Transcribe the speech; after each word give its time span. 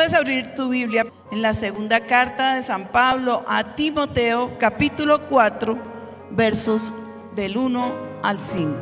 Puedes 0.00 0.14
abrir 0.14 0.54
tu 0.54 0.70
Biblia 0.70 1.04
en 1.30 1.42
la 1.42 1.52
segunda 1.52 2.00
carta 2.00 2.54
de 2.54 2.62
San 2.62 2.88
Pablo 2.88 3.44
a 3.46 3.74
Timoteo, 3.76 4.56
capítulo 4.58 5.28
4, 5.28 5.78
versos 6.30 6.94
del 7.36 7.58
1 7.58 7.94
al 8.22 8.40
5. 8.40 8.74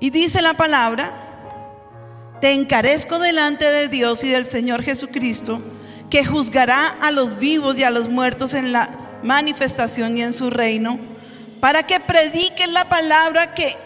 Y 0.00 0.10
dice 0.10 0.42
la 0.42 0.54
palabra, 0.54 1.12
te 2.40 2.54
encarezco 2.54 3.20
delante 3.20 3.70
de 3.70 3.86
Dios 3.86 4.24
y 4.24 4.30
del 4.30 4.46
Señor 4.46 4.82
Jesucristo, 4.82 5.62
que 6.10 6.24
juzgará 6.24 6.88
a 7.00 7.12
los 7.12 7.38
vivos 7.38 7.78
y 7.78 7.84
a 7.84 7.90
los 7.92 8.08
muertos 8.08 8.54
en 8.54 8.72
la 8.72 8.90
manifestación 9.22 10.18
y 10.18 10.22
en 10.22 10.32
su 10.32 10.50
reino, 10.50 10.98
para 11.60 11.84
que 11.84 12.00
prediques 12.00 12.66
la 12.72 12.88
palabra 12.88 13.54
que 13.54 13.76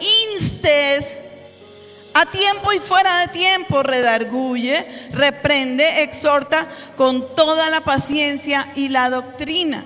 instes 0.40 1.20
a 2.14 2.26
tiempo 2.26 2.72
y 2.72 2.78
fuera 2.78 3.18
de 3.18 3.28
tiempo, 3.28 3.82
redarguye, 3.82 4.86
reprende, 5.10 6.02
exhorta 6.02 6.66
con 6.96 7.34
toda 7.34 7.68
la 7.70 7.80
paciencia 7.80 8.68
y 8.76 8.88
la 8.88 9.10
doctrina. 9.10 9.84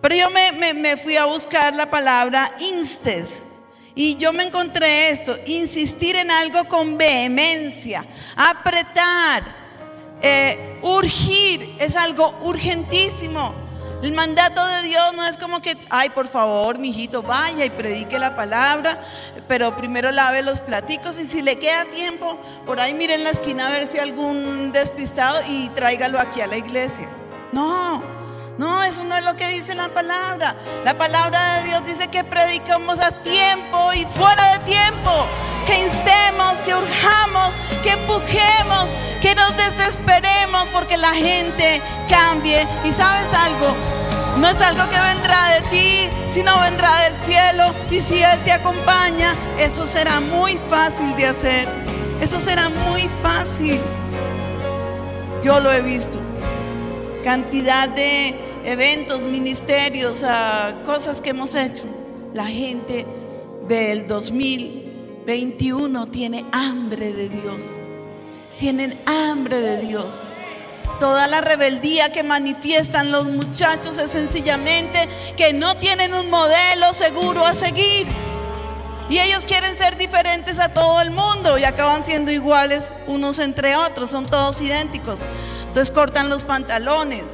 Pero 0.00 0.16
yo 0.16 0.28
me, 0.30 0.96
fui 0.96 1.16
a 1.16 1.24
buscar 1.24 1.74
la 1.74 1.88
palabra 1.88 2.54
instes. 2.58 3.44
Y 3.94 4.16
yo 4.16 4.32
me 4.32 4.42
encontré 4.42 5.10
esto, 5.10 5.38
insistir 5.46 6.16
en 6.16 6.32
algo 6.32 6.64
con 6.64 6.98
vehemencia, 6.98 8.04
apretar, 8.34 9.44
eh, 10.20 10.80
urgir, 10.82 11.76
es 11.78 11.94
algo 11.94 12.36
urgentísimo. 12.42 13.63
El 14.04 14.12
mandato 14.12 14.62
de 14.66 14.82
Dios 14.82 15.14
no 15.14 15.24
es 15.24 15.38
como 15.38 15.62
que, 15.62 15.78
ay, 15.88 16.10
por 16.10 16.28
favor, 16.28 16.78
mijito, 16.78 17.22
vaya 17.22 17.64
y 17.64 17.70
predique 17.70 18.18
la 18.18 18.36
palabra, 18.36 19.00
pero 19.48 19.74
primero 19.78 20.10
lave 20.10 20.42
los 20.42 20.60
platicos 20.60 21.18
y 21.18 21.26
si 21.26 21.40
le 21.40 21.58
queda 21.58 21.86
tiempo, 21.86 22.38
por 22.66 22.80
ahí 22.80 22.92
mire 22.92 23.14
en 23.14 23.24
la 23.24 23.30
esquina 23.30 23.66
a 23.66 23.70
ver 23.70 23.90
si 23.90 23.98
algún 23.98 24.72
despistado 24.72 25.40
y 25.48 25.70
tráigalo 25.70 26.20
aquí 26.20 26.42
a 26.42 26.46
la 26.46 26.58
iglesia. 26.58 27.08
No, 27.50 28.02
no, 28.58 28.84
eso 28.84 29.02
no 29.04 29.16
es 29.16 29.24
lo 29.24 29.34
que 29.34 29.48
dice 29.48 29.74
la 29.74 29.88
palabra. 29.88 30.54
La 30.84 30.96
palabra 30.96 31.54
de 31.54 31.64
Dios 31.64 31.86
dice 31.86 32.08
que 32.08 32.22
predicamos 32.22 33.00
a 33.00 33.10
tiempo 33.10 33.92
y 33.92 34.04
fuera 34.06 34.52
de 34.52 34.58
tiempo. 34.60 35.26
Que 35.66 35.84
instemos, 35.84 36.60
que 36.62 36.74
urjamos, 36.74 37.54
que 37.82 37.92
empujemos, 37.92 38.90
que 39.20 39.34
nos 39.34 39.56
desesperemos 39.56 40.68
porque 40.68 40.96
la 40.96 41.12
gente 41.14 41.82
cambie. 42.08 42.66
Y 42.84 42.92
sabes 42.92 43.26
algo, 43.34 43.74
no 44.38 44.48
es 44.48 44.60
algo 44.60 44.88
que 44.88 45.00
vendrá 45.00 45.48
de 45.54 45.60
ti, 45.62 46.08
sino 46.32 46.60
vendrá 46.60 46.94
del 47.00 47.16
cielo. 47.16 47.74
Y 47.90 48.00
si 48.00 48.22
Él 48.22 48.38
te 48.44 48.52
acompaña, 48.52 49.34
eso 49.58 49.84
será 49.84 50.20
muy 50.20 50.56
fácil 50.70 51.16
de 51.16 51.26
hacer. 51.26 51.68
Eso 52.20 52.38
será 52.38 52.68
muy 52.68 53.08
fácil. 53.20 53.80
Yo 55.42 55.58
lo 55.58 55.72
he 55.72 55.82
visto. 55.82 56.20
Cantidad 57.24 57.88
de 57.88 58.34
eventos, 58.66 59.22
ministerios, 59.22 60.22
ah, 60.24 60.74
cosas 60.84 61.22
que 61.22 61.30
hemos 61.30 61.54
hecho. 61.54 61.84
La 62.34 62.44
gente 62.44 63.06
del 63.66 64.06
2021 64.06 66.06
tiene 66.08 66.44
hambre 66.52 67.14
de 67.14 67.30
Dios. 67.30 67.70
Tienen 68.58 69.00
hambre 69.06 69.62
de 69.62 69.86
Dios. 69.86 70.20
Toda 71.00 71.26
la 71.26 71.40
rebeldía 71.40 72.12
que 72.12 72.22
manifiestan 72.22 73.10
los 73.10 73.30
muchachos 73.30 73.96
es 73.96 74.10
sencillamente 74.10 75.08
que 75.38 75.54
no 75.54 75.78
tienen 75.78 76.12
un 76.12 76.28
modelo 76.28 76.92
seguro 76.92 77.46
a 77.46 77.54
seguir. 77.54 78.06
Y 79.08 79.18
ellos 79.18 79.46
quieren 79.46 79.78
ser 79.78 79.96
diferentes 79.96 80.58
a 80.58 80.70
todo 80.70 81.00
el 81.00 81.10
mundo 81.10 81.58
y 81.58 81.64
acaban 81.64 82.04
siendo 82.04 82.30
iguales 82.30 82.92
unos 83.06 83.38
entre 83.38 83.76
otros, 83.76 84.10
son 84.10 84.26
todos 84.26 84.60
idénticos. 84.60 85.20
Entonces 85.74 85.92
cortan 85.92 86.28
los 86.28 86.44
pantalones, 86.44 87.24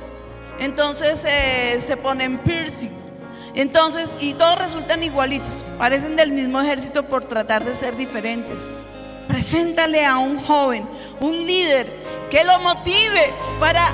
entonces 0.61 1.27
eh, 1.27 1.79
se 1.87 1.99
ponen 1.99 2.39
piercing. 2.39 2.91
Entonces, 3.55 4.15
y 4.19 4.33
todos 4.33 4.59
resultan 4.59 5.05
igualitos, 5.05 5.63
parecen 5.77 6.17
del 6.17 6.33
mismo 6.33 6.59
ejército 6.59 7.03
por 7.03 7.23
tratar 7.23 7.67
de 7.67 7.77
ser 7.77 7.99
diferentes. 7.99 8.57
Preséntale 9.29 10.07
a 10.07 10.17
un 10.17 10.43
joven, 10.43 10.89
un 11.21 11.37
líder 11.47 11.87
que 12.31 12.43
lo 12.45 12.59
motive 12.61 13.31
para 13.61 13.85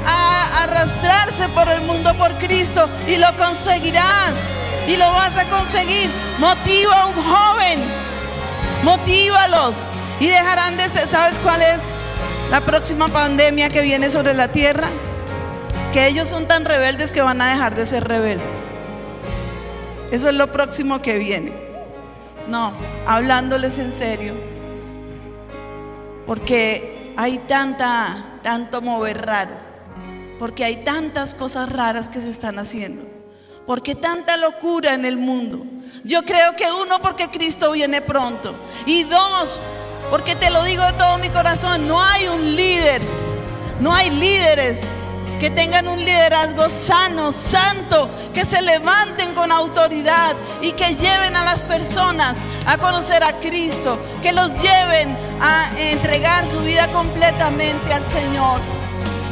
arrastrarse 0.62 1.48
por 1.48 1.68
el 1.68 1.82
mundo 1.82 2.16
por 2.16 2.32
Cristo 2.38 2.88
y 3.08 3.16
lo 3.16 3.36
conseguirás 3.36 4.32
y 4.86 4.96
lo 4.96 5.10
vas 5.10 5.36
a 5.36 5.44
conseguir. 5.46 6.08
Motiva 6.38 7.00
a 7.00 7.06
un 7.06 7.14
joven, 7.14 7.80
motívalos 8.84 9.74
y 10.20 10.28
dejarán 10.28 10.76
de 10.76 10.88
ser, 10.90 11.10
¿sabes 11.10 11.36
cuál 11.40 11.62
es 11.62 11.80
la 12.50 12.60
próxima 12.60 13.08
pandemia 13.08 13.68
que 13.68 13.82
viene 13.82 14.10
sobre 14.10 14.34
la 14.34 14.48
tierra? 14.48 14.88
Que 15.92 16.06
ellos 16.06 16.28
son 16.28 16.46
tan 16.46 16.64
rebeldes 16.64 17.10
que 17.10 17.22
van 17.22 17.40
a 17.40 17.50
dejar 17.50 17.74
de 17.74 17.86
ser 17.86 18.06
rebeldes. 18.06 18.46
Eso 20.10 20.28
es 20.28 20.36
lo 20.36 20.52
próximo 20.52 21.00
que 21.02 21.18
viene. 21.18 21.52
No, 22.48 22.72
hablándoles 23.06 23.78
en 23.78 23.92
serio. 23.92 24.34
Porque 26.26 27.12
hay 27.16 27.38
tanta, 27.38 28.38
tanto 28.42 28.80
mover 28.80 29.26
raro. 29.26 29.52
Porque 30.38 30.64
hay 30.64 30.76
tantas 30.84 31.34
cosas 31.34 31.70
raras 31.70 32.08
que 32.08 32.20
se 32.20 32.30
están 32.30 32.58
haciendo. 32.58 33.02
Porque 33.66 33.94
tanta 33.94 34.36
locura 34.36 34.94
en 34.94 35.04
el 35.04 35.16
mundo. 35.16 35.64
Yo 36.04 36.22
creo 36.22 36.54
que 36.54 36.70
uno, 36.70 37.00
porque 37.00 37.28
Cristo 37.28 37.72
viene 37.72 38.00
pronto. 38.00 38.54
Y 38.84 39.04
dos, 39.04 39.58
porque 40.10 40.36
te 40.36 40.50
lo 40.50 40.62
digo 40.64 40.84
de 40.84 40.92
todo 40.92 41.18
mi 41.18 41.30
corazón, 41.30 41.88
no 41.88 42.02
hay 42.02 42.28
un 42.28 42.56
líder. 42.56 43.02
No 43.80 43.94
hay 43.94 44.10
líderes 44.10 44.78
que 45.38 45.50
tengan 45.50 45.86
un 45.86 45.98
liderazgo 45.98 46.70
sano, 46.70 47.30
santo, 47.30 48.08
que 48.32 48.44
se 48.44 48.62
levanten 48.62 49.34
con 49.34 49.52
autoridad 49.52 50.34
y 50.62 50.72
que 50.72 50.94
lleven 50.94 51.36
a 51.36 51.44
las 51.44 51.60
personas 51.62 52.38
a 52.66 52.78
conocer 52.78 53.22
a 53.22 53.38
Cristo, 53.38 53.98
que 54.22 54.32
los 54.32 54.50
lleven 54.62 55.16
a 55.40 55.70
entregar 55.78 56.46
su 56.46 56.60
vida 56.60 56.88
completamente 56.88 57.92
al 57.92 58.06
Señor, 58.06 58.60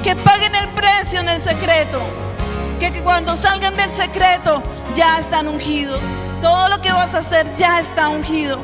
que 0.02 0.14
paguen 0.14 0.54
el 0.56 0.68
precio 0.68 1.20
en 1.20 1.28
el 1.30 1.40
secreto, 1.40 2.02
que, 2.78 2.92
cuando 3.02 3.34
salgan 3.36 3.74
del 3.76 3.90
secreto 3.92 4.62
ya 4.94 5.18
están 5.18 5.48
ungidos, 5.48 6.00
todo 6.42 6.68
lo 6.68 6.82
que 6.82 6.92
vas 6.92 7.14
a 7.14 7.18
hacer 7.18 7.46
ya 7.56 7.80
está 7.80 8.10
ungido, 8.10 8.60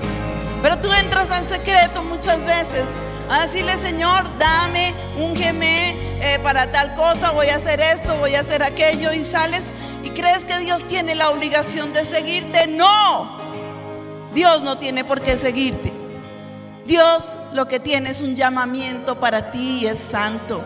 pero 0.62 0.78
tú 0.78 0.92
entras 0.92 1.30
al 1.30 1.48
secreto 1.48 2.02
muchas 2.02 2.44
veces 2.44 2.84
a 3.30 3.42
decirle, 3.42 3.76
Señor, 3.78 4.24
dame, 4.38 4.92
un 5.16 5.34
eh, 5.42 6.38
para 6.42 6.70
tal 6.70 6.94
cosa, 6.94 7.30
voy 7.30 7.48
a 7.48 7.56
hacer 7.56 7.80
esto, 7.80 8.16
voy 8.16 8.34
a 8.34 8.40
hacer 8.40 8.62
aquello, 8.62 9.12
y 9.12 9.24
sales 9.24 9.62
y 10.02 10.10
crees 10.10 10.44
que 10.44 10.58
Dios 10.58 10.82
tiene 10.84 11.14
la 11.14 11.30
obligación 11.30 11.92
de 11.92 12.04
seguirte. 12.04 12.66
No, 12.66 13.38
Dios 14.34 14.62
no 14.62 14.76
tiene 14.76 15.04
por 15.04 15.20
qué 15.20 15.38
seguirte. 15.38 15.92
Dios 16.84 17.24
lo 17.52 17.68
que 17.68 17.78
tiene 17.78 18.10
es 18.10 18.20
un 18.20 18.34
llamamiento 18.34 19.18
para 19.20 19.50
ti 19.50 19.80
y 19.82 19.86
es 19.86 19.98
santo. 19.98 20.62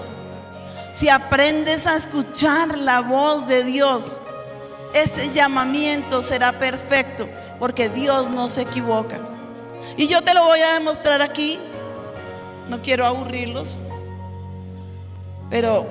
Si 0.94 1.08
aprendes 1.08 1.86
a 1.86 1.96
escuchar 1.96 2.78
la 2.78 3.00
voz 3.00 3.46
de 3.46 3.62
Dios, 3.62 4.16
ese 4.94 5.32
llamamiento 5.32 6.22
será 6.22 6.52
perfecto 6.52 7.28
porque 7.58 7.88
Dios 7.88 8.30
no 8.30 8.48
se 8.48 8.62
equivoca. 8.62 9.18
Y 9.96 10.08
yo 10.08 10.22
te 10.22 10.34
lo 10.34 10.44
voy 10.44 10.60
a 10.60 10.74
demostrar 10.74 11.22
aquí. 11.22 11.58
No 12.68 12.80
quiero 12.82 13.04
aburrirlos, 13.04 13.76
pero 15.50 15.86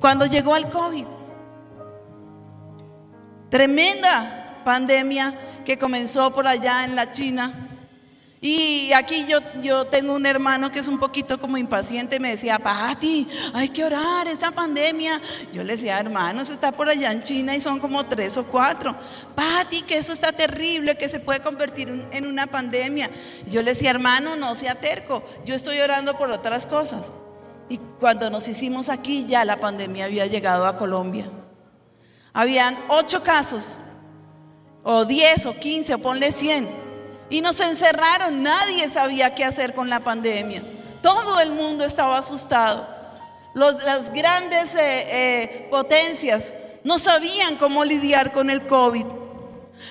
cuando 0.00 0.26
llegó 0.26 0.56
el 0.56 0.68
COVID, 0.68 1.06
tremenda 3.48 4.60
pandemia 4.64 5.32
que 5.64 5.78
comenzó 5.78 6.32
por 6.34 6.48
allá 6.48 6.84
en 6.84 6.96
la 6.96 7.10
China, 7.10 7.63
y 8.46 8.92
aquí 8.92 9.24
yo, 9.26 9.38
yo 9.62 9.86
tengo 9.86 10.12
un 10.12 10.26
hermano 10.26 10.70
que 10.70 10.78
es 10.78 10.86
un 10.86 10.98
poquito 10.98 11.40
como 11.40 11.56
impaciente, 11.56 12.20
me 12.20 12.28
decía, 12.28 12.58
Pati, 12.58 13.26
hay 13.54 13.70
que 13.70 13.82
orar, 13.82 14.28
esa 14.28 14.50
pandemia. 14.50 15.18
Yo 15.54 15.64
le 15.64 15.76
decía, 15.76 15.98
hermanos, 15.98 16.50
está 16.50 16.70
por 16.70 16.90
allá 16.90 17.10
en 17.10 17.22
China 17.22 17.56
y 17.56 17.62
son 17.62 17.80
como 17.80 18.04
tres 18.04 18.36
o 18.36 18.44
cuatro. 18.44 18.94
Pati, 19.34 19.80
que 19.80 19.96
eso 19.96 20.12
está 20.12 20.30
terrible, 20.30 20.94
que 20.98 21.08
se 21.08 21.20
puede 21.20 21.40
convertir 21.40 21.88
en 22.10 22.26
una 22.26 22.46
pandemia. 22.46 23.08
yo 23.46 23.62
le 23.62 23.72
decía, 23.72 23.88
hermano, 23.88 24.36
no 24.36 24.54
sea 24.54 24.74
terco, 24.74 25.24
yo 25.46 25.54
estoy 25.54 25.80
orando 25.80 26.18
por 26.18 26.30
otras 26.30 26.66
cosas. 26.66 27.12
Y 27.70 27.78
cuando 27.98 28.28
nos 28.28 28.46
hicimos 28.46 28.90
aquí, 28.90 29.24
ya 29.24 29.46
la 29.46 29.58
pandemia 29.58 30.04
había 30.04 30.26
llegado 30.26 30.66
a 30.66 30.76
Colombia. 30.76 31.30
Habían 32.34 32.76
ocho 32.88 33.22
casos, 33.22 33.72
o 34.82 35.06
diez, 35.06 35.46
o 35.46 35.58
quince, 35.58 35.94
o 35.94 35.98
ponle 35.98 36.30
cien 36.30 36.83
y 37.30 37.40
nos 37.40 37.60
encerraron, 37.60 38.42
nadie 38.42 38.88
sabía 38.88 39.34
qué 39.34 39.44
hacer 39.44 39.74
con 39.74 39.88
la 39.88 40.00
pandemia. 40.00 40.62
Todo 41.02 41.40
el 41.40 41.52
mundo 41.52 41.84
estaba 41.84 42.18
asustado. 42.18 42.86
las 43.54 44.12
grandes 44.12 44.74
eh, 44.74 44.80
eh, 44.80 45.68
potencias 45.70 46.54
no 46.82 46.98
sabían 46.98 47.56
cómo 47.56 47.84
lidiar 47.84 48.32
con 48.32 48.50
el 48.50 48.66
COVID. 48.66 49.06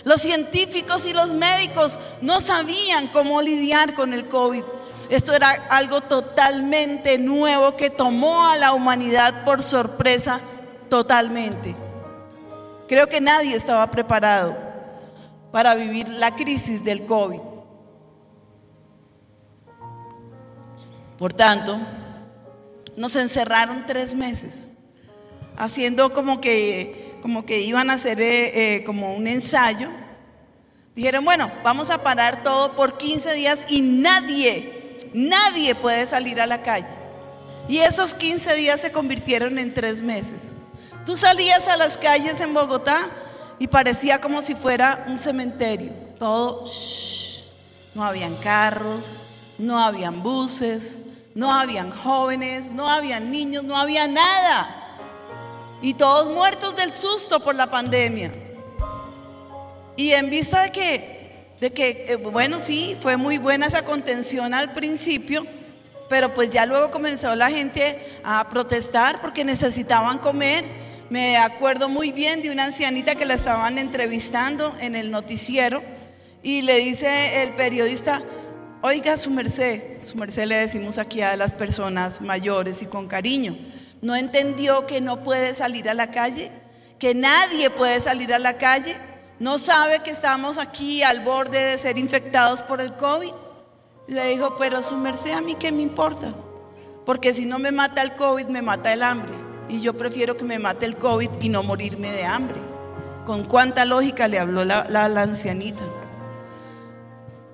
Los 0.05 0.21
científicos 0.21 1.05
y 1.05 1.13
los 1.13 1.33
médicos 1.33 1.99
no 2.21 2.41
sabían 2.41 3.07
cómo 3.07 3.41
lidiar 3.41 3.93
con 3.93 4.13
el 4.13 4.27
COVID. 4.27 4.63
Esto 5.09 5.33
era 5.33 5.51
algo 5.69 6.01
totalmente 6.01 7.17
nuevo 7.17 7.75
que 7.75 7.89
tomó 7.89 8.47
a 8.47 8.57
la 8.57 8.73
humanidad 8.73 9.43
por 9.43 9.61
sorpresa 9.61 10.39
totalmente. 10.89 11.75
Creo 12.87 13.07
que 13.07 13.21
nadie 13.21 13.55
estaba 13.55 13.89
preparado 13.91 14.55
para 15.53 15.75
vivir 15.75 16.09
la 16.09 16.35
crisis 16.35 16.83
del 16.83 17.05
COVID. 17.05 17.39
Por 21.19 21.31
tanto, 21.31 21.77
nos 22.97 23.15
encerraron 23.15 23.85
tres 23.85 24.15
meses, 24.15 24.67
haciendo 25.55 26.11
como 26.11 26.41
que, 26.41 27.19
como 27.21 27.45
que 27.45 27.61
iban 27.61 27.91
a 27.91 27.93
hacer 27.93 28.19
eh, 28.19 28.77
eh, 28.77 28.83
como 28.83 29.13
un 29.13 29.27
ensayo. 29.27 29.91
Dijeron, 30.95 31.23
bueno, 31.23 31.51
vamos 31.63 31.91
a 31.91 32.01
parar 32.01 32.41
todo 32.41 32.75
por 32.75 32.97
15 32.97 33.33
días 33.35 33.59
y 33.69 33.83
nadie, 33.83 34.97
nadie 35.13 35.75
puede 35.75 36.07
salir 36.07 36.41
a 36.41 36.47
la 36.47 36.63
calle. 36.63 36.87
Y 37.69 37.77
esos 37.77 38.15
15 38.15 38.55
días 38.55 38.81
se 38.81 38.91
convirtieron 38.91 39.59
en 39.59 39.71
tres 39.71 40.01
meses. 40.01 40.51
Tú 41.05 41.15
salías 41.15 41.67
a 41.67 41.77
las 41.77 41.99
calles 41.99 42.41
en 42.41 42.55
Bogotá 42.55 43.07
y 43.59 43.67
parecía 43.67 44.19
como 44.19 44.41
si 44.41 44.55
fuera 44.55 45.05
un 45.07 45.19
cementerio. 45.19 45.93
Todo, 46.19 46.63
no 47.95 48.03
habían 48.03 48.35
carros, 48.37 49.15
no 49.57 49.77
habían 49.79 50.23
buses, 50.23 50.97
no 51.35 51.53
habían 51.53 51.91
jóvenes, 51.91 52.71
no 52.71 52.89
habían 52.89 53.31
niños, 53.31 53.63
no 53.63 53.77
había 53.77 54.07
nada. 54.07 54.97
Y 55.81 55.93
todos 55.95 56.29
muertos 56.29 56.75
del 56.75 56.93
susto 56.93 57.39
por 57.39 57.55
la 57.55 57.69
pandemia. 57.69 58.31
Y 59.95 60.11
en 60.13 60.29
vista 60.29 60.63
de 60.63 60.71
que, 60.71 61.55
de 61.59 61.71
que 61.71 62.05
eh, 62.07 62.15
bueno, 62.15 62.59
sí, 62.59 62.97
fue 63.01 63.17
muy 63.17 63.37
buena 63.37 63.67
esa 63.67 63.83
contención 63.83 64.53
al 64.53 64.73
principio, 64.73 65.45
pero 66.09 66.33
pues 66.33 66.49
ya 66.49 66.65
luego 66.65 66.91
comenzó 66.91 67.35
la 67.35 67.49
gente 67.49 67.99
a 68.23 68.47
protestar 68.49 69.21
porque 69.21 69.43
necesitaban 69.43 70.19
comer. 70.19 70.82
Me 71.13 71.37
acuerdo 71.37 71.89
muy 71.89 72.11
bien 72.11 72.41
de 72.41 72.49
una 72.49 72.63
ancianita 72.63 73.13
que 73.13 73.25
la 73.25 73.35
estaban 73.35 73.77
entrevistando 73.77 74.75
en 74.79 74.95
el 74.95 75.11
noticiero 75.11 75.83
y 76.41 76.63
le 76.63 76.79
dice 76.79 77.43
el 77.43 77.51
periodista, 77.51 78.23
Oiga, 78.81 79.15
su 79.17 79.29
merced, 79.29 80.01
su 80.01 80.17
merced 80.17 80.45
le 80.47 80.55
decimos 80.55 80.97
aquí 80.97 81.21
a 81.21 81.37
las 81.37 81.53
personas 81.53 82.19
mayores 82.19 82.81
y 82.81 82.87
con 82.87 83.07
cariño, 83.07 83.55
¿no 84.01 84.15
entendió 84.15 84.87
que 84.87 85.01
no 85.01 85.21
puede 85.21 85.53
salir 85.53 85.87
a 85.87 85.93
la 85.93 86.09
calle? 86.09 86.49
¿Que 86.97 87.13
nadie 87.13 87.69
puede 87.69 88.01
salir 88.01 88.33
a 88.33 88.39
la 88.39 88.57
calle? 88.57 88.97
¿No 89.37 89.59
sabe 89.59 89.99
que 89.99 90.09
estamos 90.09 90.57
aquí 90.57 91.03
al 91.03 91.19
borde 91.19 91.59
de 91.59 91.77
ser 91.77 91.99
infectados 91.99 92.63
por 92.63 92.81
el 92.81 92.91
COVID? 92.93 93.33
Le 94.07 94.29
dijo, 94.29 94.55
pero 94.57 94.81
su 94.81 94.95
merced 94.95 95.33
a 95.33 95.41
mí 95.41 95.53
qué 95.59 95.71
me 95.71 95.83
importa, 95.83 96.33
porque 97.05 97.35
si 97.35 97.45
no 97.45 97.59
me 97.59 97.71
mata 97.71 98.01
el 98.01 98.15
COVID, 98.15 98.47
me 98.47 98.63
mata 98.63 98.91
el 98.91 99.03
hambre. 99.03 99.42
Y 99.73 99.81
yo 99.81 99.97
prefiero 99.97 100.37
que 100.37 100.43
me 100.43 100.59
mate 100.59 100.85
el 100.85 100.97
COVID 100.97 101.31
y 101.41 101.49
no 101.49 101.63
morirme 101.63 102.11
de 102.11 102.25
hambre. 102.25 102.61
¿Con 103.25 103.43
cuánta 103.43 103.85
lógica 103.85 104.27
le 104.27 104.37
habló 104.37 104.63
la, 104.63 104.85
ancianita? 105.19 105.81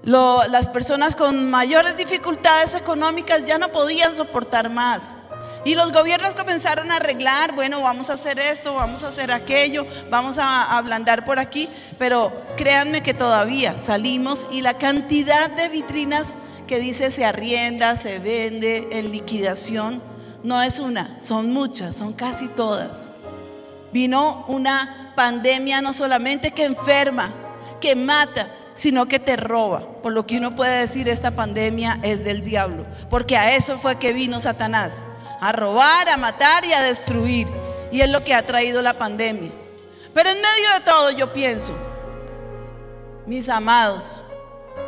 las 0.03 0.67
personas 0.67 1.15
con 1.15 1.49
mayores 1.49 1.95
dificultades 1.95 2.75
económicas 2.75 3.45
ya 3.45 3.57
no 3.57 3.69
podían 3.69 4.17
soportar 4.17 4.69
más. 4.69 5.01
Y 5.63 5.75
los 5.75 5.93
gobiernos 5.93 6.35
comenzaron 6.35 6.91
a 6.91 6.97
arreglar, 6.97 7.55
bueno, 7.55 7.81
vamos 7.81 8.09
a 8.09 8.13
hacer 8.15 8.37
esto, 8.37 8.73
vamos 8.73 9.03
a 9.03 9.09
hacer 9.09 9.31
aquello, 9.31 9.85
vamos 10.09 10.37
a 10.39 10.77
ablandar 10.77 11.23
por 11.23 11.39
aquí, 11.39 11.69
pero 11.97 12.33
créanme 12.57 13.01
que 13.01 13.13
todavía 13.13 13.75
salimos 13.81 14.45
y 14.51 14.61
la 14.61 14.73
cantidad 14.73 15.49
de 15.49 15.69
vitrinas 15.69 16.33
que 16.67 16.79
dice 16.79 17.11
se 17.11 17.23
arrienda, 17.23 17.95
se 17.95 18.19
vende, 18.19 18.89
en 18.91 19.11
liquidación, 19.11 20.01
no 20.43 20.61
es 20.61 20.79
una, 20.79 21.17
son 21.19 21.51
muchas, 21.51 21.95
son 21.95 22.13
casi 22.13 22.47
todas. 22.47 23.09
Vino 23.91 24.45
una 24.47 25.11
pandemia 25.15 25.81
no 25.81 25.93
solamente 25.93 26.51
que 26.51 26.65
enferma, 26.65 27.31
que 27.81 27.95
mata, 27.95 28.49
sino 28.73 29.07
que 29.07 29.19
te 29.19 29.35
roba. 29.35 29.81
Por 30.01 30.13
lo 30.13 30.25
que 30.25 30.37
uno 30.37 30.55
puede 30.55 30.79
decir, 30.79 31.09
esta 31.09 31.31
pandemia 31.31 31.99
es 32.03 32.23
del 32.23 32.43
diablo, 32.43 32.85
porque 33.09 33.35
a 33.35 33.55
eso 33.55 33.77
fue 33.77 33.97
que 33.97 34.13
vino 34.13 34.39
Satanás, 34.39 34.99
a 35.41 35.51
robar, 35.51 36.07
a 36.09 36.17
matar 36.17 36.65
y 36.65 36.73
a 36.73 36.81
destruir. 36.81 37.47
Y 37.91 38.01
es 38.01 38.09
lo 38.09 38.23
que 38.23 38.35
ha 38.35 38.43
traído 38.43 38.81
la 38.81 38.93
pandemia. 38.93 39.51
Pero 40.13 40.29
en 40.29 40.37
medio 40.37 40.73
de 40.75 40.85
todo 40.85 41.11
yo 41.11 41.33
pienso, 41.33 41.73
mis 43.25 43.49
amados, 43.49 44.21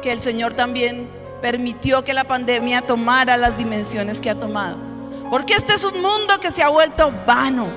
que 0.01 0.11
el 0.11 0.21
Señor 0.21 0.53
también 0.53 1.09
permitió 1.41 2.03
que 2.03 2.13
la 2.13 2.23
pandemia 2.23 2.81
tomara 2.81 3.37
las 3.37 3.57
dimensiones 3.57 4.21
que 4.21 4.29
ha 4.29 4.35
tomado. 4.35 4.90
Porque 5.31 5.55
este 5.55 5.73
es 5.73 5.83
un 5.83 5.99
mundo 5.99 6.39
que 6.39 6.51
se 6.51 6.61
ha 6.61 6.69
vuelto 6.69 7.11
vano, 7.25 7.67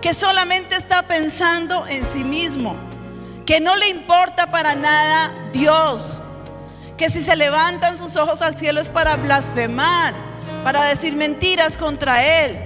que 0.00 0.14
solamente 0.14 0.76
está 0.76 1.02
pensando 1.02 1.86
en 1.86 2.08
sí 2.10 2.24
mismo 2.24 2.74
que 3.46 3.60
no 3.60 3.76
le 3.76 3.88
importa 3.88 4.50
para 4.50 4.74
nada 4.74 5.32
Dios, 5.52 6.18
que 6.98 7.10
si 7.10 7.22
se 7.22 7.36
levantan 7.36 7.96
sus 7.96 8.16
ojos 8.16 8.42
al 8.42 8.58
cielo 8.58 8.80
es 8.80 8.88
para 8.88 9.16
blasfemar, 9.16 10.14
para 10.64 10.82
decir 10.82 11.14
mentiras 11.14 11.78
contra 11.78 12.24
Él. 12.44 12.56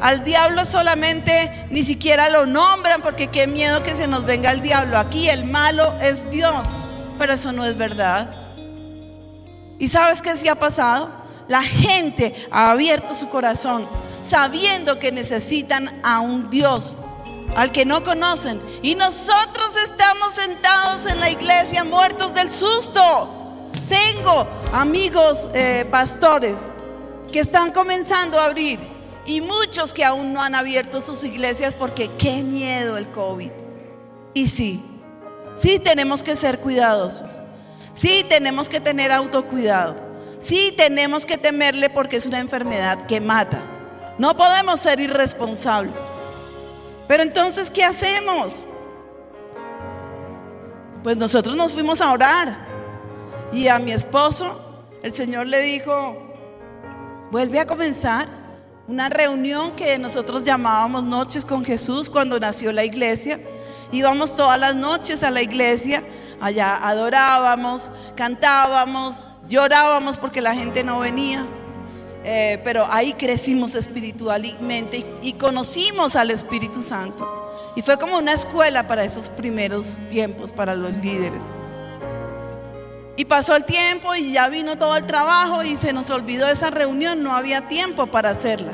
Al 0.00 0.24
diablo 0.24 0.64
solamente 0.64 1.68
ni 1.70 1.84
siquiera 1.84 2.30
lo 2.30 2.46
nombran 2.46 3.02
porque 3.02 3.28
qué 3.28 3.46
miedo 3.46 3.82
que 3.82 3.94
se 3.94 4.08
nos 4.08 4.24
venga 4.24 4.50
el 4.50 4.62
diablo. 4.62 4.98
Aquí 4.98 5.28
el 5.28 5.44
malo 5.44 5.94
es 6.00 6.28
Dios, 6.30 6.66
pero 7.18 7.34
eso 7.34 7.52
no 7.52 7.64
es 7.64 7.76
verdad. 7.76 8.34
¿Y 9.78 9.88
sabes 9.88 10.22
qué 10.22 10.36
sí 10.36 10.48
ha 10.48 10.54
pasado? 10.54 11.21
La 11.52 11.62
gente 11.62 12.34
ha 12.50 12.70
abierto 12.70 13.14
su 13.14 13.28
corazón 13.28 13.86
sabiendo 14.26 14.98
que 14.98 15.12
necesitan 15.12 16.00
a 16.02 16.20
un 16.20 16.48
Dios 16.48 16.94
al 17.54 17.72
que 17.72 17.84
no 17.84 18.02
conocen. 18.02 18.58
Y 18.80 18.94
nosotros 18.94 19.76
estamos 19.84 20.32
sentados 20.32 21.04
en 21.04 21.20
la 21.20 21.28
iglesia 21.28 21.84
muertos 21.84 22.32
del 22.32 22.50
susto. 22.50 23.68
Tengo 23.86 24.46
amigos 24.72 25.46
eh, 25.52 25.86
pastores 25.90 26.54
que 27.30 27.40
están 27.40 27.70
comenzando 27.70 28.40
a 28.40 28.46
abrir 28.46 28.80
y 29.26 29.42
muchos 29.42 29.92
que 29.92 30.06
aún 30.06 30.32
no 30.32 30.40
han 30.40 30.54
abierto 30.54 31.02
sus 31.02 31.22
iglesias 31.22 31.74
porque 31.74 32.08
qué 32.16 32.42
miedo 32.42 32.96
el 32.96 33.10
COVID. 33.10 33.50
Y 34.32 34.48
sí, 34.48 34.82
sí 35.56 35.78
tenemos 35.78 36.22
que 36.22 36.34
ser 36.34 36.60
cuidadosos. 36.60 37.32
Sí 37.92 38.24
tenemos 38.26 38.70
que 38.70 38.80
tener 38.80 39.12
autocuidado. 39.12 40.11
Sí 40.42 40.74
tenemos 40.76 41.24
que 41.24 41.38
temerle 41.38 41.88
porque 41.88 42.16
es 42.16 42.26
una 42.26 42.40
enfermedad 42.40 43.06
que 43.06 43.20
mata. 43.20 43.60
No 44.18 44.36
podemos 44.36 44.80
ser 44.80 45.00
irresponsables. 45.00 45.94
Pero 47.06 47.22
entonces, 47.22 47.70
¿qué 47.70 47.84
hacemos? 47.84 48.64
Pues 51.02 51.16
nosotros 51.16 51.56
nos 51.56 51.72
fuimos 51.72 52.00
a 52.00 52.12
orar. 52.12 52.56
Y 53.52 53.68
a 53.68 53.78
mi 53.78 53.92
esposo, 53.92 54.58
el 55.02 55.14
Señor 55.14 55.46
le 55.46 55.60
dijo, 55.60 56.16
vuelve 57.30 57.60
a 57.60 57.66
comenzar 57.66 58.28
una 58.88 59.08
reunión 59.08 59.72
que 59.72 59.98
nosotros 59.98 60.42
llamábamos 60.42 61.04
Noches 61.04 61.44
con 61.44 61.64
Jesús 61.64 62.10
cuando 62.10 62.40
nació 62.40 62.72
la 62.72 62.84
iglesia. 62.84 63.40
Íbamos 63.92 64.36
todas 64.36 64.58
las 64.58 64.74
noches 64.74 65.22
a 65.22 65.30
la 65.30 65.42
iglesia, 65.42 66.02
allá 66.40 66.76
adorábamos, 66.76 67.90
cantábamos, 68.16 69.26
llorábamos 69.48 70.18
porque 70.18 70.40
la 70.40 70.54
gente 70.54 70.84
no 70.84 71.00
venía. 71.00 71.46
Eh, 72.24 72.60
pero 72.62 72.86
ahí 72.88 73.14
crecimos 73.14 73.74
espiritualmente 73.74 75.04
y, 75.22 75.32
conocimos 75.32 76.14
al 76.14 76.30
Espíritu 76.30 76.82
Santo. 76.82 77.28
Y 77.74 77.82
fue 77.82 77.98
como 77.98 78.18
una 78.18 78.32
escuela 78.32 78.86
para 78.86 79.02
esos 79.02 79.28
primeros 79.28 79.98
tiempos, 80.10 80.52
para 80.52 80.74
los 80.74 80.96
líderes. 80.98 81.42
Y 83.16 83.24
pasó 83.24 83.56
el 83.56 83.64
tiempo 83.64 84.14
y 84.14 84.32
ya 84.32 84.48
vino 84.48 84.76
todo 84.78 84.96
el 84.96 85.06
trabajo 85.06 85.62
y 85.62 85.76
se 85.76 85.92
nos 85.92 86.10
olvidó 86.10 86.48
esa 86.48 86.70
reunión, 86.70 87.22
no 87.22 87.34
había 87.34 87.68
tiempo 87.68 88.06
para 88.06 88.30
hacerla. 88.30 88.72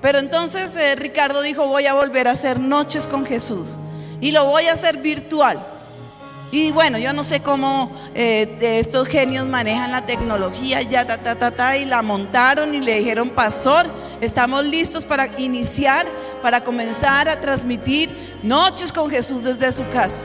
Pero 0.00 0.18
entonces 0.18 0.76
eh, 0.76 0.94
Ricardo 0.94 1.42
dijo, 1.42 1.66
voy 1.66 1.86
a 1.86 1.94
volver 1.94 2.28
a 2.28 2.32
hacer 2.32 2.60
noches 2.60 3.08
con 3.08 3.26
Jesús 3.26 3.76
y 4.20 4.30
lo 4.30 4.44
voy 4.44 4.66
a 4.66 4.74
hacer 4.74 4.98
virtual. 4.98 5.64
Y 6.50 6.72
bueno, 6.72 6.98
yo 6.98 7.12
no 7.12 7.24
sé 7.24 7.40
cómo 7.40 7.92
eh, 8.14 8.56
estos 8.80 9.06
genios 9.06 9.46
manejan 9.48 9.92
la 9.92 10.06
tecnología, 10.06 10.80
ya, 10.80 11.06
ta, 11.06 11.18
ta, 11.18 11.34
ta, 11.38 11.50
ta, 11.50 11.76
y 11.76 11.84
la 11.84 12.00
montaron 12.00 12.74
y 12.74 12.80
le 12.80 12.98
dijeron, 12.98 13.30
pastor, 13.30 13.86
estamos 14.22 14.64
listos 14.64 15.04
para 15.04 15.28
iniciar, 15.38 16.06
para 16.40 16.64
comenzar 16.64 17.28
a 17.28 17.38
transmitir 17.38 18.08
noches 18.42 18.92
con 18.92 19.10
Jesús 19.10 19.44
desde 19.44 19.72
su 19.72 19.86
casa. 19.88 20.22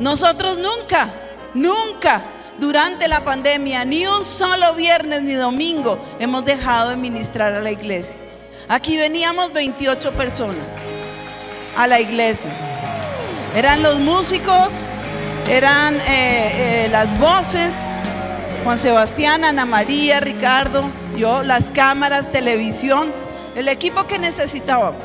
Nosotros 0.00 0.58
nunca, 0.58 1.10
nunca 1.54 2.22
durante 2.58 3.06
la 3.06 3.22
pandemia, 3.22 3.84
ni 3.84 4.06
un 4.06 4.24
solo 4.24 4.74
viernes 4.74 5.22
ni 5.22 5.34
domingo 5.34 5.98
hemos 6.18 6.44
dejado 6.44 6.90
de 6.90 6.96
ministrar 6.96 7.54
a 7.54 7.60
la 7.60 7.70
iglesia. 7.70 8.16
Aquí 8.68 8.96
veníamos 8.96 9.52
28 9.52 10.12
personas 10.12 10.66
a 11.76 11.86
la 11.86 12.00
iglesia. 12.00 12.50
Eran 13.54 13.82
los 13.82 14.00
músicos, 14.00 14.70
eran 15.48 15.94
eh, 15.96 16.00
eh, 16.08 16.88
las 16.90 17.18
voces, 17.18 17.72
Juan 18.64 18.78
Sebastián, 18.78 19.44
Ana 19.44 19.64
María, 19.64 20.20
Ricardo, 20.20 20.84
yo, 21.16 21.42
las 21.42 21.70
cámaras, 21.70 22.32
televisión, 22.32 23.12
el 23.54 23.68
equipo 23.68 24.06
que 24.06 24.18
necesitábamos. 24.18 25.02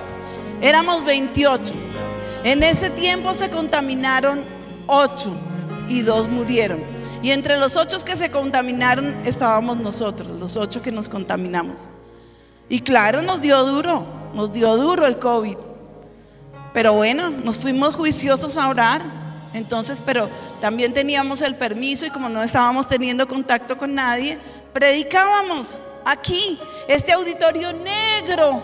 Éramos 0.62 1.06
28. 1.06 1.74
En 2.44 2.64
ese 2.64 2.90
tiempo 2.90 3.34
se 3.34 3.50
contaminaron 3.50 4.44
8 4.88 5.34
y 5.88 6.02
dos 6.02 6.28
murieron. 6.28 6.84
Y 7.22 7.32
entre 7.32 7.58
los 7.58 7.76
ocho 7.76 8.04
que 8.04 8.18
se 8.18 8.32
contaminaron 8.32 9.16
estábamos 9.26 9.78
nosotros, 9.78 10.28
los 10.40 10.58
ocho 10.58 10.82
que 10.82 10.92
nos 10.92 11.08
contaminamos. 11.08 11.88
Y 12.68 12.80
claro, 12.80 13.22
nos 13.22 13.42
dio 13.42 13.64
duro, 13.64 14.06
nos 14.34 14.52
dio 14.52 14.76
duro 14.76 15.06
el 15.06 15.20
COVID. 15.20 15.58
Pero 16.74 16.94
bueno, 16.94 17.30
nos 17.30 17.58
fuimos 17.58 17.94
juiciosos 17.94 18.58
a 18.58 18.70
orar. 18.70 19.21
Entonces, 19.54 20.02
pero 20.06 20.30
también 20.62 20.94
teníamos 20.94 21.42
el 21.42 21.56
permiso 21.56 22.06
y 22.06 22.10
como 22.10 22.30
no 22.30 22.42
estábamos 22.42 22.88
teniendo 22.88 23.28
contacto 23.28 23.78
con 23.78 23.94
nadie, 23.94 24.38
predicábamos 24.74 25.78
aquí, 26.06 26.60
este 26.88 27.12
auditorio 27.12 27.74
negro, 27.74 28.64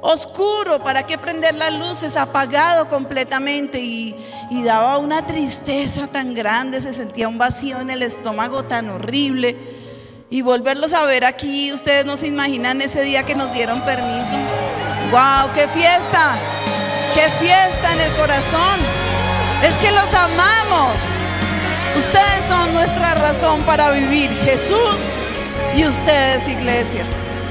oscuro, 0.00 0.82
¿para 0.82 1.04
qué 1.04 1.18
prender 1.18 1.54
las 1.54 1.72
luces? 1.72 2.16
Apagado 2.16 2.88
completamente 2.88 3.80
y, 3.80 4.14
y, 4.50 4.62
daba 4.62 4.98
una 4.98 5.26
tristeza 5.26 6.06
tan 6.06 6.34
grande, 6.34 6.80
se 6.80 6.94
sentía 6.94 7.28
un 7.28 7.38
vacío 7.38 7.80
en 7.80 7.90
el 7.90 8.02
estómago 8.02 8.64
tan 8.64 8.90
horrible. 8.90 9.56
Y 10.30 10.40
volverlos 10.40 10.94
a 10.94 11.04
ver 11.04 11.24
aquí, 11.24 11.72
ustedes 11.72 12.06
no 12.06 12.16
se 12.16 12.26
imaginan 12.26 12.80
ese 12.80 13.02
día 13.02 13.24
que 13.24 13.34
nos 13.34 13.52
dieron 13.52 13.82
permiso. 13.82 14.36
¡Wow! 15.10 15.52
¡Qué 15.52 15.68
fiesta! 15.68 16.36
¡Qué 17.12 17.28
fiesta 17.38 17.92
en 17.92 18.00
el 18.00 18.12
corazón! 18.14 19.11
Es 19.62 19.76
que 19.78 19.92
los 19.92 20.12
amamos. 20.12 20.96
Ustedes 21.96 22.44
son 22.48 22.72
nuestra 22.72 23.14
razón 23.14 23.62
para 23.62 23.90
vivir. 23.90 24.30
Jesús 24.44 24.96
y 25.76 25.84
ustedes, 25.84 26.48
iglesia. 26.48 27.04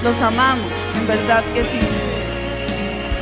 Los 0.03 0.21
amamos, 0.21 0.71
en 0.95 1.07
verdad 1.07 1.43
que 1.53 1.63
sí. 1.63 1.79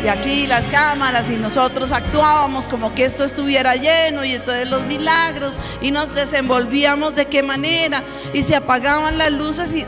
Y 0.03 0.07
aquí 0.07 0.47
las 0.47 0.67
cámaras 0.69 1.29
y 1.29 1.35
nosotros 1.35 1.91
actuábamos 1.91 2.67
como 2.67 2.95
que 2.95 3.03
esto 3.03 3.25
estuviera 3.25 3.75
lleno 3.75 4.23
y 4.23 4.31
entonces 4.31 4.69
los 4.69 4.83
milagros 4.85 5.59
y 5.81 5.91
nos 5.91 6.15
desenvolvíamos 6.15 7.15
de 7.15 7.25
qué 7.25 7.43
manera 7.43 8.01
y 8.33 8.43
se 8.43 8.55
apagaban 8.55 9.17
las 9.17 9.31
luces 9.31 9.73
y 9.75 9.85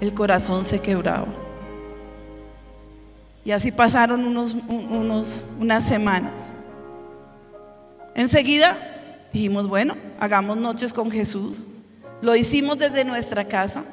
el 0.00 0.14
corazón 0.14 0.64
se 0.64 0.80
quebraba. 0.80 1.26
Y 3.44 3.50
así 3.50 3.72
pasaron 3.72 4.24
unos, 4.24 4.54
unos, 4.68 5.44
unas 5.58 5.84
semanas. 5.84 6.52
Enseguida 8.14 8.76
dijimos, 9.32 9.66
bueno, 9.66 9.96
hagamos 10.20 10.56
noches 10.56 10.92
con 10.92 11.10
Jesús. 11.10 11.66
Lo 12.20 12.36
hicimos 12.36 12.78
desde 12.78 13.04
nuestra 13.04 13.46
casa. 13.48 13.84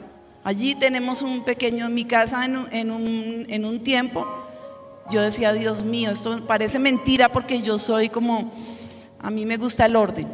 Allí 0.43 0.75
tenemos 0.75 1.21
un 1.21 1.43
pequeño, 1.43 1.85
en 1.85 1.93
mi 1.93 2.05
casa 2.05 2.45
en 2.45 2.57
un, 2.57 2.67
en 2.71 3.65
un, 3.65 3.83
tiempo, 3.83 4.27
yo 5.09 5.21
decía, 5.21 5.53
Dios 5.53 5.83
mío, 5.83 6.11
esto 6.11 6.45
parece 6.47 6.79
mentira 6.79 7.29
porque 7.29 7.61
yo 7.61 7.77
soy 7.77 8.09
como, 8.09 8.51
a 9.19 9.29
mí 9.31 9.45
me 9.45 9.57
gusta 9.57 9.85
el 9.85 9.95
orden. 9.95 10.27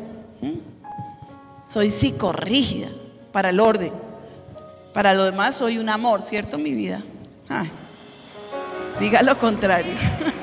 Soy 1.67 1.89
psicorrígida 1.89 2.89
para 3.31 3.49
el 3.49 3.59
orden. 3.59 3.91
Para 4.93 5.13
lo 5.13 5.23
demás 5.23 5.55
soy 5.55 5.77
un 5.79 5.89
amor, 5.89 6.21
¿cierto? 6.21 6.57
Mi 6.57 6.71
vida. 6.71 7.01
diga 8.99 9.23
lo 9.23 9.37
contrario. 9.37 9.93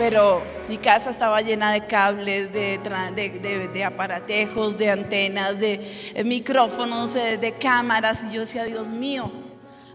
pero 0.00 0.42
mi 0.66 0.78
casa 0.78 1.10
estaba 1.10 1.42
llena 1.42 1.72
de 1.72 1.84
cables, 1.84 2.50
de, 2.54 3.84
aparatejos, 3.84 4.78
de 4.78 4.88
antenas, 4.88 5.60
de 5.60 5.78
eh, 6.14 6.24
micrófonos, 6.24 7.14
eh, 7.16 7.36
de 7.36 7.52
cámaras. 7.52 8.22
Y 8.24 8.36
yo 8.36 8.40
decía, 8.40 8.64
Dios 8.64 8.88
mío. 8.88 9.30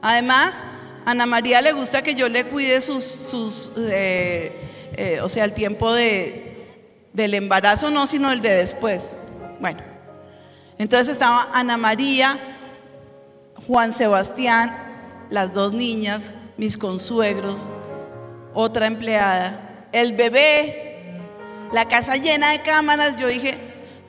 Además, 0.03 0.63
a 1.07 1.09
Ana 1.09 1.25
María 1.25 1.59
le 1.59 1.71
gusta 1.71 2.03
que 2.03 2.13
yo 2.13 2.29
le 2.29 2.45
cuide 2.45 2.81
sus, 2.81 3.71
eh, 3.79 5.19
o 5.23 5.27
sea, 5.27 5.43
el 5.43 5.53
tiempo 5.53 5.91
del 5.91 7.33
embarazo, 7.33 7.89
no, 7.89 8.05
sino 8.05 8.31
el 8.31 8.41
de 8.41 8.51
después. 8.57 9.11
Bueno, 9.59 9.79
entonces 10.77 11.13
estaba 11.13 11.49
Ana 11.51 11.77
María, 11.77 12.37
Juan 13.65 13.91
Sebastián, 13.91 14.77
las 15.31 15.51
dos 15.51 15.73
niñas, 15.73 16.35
mis 16.57 16.77
consuegros, 16.77 17.67
otra 18.53 18.85
empleada 18.85 19.64
el 19.95 20.11
bebé, 20.11 21.21
la 21.71 21.87
casa 21.87 22.17
llena 22.17 22.51
de 22.51 22.59
cámaras. 22.59 23.15
Yo 23.15 23.27
dije, 23.27 23.55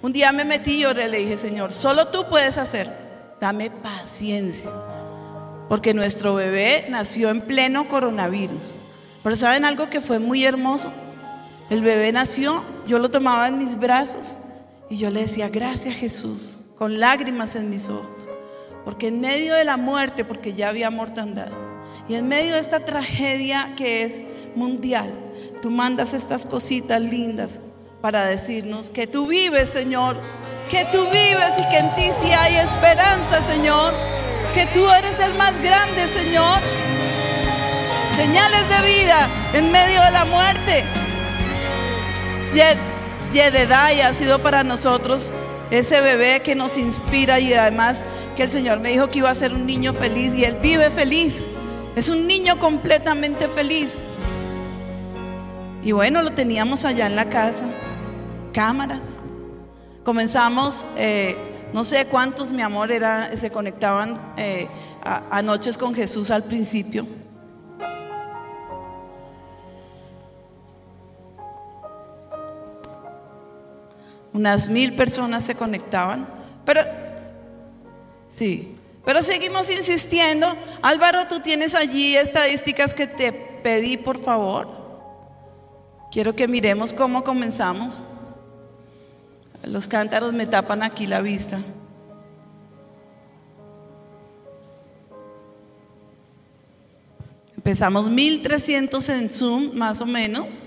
un 0.02 0.12
día 0.12 0.32
me 0.32 0.44
metí 0.44 0.84
y 0.84 0.94
le 0.94 1.18
dije, 1.18 1.38
Señor, 1.38 1.72
solo 1.72 2.08
tú 2.08 2.26
puedes 2.28 2.58
hacer. 2.58 2.90
Dame 3.40 3.70
paciencia. 3.70 4.70
Porque 5.68 5.94
nuestro 5.94 6.34
bebé 6.34 6.86
nació 6.88 7.30
en 7.30 7.40
pleno 7.40 7.86
coronavirus. 7.86 8.74
Pero 9.22 9.36
¿saben 9.36 9.64
algo 9.64 9.88
que 9.88 10.00
fue 10.00 10.18
muy 10.18 10.44
hermoso? 10.44 10.90
El 11.70 11.82
bebé 11.82 12.10
nació, 12.10 12.64
yo 12.88 12.98
lo 12.98 13.08
tomaba 13.08 13.46
en 13.46 13.58
mis 13.58 13.78
brazos 13.78 14.36
y 14.90 14.96
yo 14.96 15.10
le 15.10 15.20
decía, 15.20 15.48
gracias 15.48 15.94
Jesús, 15.94 16.56
con 16.78 16.98
lágrimas 16.98 17.54
en 17.54 17.70
mis 17.70 17.88
ojos. 17.88 18.28
Porque 18.84 19.08
en 19.08 19.20
medio 19.20 19.54
de 19.54 19.64
la 19.64 19.76
muerte, 19.76 20.24
porque 20.24 20.52
ya 20.52 20.68
había 20.68 20.90
mortandad, 20.90 21.50
y 22.08 22.14
en 22.14 22.26
medio 22.26 22.54
de 22.54 22.60
esta 22.60 22.80
tragedia 22.80 23.74
que 23.76 24.02
es 24.02 24.22
mundial, 24.54 25.12
tú 25.66 25.72
mandas 25.72 26.14
estas 26.14 26.46
cositas 26.46 27.00
lindas 27.00 27.58
para 28.00 28.26
decirnos 28.26 28.92
que 28.92 29.08
tú 29.08 29.26
vives, 29.26 29.68
Señor, 29.68 30.16
que 30.70 30.84
tú 30.92 31.06
vives 31.06 31.50
y 31.58 31.68
que 31.68 31.78
en 31.78 31.92
ti 31.96 32.08
sí 32.22 32.30
hay 32.30 32.54
esperanza, 32.54 33.42
Señor, 33.42 33.92
que 34.54 34.64
tú 34.66 34.88
eres 34.88 35.18
el 35.18 35.34
más 35.34 35.60
grande, 35.60 36.06
Señor. 36.06 36.60
Señales 38.14 38.62
de 38.68 38.86
vida 38.86 39.28
en 39.54 39.72
medio 39.72 40.00
de 40.02 40.10
la 40.12 40.24
muerte. 40.26 40.84
Yededai 43.32 44.02
ha 44.02 44.14
sido 44.14 44.38
para 44.38 44.62
nosotros 44.62 45.32
ese 45.72 46.00
bebé 46.00 46.42
que 46.42 46.54
nos 46.54 46.76
inspira 46.76 47.40
y 47.40 47.54
además 47.54 48.04
que 48.36 48.44
el 48.44 48.52
Señor 48.52 48.78
me 48.78 48.90
dijo 48.90 49.08
que 49.08 49.18
iba 49.18 49.30
a 49.30 49.34
ser 49.34 49.52
un 49.52 49.66
niño 49.66 49.92
feliz 49.92 50.32
y 50.32 50.44
él 50.44 50.58
vive 50.62 50.90
feliz. 50.90 51.44
Es 51.96 52.08
un 52.08 52.28
niño 52.28 52.56
completamente 52.60 53.48
feliz. 53.48 53.98
Y 55.86 55.92
bueno, 55.92 56.20
lo 56.20 56.32
teníamos 56.32 56.84
allá 56.84 57.06
en 57.06 57.14
la 57.14 57.28
casa, 57.28 57.64
cámaras. 58.52 59.18
Comenzamos, 60.02 60.84
eh, 60.96 61.36
no 61.72 61.84
sé 61.84 62.06
cuántos, 62.06 62.50
mi 62.50 62.60
amor, 62.60 62.90
era, 62.90 63.30
se 63.36 63.52
conectaban 63.52 64.20
eh, 64.36 64.66
a, 65.04 65.40
noches 65.42 65.78
con 65.78 65.94
Jesús 65.94 66.32
al 66.32 66.42
principio. 66.42 67.06
Unas 74.32 74.66
mil 74.66 74.92
personas 74.94 75.44
se 75.44 75.54
conectaban, 75.54 76.26
pero 76.64 76.80
sí, 78.36 78.76
pero 79.04 79.22
seguimos 79.22 79.70
insistiendo. 79.70 80.48
Álvaro, 80.82 81.28
tú 81.28 81.38
tienes 81.38 81.76
allí 81.76 82.16
estadísticas 82.16 82.92
que 82.92 83.06
te 83.06 83.32
pedí, 83.32 83.96
por 83.96 84.20
favor. 84.20 84.75
Quiero 86.16 86.34
que 86.34 86.48
miremos 86.48 86.94
cómo 86.94 87.22
comenzamos. 87.24 88.00
Los 89.62 89.86
cántaros 89.86 90.32
me 90.32 90.46
tapan 90.46 90.82
aquí 90.82 91.06
la 91.06 91.20
vista. 91.20 91.60
Empezamos 97.54 98.08
1300 98.08 99.06
en 99.10 99.28
Zoom, 99.28 99.74
más 99.74 100.00
o 100.00 100.06
menos. 100.06 100.64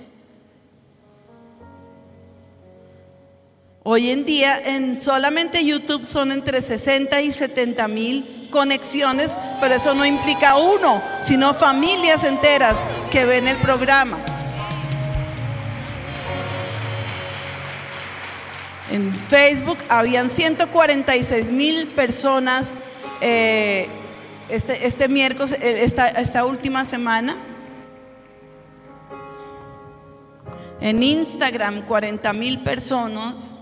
Hoy 3.82 4.12
en 4.12 4.26
día 4.26 4.62
en 4.64 5.02
solamente 5.02 5.66
YouTube 5.66 6.06
son 6.06 6.32
entre 6.32 6.62
60 6.62 7.24
y 7.24 7.32
70 7.32 7.88
mil 7.88 8.48
conexiones, 8.52 9.36
pero 9.60 9.74
eso 9.74 9.96
no 9.96 10.06
implica 10.06 10.58
uno, 10.58 11.02
sino 11.24 11.56
familias 11.56 12.24
enteras 12.24 12.78
que 13.10 13.26
ven 13.26 13.48
el 13.48 13.58
programa. 13.58 14.24
En 18.92 19.14
Facebook 19.14 19.78
habían 19.88 20.30
146 20.30 21.52
mil 21.52 21.88
personas 21.88 22.74
eh, 23.22 23.88
este, 24.50 24.88
este, 24.88 25.08
miércoles, 25.08 25.54
eh, 25.62 25.82
esta, 25.84 26.08
esta 26.08 26.46
última 26.46 26.86
semana. 26.86 27.36
En 30.82 31.04
Instagram 31.04 31.82
40 31.86 32.34
mil 32.34 32.60
personas. 32.60 33.54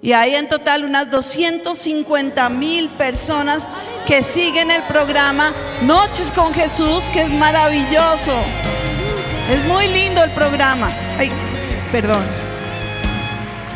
Y 0.00 0.14
hay 0.14 0.34
en 0.34 0.48
total 0.48 0.84
unas 0.84 1.08
250 1.10 2.48
mil 2.48 2.88
personas 2.88 3.68
que 4.04 4.24
siguen 4.24 4.72
el 4.72 4.82
programa 4.82 5.52
Noches 5.82 6.32
con 6.32 6.52
Jesús, 6.52 7.04
que 7.12 7.22
es 7.22 7.30
maravilloso. 7.30 8.34
Es 9.48 9.64
muy 9.66 9.86
lindo 9.86 10.24
el 10.24 10.30
programa. 10.32 10.90
Ay, 11.16 11.30
perdón. 11.92 12.41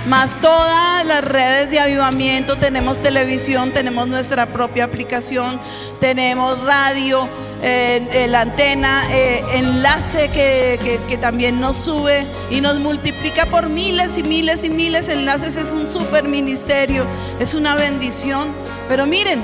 Más 0.06 0.40
todas 0.40 1.04
las 1.04 1.24
redes 1.24 1.68
de 1.68 1.80
avivamiento, 1.80 2.56
tenemos 2.56 2.98
televisión, 2.98 3.72
tenemos 3.72 4.06
nuestra 4.06 4.46
propia 4.46 4.84
aplicación, 4.84 5.58
tenemos 5.98 6.62
radio, 6.62 7.28
eh, 7.60 8.28
la 8.30 8.42
antena, 8.42 9.02
eh, 9.10 9.44
enlace 9.54 10.28
que, 10.28 11.00
que, 11.08 11.18
también 11.18 11.58
nos 11.58 11.76
sube 11.78 12.24
y 12.50 12.60
nos 12.60 12.78
multiplica 12.78 13.46
por 13.46 13.68
miles 13.68 14.16
y 14.16 14.22
miles 14.22 14.62
y 14.62 14.70
miles 14.70 15.08
enlaces. 15.08 15.56
Es 15.56 15.72
un 15.72 15.88
super 15.88 16.22
ministerio, 16.22 17.04
es 17.40 17.54
una 17.54 17.74
bendición. 17.74 18.54
Pero 18.88 19.06
miren, 19.06 19.42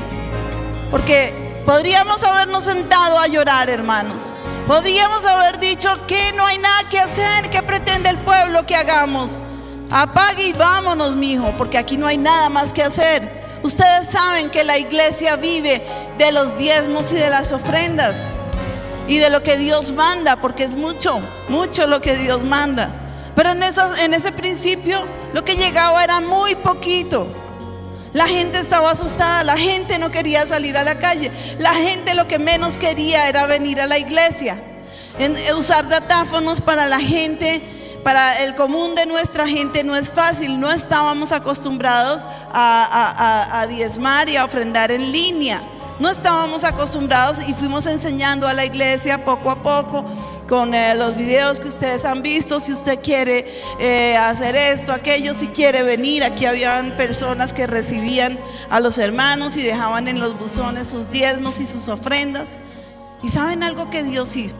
porque 0.92 1.32
podríamos 1.66 2.22
habernos 2.22 2.66
sentado 2.66 3.18
a 3.18 3.26
llorar, 3.26 3.68
hermanos. 3.68 4.30
Podríamos 4.68 5.26
haber 5.26 5.58
dicho 5.58 5.90
que 6.06 6.32
no 6.36 6.46
hay 6.46 6.58
nada 6.58 6.88
que 6.88 7.00
hacer, 7.00 7.50
que 7.50 7.64
pretende 7.64 8.10
el 8.10 8.18
pueblo 8.18 8.64
que 8.64 8.76
hagamos. 8.76 9.38
Apague 9.94 10.48
y 10.48 10.52
vámonos, 10.54 11.16
mijo, 11.16 11.52
porque 11.58 11.76
aquí 11.76 11.98
no 11.98 12.06
hay 12.06 12.16
nada 12.16 12.48
más 12.48 12.72
que 12.72 12.82
hacer. 12.82 13.42
Ustedes 13.62 14.08
saben 14.10 14.48
que 14.48 14.64
la 14.64 14.78
iglesia 14.78 15.36
vive 15.36 15.82
de 16.16 16.32
los 16.32 16.56
diezmos 16.56 17.12
y 17.12 17.16
de 17.16 17.28
las 17.28 17.52
ofrendas 17.52 18.14
y 19.06 19.18
de 19.18 19.28
lo 19.28 19.42
que 19.42 19.58
Dios 19.58 19.92
manda, 19.92 20.36
porque 20.36 20.64
es 20.64 20.76
mucho, 20.76 21.20
mucho 21.50 21.86
lo 21.86 22.00
que 22.00 22.16
Dios 22.16 22.42
manda. 22.42 22.90
Pero 23.36 23.50
en, 23.50 23.62
en 23.62 24.14
ese 24.14 24.32
principio 24.32 25.04
lo 25.34 25.44
que 25.44 25.56
llegaba 25.56 26.02
era 26.02 26.20
muy 26.20 26.54
poquito. 26.54 27.26
La 28.14 28.26
gente 28.26 28.60
estaba 28.60 28.92
asustada, 28.92 29.44
la 29.44 29.58
gente 29.58 29.98
no 29.98 30.10
quería 30.10 30.46
salir 30.46 30.78
a 30.78 30.84
la 30.84 30.98
calle, 30.98 31.30
la 31.58 31.74
gente 31.74 32.14
lo 32.14 32.26
que 32.26 32.38
menos 32.38 32.78
quería 32.78 33.28
era 33.28 33.44
venir 33.44 33.78
a 33.78 33.86
la 33.86 33.98
iglesia. 33.98 34.56
En, 35.18 35.36
usar 35.54 35.86
datáfonos 35.90 36.62
para 36.62 36.86
la 36.86 37.00
gente 37.00 37.62
para 38.02 38.42
el 38.42 38.54
común 38.54 38.94
de 38.94 39.06
nuestra 39.06 39.46
gente 39.46 39.84
no 39.84 39.94
es 39.94 40.10
fácil, 40.10 40.58
no 40.58 40.70
estábamos 40.70 41.32
acostumbrados 41.32 42.26
a, 42.52 43.66
diezmar 43.68 44.28
y 44.28 44.36
a 44.36 44.44
ofrendar 44.44 44.90
en 44.90 45.12
línea. 45.12 45.62
No 46.00 46.10
estábamos 46.10 46.64
acostumbrados 46.64 47.46
y 47.46 47.54
fuimos 47.54 47.86
enseñando 47.86 48.48
a 48.48 48.54
la 48.54 48.64
iglesia 48.64 49.24
poco 49.24 49.50
a 49.50 49.62
poco 49.62 50.04
con 50.48 50.74
eh, 50.74 50.96
los 50.96 51.16
videos 51.16 51.60
que 51.60 51.68
ustedes 51.68 52.04
han 52.04 52.22
visto. 52.22 52.58
Si 52.58 52.72
usted 52.72 52.98
quiere 53.00 53.46
eh, 53.78 54.16
hacer 54.16 54.56
esto, 54.56 54.92
aquello, 54.92 55.32
si 55.34 55.46
quiere 55.48 55.84
venir, 55.84 56.24
aquí 56.24 56.44
habían 56.44 56.96
personas 56.96 57.52
que 57.52 57.68
recibían 57.68 58.36
a 58.68 58.80
los 58.80 58.98
hermanos 58.98 59.56
y 59.56 59.62
dejaban 59.62 60.08
en 60.08 60.18
los 60.18 60.36
buzones 60.36 60.88
sus 60.88 61.08
diezmos 61.10 61.60
y 61.60 61.66
sus 61.66 61.88
ofrendas. 61.88 62.58
¿Y 63.22 63.28
saben 63.28 63.62
algo 63.62 63.88
que 63.88 64.02
Dios 64.02 64.34
hizo? 64.34 64.56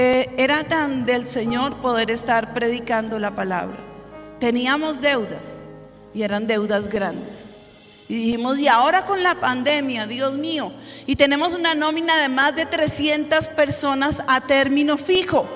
Eh, 0.00 0.30
era 0.36 0.62
tan 0.62 1.06
del 1.06 1.28
Señor 1.28 1.78
poder 1.78 2.12
estar 2.12 2.54
predicando 2.54 3.18
la 3.18 3.34
palabra. 3.34 3.78
Teníamos 4.38 5.00
deudas 5.00 5.42
y 6.14 6.22
eran 6.22 6.46
deudas 6.46 6.88
grandes. 6.88 7.46
Y 8.08 8.14
dijimos, 8.14 8.60
y 8.60 8.68
ahora 8.68 9.04
con 9.04 9.24
la 9.24 9.34
pandemia, 9.34 10.06
Dios 10.06 10.34
mío, 10.34 10.72
y 11.04 11.16
tenemos 11.16 11.52
una 11.52 11.74
nómina 11.74 12.16
de 12.16 12.28
más 12.28 12.54
de 12.54 12.64
300 12.64 13.48
personas 13.48 14.22
a 14.28 14.40
término 14.40 14.98
fijo. 14.98 15.48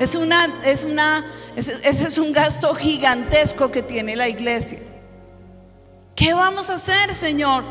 Es 0.00 0.16
una, 0.16 0.52
es 0.64 0.82
una, 0.82 1.24
ese 1.54 1.84
es 1.84 2.18
un 2.18 2.32
gasto 2.32 2.74
gigantesco 2.74 3.70
que 3.70 3.82
tiene 3.82 4.16
la 4.16 4.28
iglesia. 4.28 4.80
¿Qué 6.16 6.34
vamos 6.34 6.70
a 6.70 6.74
hacer, 6.74 7.14
Señor? 7.14 7.62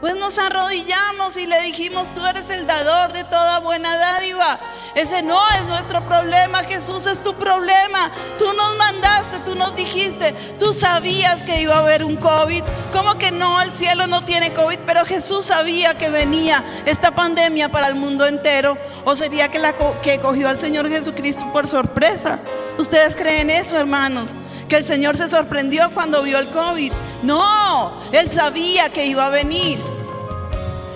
Pues 0.00 0.14
nos 0.14 0.38
arrodillamos 0.38 1.38
y 1.38 1.46
le 1.46 1.60
dijimos, 1.62 2.08
tú 2.12 2.24
eres 2.26 2.50
el 2.50 2.66
dador 2.66 3.14
de 3.14 3.24
toda 3.24 3.60
buena 3.60 3.96
dádiva. 3.96 4.58
Ese 4.94 5.22
no 5.22 5.40
es 5.50 5.64
nuestro 5.64 6.04
problema, 6.06 6.64
Jesús 6.64 7.06
es 7.06 7.22
tu 7.22 7.34
problema. 7.34 8.10
Tú 8.38 8.52
nos 8.52 8.76
mandaste, 8.76 9.38
tú 9.44 9.54
nos 9.54 9.74
dijiste, 9.74 10.34
tú 10.58 10.74
sabías 10.74 11.42
que 11.42 11.62
iba 11.62 11.76
a 11.76 11.78
haber 11.78 12.04
un 12.04 12.16
COVID. 12.16 12.62
¿Cómo 12.92 13.16
que 13.16 13.32
no? 13.32 13.60
El 13.62 13.72
cielo 13.72 14.06
no 14.06 14.24
tiene 14.24 14.52
COVID, 14.52 14.80
pero 14.86 15.06
Jesús 15.06 15.46
sabía 15.46 15.96
que 15.96 16.10
venía 16.10 16.62
esta 16.84 17.12
pandemia 17.12 17.70
para 17.70 17.88
el 17.88 17.94
mundo 17.94 18.26
entero. 18.26 18.76
¿O 19.04 19.16
sería 19.16 19.48
que, 19.48 19.58
la 19.58 19.74
que 20.02 20.18
cogió 20.18 20.48
al 20.48 20.60
Señor 20.60 20.90
Jesucristo 20.90 21.50
por 21.52 21.68
sorpresa? 21.68 22.38
¿Ustedes 22.78 23.16
creen 23.16 23.50
eso, 23.50 23.78
hermanos? 23.78 24.30
Que 24.68 24.76
el 24.76 24.84
Señor 24.84 25.16
se 25.16 25.28
sorprendió 25.28 25.90
cuando 25.92 26.22
vio 26.22 26.38
el 26.38 26.48
COVID. 26.48 26.92
No, 27.22 27.92
Él 28.12 28.30
sabía 28.30 28.90
que 28.90 29.06
iba 29.06 29.26
a 29.26 29.30
venir. 29.30 29.78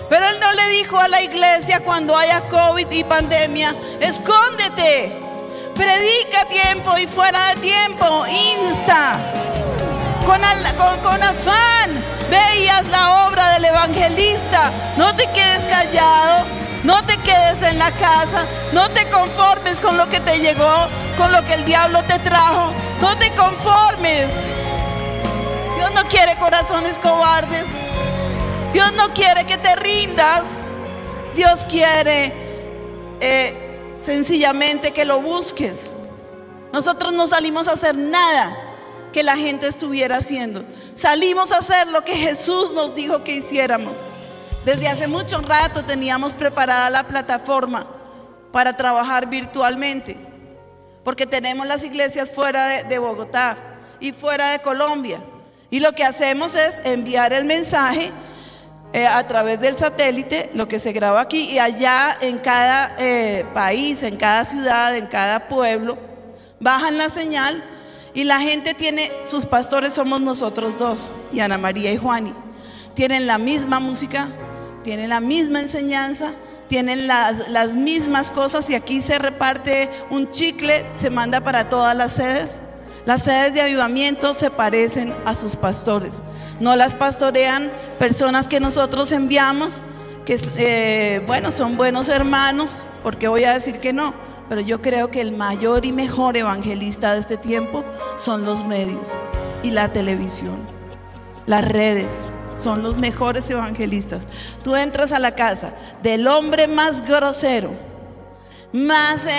Pero 0.09 0.25
Él 0.27 0.39
no 0.41 0.51
le 0.51 0.69
dijo 0.69 0.99
a 0.99 1.07
la 1.07 1.21
iglesia 1.21 1.79
cuando 1.79 2.17
haya 2.17 2.41
COVID 2.49 2.91
y 2.91 3.03
pandemia, 3.03 3.75
escóndete, 4.01 5.17
predica 5.73 6.45
tiempo 6.49 6.97
y 6.97 7.07
fuera 7.07 7.47
de 7.49 7.61
tiempo, 7.61 8.25
insta. 8.27 9.17
Con, 10.25 10.99
con, 10.99 11.23
afán 11.23 12.03
veías 12.29 12.85
la 12.89 13.27
obra 13.27 13.53
del 13.53 13.65
evangelista. 13.65 14.71
No 14.97 15.15
te 15.15 15.25
quedes 15.27 15.65
callado, 15.67 16.45
no 16.83 17.05
te 17.05 17.17
quedes 17.17 17.61
en 17.63 17.77
la 17.77 17.91
casa, 17.91 18.45
no 18.73 18.89
te 18.91 19.07
conformes 19.09 19.79
con 19.79 19.97
lo 19.97 20.09
que 20.09 20.19
te 20.19 20.39
llegó, 20.39 20.87
con 21.17 21.31
lo 21.31 21.45
que 21.45 21.53
el 21.53 21.65
diablo 21.65 22.01
te 22.03 22.17
trajo. 22.19 22.71
No 23.01 23.17
te 23.17 23.31
conformes. 23.31 24.27
Dios 25.77 25.91
no 25.93 26.07
quiere 26.07 26.35
corazones 26.37 26.97
cobardes. 26.99 27.65
Dios 28.73 28.93
no 28.93 29.13
quiere 29.13 29.45
que 29.45 29.57
te 29.57 29.75
rindas. 29.75 30.43
Dios 31.35 31.65
quiere 31.65 32.33
eh, 33.19 33.55
sencillamente 34.05 34.91
que 34.91 35.05
lo 35.05 35.21
busques. 35.21 35.91
Nosotros 36.73 37.13
no 37.13 37.27
salimos 37.27 37.67
a 37.67 37.73
hacer 37.73 37.95
nada 37.95 38.55
que 39.13 39.23
la 39.23 39.37
gente 39.37 39.67
estuviera 39.67 40.17
haciendo. 40.17 40.63
Salimos 40.95 41.51
a 41.51 41.57
hacer 41.57 41.87
lo 41.89 42.03
que 42.03 42.15
Jesús 42.15 42.71
nos 42.71 42.95
dijo 42.95 43.23
que 43.23 43.33
hiciéramos. 43.33 43.99
Desde 44.65 44.87
hace 44.87 45.07
mucho 45.07 45.41
rato 45.41 45.83
teníamos 45.83 46.33
preparada 46.33 46.89
la 46.91 47.07
plataforma 47.07 47.87
para 48.51 48.77
trabajar 48.77 49.27
virtualmente, 49.27 50.15
porque 51.03 51.25
tenemos 51.25 51.65
las 51.65 51.83
iglesias 51.83 52.31
fuera 52.31 52.83
de, 52.83 52.99
Bogotá 52.99 53.57
y 53.99 54.11
fuera 54.11 54.51
de 54.51 54.59
Colombia. 54.59 55.23
Y 55.71 55.79
lo 55.79 55.93
que 55.93 56.03
hacemos 56.03 56.53
es 56.53 56.79
enviar 56.83 57.33
el 57.33 57.45
mensaje 57.45 58.11
eh, 58.93 59.07
a 59.07 59.27
través 59.27 59.59
del 59.59 59.77
satélite, 59.79 60.51
lo 60.53 60.67
que 60.67 60.79
se 60.79 60.91
graba 60.91 61.21
aquí, 61.21 61.49
y 61.49 61.57
allá 61.57 62.15
en 62.21 62.37
cada 62.37 62.95
eh, 62.99 63.45
país, 63.55 64.03
en 64.03 64.15
cada 64.15 64.45
ciudad, 64.45 64.95
en 64.95 65.07
cada 65.07 65.47
pueblo, 65.47 65.97
bajan 66.59 66.99
la 66.99 67.09
señal 67.09 67.63
y 68.13 68.25
la 68.25 68.39
gente 68.39 68.75
tiene, 68.75 69.11
sus 69.23 69.47
pastores 69.47 69.93
somos 69.95 70.21
nosotros 70.21 70.77
dos, 70.77 71.09
y 71.33 71.39
Ana 71.39 71.57
María 71.57 71.91
y 71.91 71.97
Juani, 71.97 72.35
tienen 72.93 73.25
la 73.25 73.37
misma 73.37 73.79
música, 73.79 74.27
tienen 74.83 75.09
la 75.09 75.19
misma 75.19 75.61
enseñanza, 75.61 76.31
tienen 76.67 77.07
las, 77.07 77.49
las, 77.49 77.73
mismas 77.73 78.31
cosas 78.31 78.69
y 78.69 78.75
aquí 78.75 79.01
se 79.01 79.19
reparte 79.19 79.89
un 80.09 80.31
chicle, 80.31 80.85
se 80.95 81.09
manda 81.09 81.41
para 81.41 81.69
todas 81.69 81.95
las 81.95 82.13
sedes. 82.13 82.57
Las 83.05 83.23
sedes 83.23 83.53
de 83.53 83.61
avivamiento 83.61 84.33
se 84.33 84.51
parecen 84.51 85.13
a 85.25 85.35
sus 85.35 85.55
pastores. 85.55 86.21
No 86.59 86.75
las 86.75 86.93
pastorean 86.93 87.71
personas 87.99 88.47
que 88.47 88.59
nosotros 88.59 89.11
enviamos, 89.11 89.81
que 90.25 90.39
eh, 90.57 91.23
bueno, 91.25 91.51
son 91.51 91.77
buenos 91.77 92.07
hermanos, 92.09 92.77
porque 93.03 93.27
voy 93.27 93.43
a 93.43 93.53
decir 93.53 93.79
que 93.79 93.93
no, 93.93 94.13
pero 94.47 94.61
yo 94.61 94.81
creo 94.81 95.09
que 95.09 95.21
el 95.21 95.31
mayor 95.31 95.85
y 95.85 95.91
mejor 95.91 96.37
evangelista 96.37 97.13
de 97.13 97.19
este 97.19 97.37
tiempo 97.37 97.83
son 98.17 98.45
los 98.45 98.65
medios 98.65 99.19
y 99.63 99.71
la 99.71 99.91
televisión, 99.91 100.59
las 101.47 101.67
redes 101.67 102.07
son 102.61 102.83
los 102.83 102.97
mejores 102.97 103.49
evangelistas. 103.49 104.23
Tú 104.63 104.75
entras 104.75 105.11
a 105.11 105.19
la 105.19 105.35
casa 105.35 105.73
del 106.03 106.27
hombre 106.27 106.67
más 106.67 107.05
grosero, 107.07 107.71
más 108.71 109.25
eh, 109.25 109.31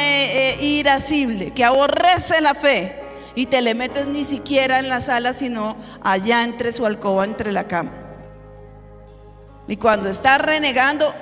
eh, 0.61 0.64
irascible, 0.64 1.52
que 1.52 1.64
aborrece 1.64 2.40
la 2.40 2.54
fe, 2.54 2.98
y 3.35 3.46
te 3.46 3.62
le 3.62 3.74
metes 3.74 4.06
ni 4.06 4.24
siquiera 4.24 4.78
en 4.78 4.88
la 4.88 5.00
sala, 5.00 5.32
sino 5.32 5.76
allá 6.02 6.44
entre 6.44 6.72
su 6.72 6.85
alcoba, 6.85 7.24
entre 7.24 7.52
la 7.52 7.66
cama. 7.66 7.92
Y 9.68 9.76
cuando 9.76 10.08
está 10.08 10.38
renegando, 10.38 11.14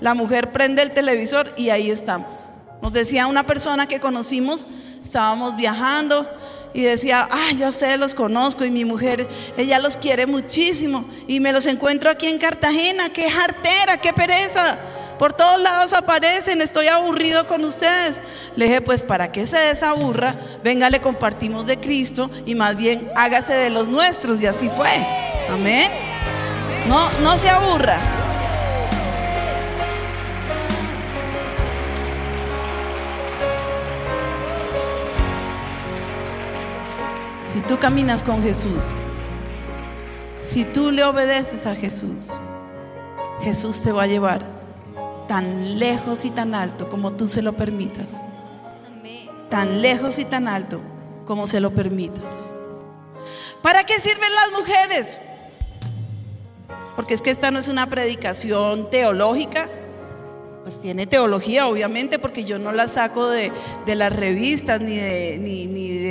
la 0.00 0.14
mujer 0.14 0.52
prende 0.52 0.82
el 0.82 0.92
televisor 0.92 1.52
y 1.56 1.70
ahí 1.70 1.90
estamos. 1.90 2.44
Nos 2.80 2.92
decía 2.92 3.26
una 3.26 3.44
persona 3.44 3.88
que 3.88 3.98
conocimos, 3.98 4.68
estábamos 5.02 5.56
viajando 5.56 6.26
y 6.74 6.82
decía, 6.82 7.28
ah, 7.30 7.50
yo 7.58 7.72
sé, 7.72 7.96
los 7.96 8.14
conozco 8.14 8.64
y 8.64 8.70
mi 8.70 8.84
mujer, 8.84 9.26
ella 9.56 9.78
los 9.78 9.96
quiere 9.96 10.26
muchísimo 10.26 11.04
y 11.26 11.40
me 11.40 11.52
los 11.52 11.66
encuentro 11.66 12.10
aquí 12.10 12.26
en 12.26 12.38
Cartagena, 12.38 13.08
qué 13.10 13.30
jartera, 13.30 13.98
qué 13.98 14.12
pereza. 14.12 14.78
Por 15.18 15.32
todos 15.32 15.60
lados 15.60 15.92
aparecen, 15.92 16.62
estoy 16.62 16.86
aburrido 16.86 17.46
con 17.48 17.64
ustedes. 17.64 18.20
Le 18.54 18.66
dije, 18.66 18.80
pues 18.80 19.02
para 19.02 19.32
que 19.32 19.48
se 19.48 19.58
desaburra, 19.58 20.36
venga, 20.62 20.90
le 20.90 21.00
compartimos 21.00 21.66
de 21.66 21.80
Cristo 21.80 22.30
y 22.46 22.54
más 22.54 22.76
bien 22.76 23.10
hágase 23.16 23.52
de 23.54 23.70
los 23.70 23.88
nuestros. 23.88 24.40
Y 24.40 24.46
así 24.46 24.70
fue. 24.76 24.90
Amén. 25.50 25.90
No, 26.86 27.10
no 27.20 27.36
se 27.36 27.48
aburra. 27.48 27.98
Si 37.58 37.64
tú 37.64 37.76
caminas 37.80 38.22
con 38.22 38.40
Jesús, 38.40 38.92
si 40.44 40.64
tú 40.64 40.92
le 40.92 41.02
obedeces 41.02 41.66
a 41.66 41.74
Jesús, 41.74 42.32
Jesús 43.40 43.82
te 43.82 43.90
va 43.90 44.04
a 44.04 44.06
llevar 44.06 44.46
tan 45.26 45.76
lejos 45.80 46.24
y 46.24 46.30
tan 46.30 46.54
alto 46.54 46.88
como 46.88 47.14
tú 47.14 47.26
se 47.26 47.42
lo 47.42 47.54
permitas. 47.54 48.22
Tan 49.50 49.82
lejos 49.82 50.20
y 50.20 50.24
tan 50.24 50.46
alto 50.46 50.80
como 51.26 51.48
se 51.48 51.58
lo 51.58 51.72
permitas. 51.72 52.46
¿Para 53.60 53.82
qué 53.82 53.94
sirven 53.98 54.30
las 54.36 54.60
mujeres? 54.60 55.18
Porque 56.94 57.14
es 57.14 57.22
que 57.22 57.32
esta 57.32 57.50
no 57.50 57.58
es 57.58 57.66
una 57.66 57.90
predicación 57.90 58.88
teológica, 58.88 59.68
pues 60.68 60.82
tiene 60.82 61.06
teología, 61.06 61.66
obviamente, 61.66 62.18
porque 62.18 62.44
yo 62.44 62.58
no 62.58 62.72
la 62.72 62.88
saco 62.88 63.26
de, 63.26 63.50
las 63.86 64.14
revistas 64.14 64.82
ni 64.82 64.98
de, 64.98 65.38
ni, 65.40 65.66
de, 65.66 66.07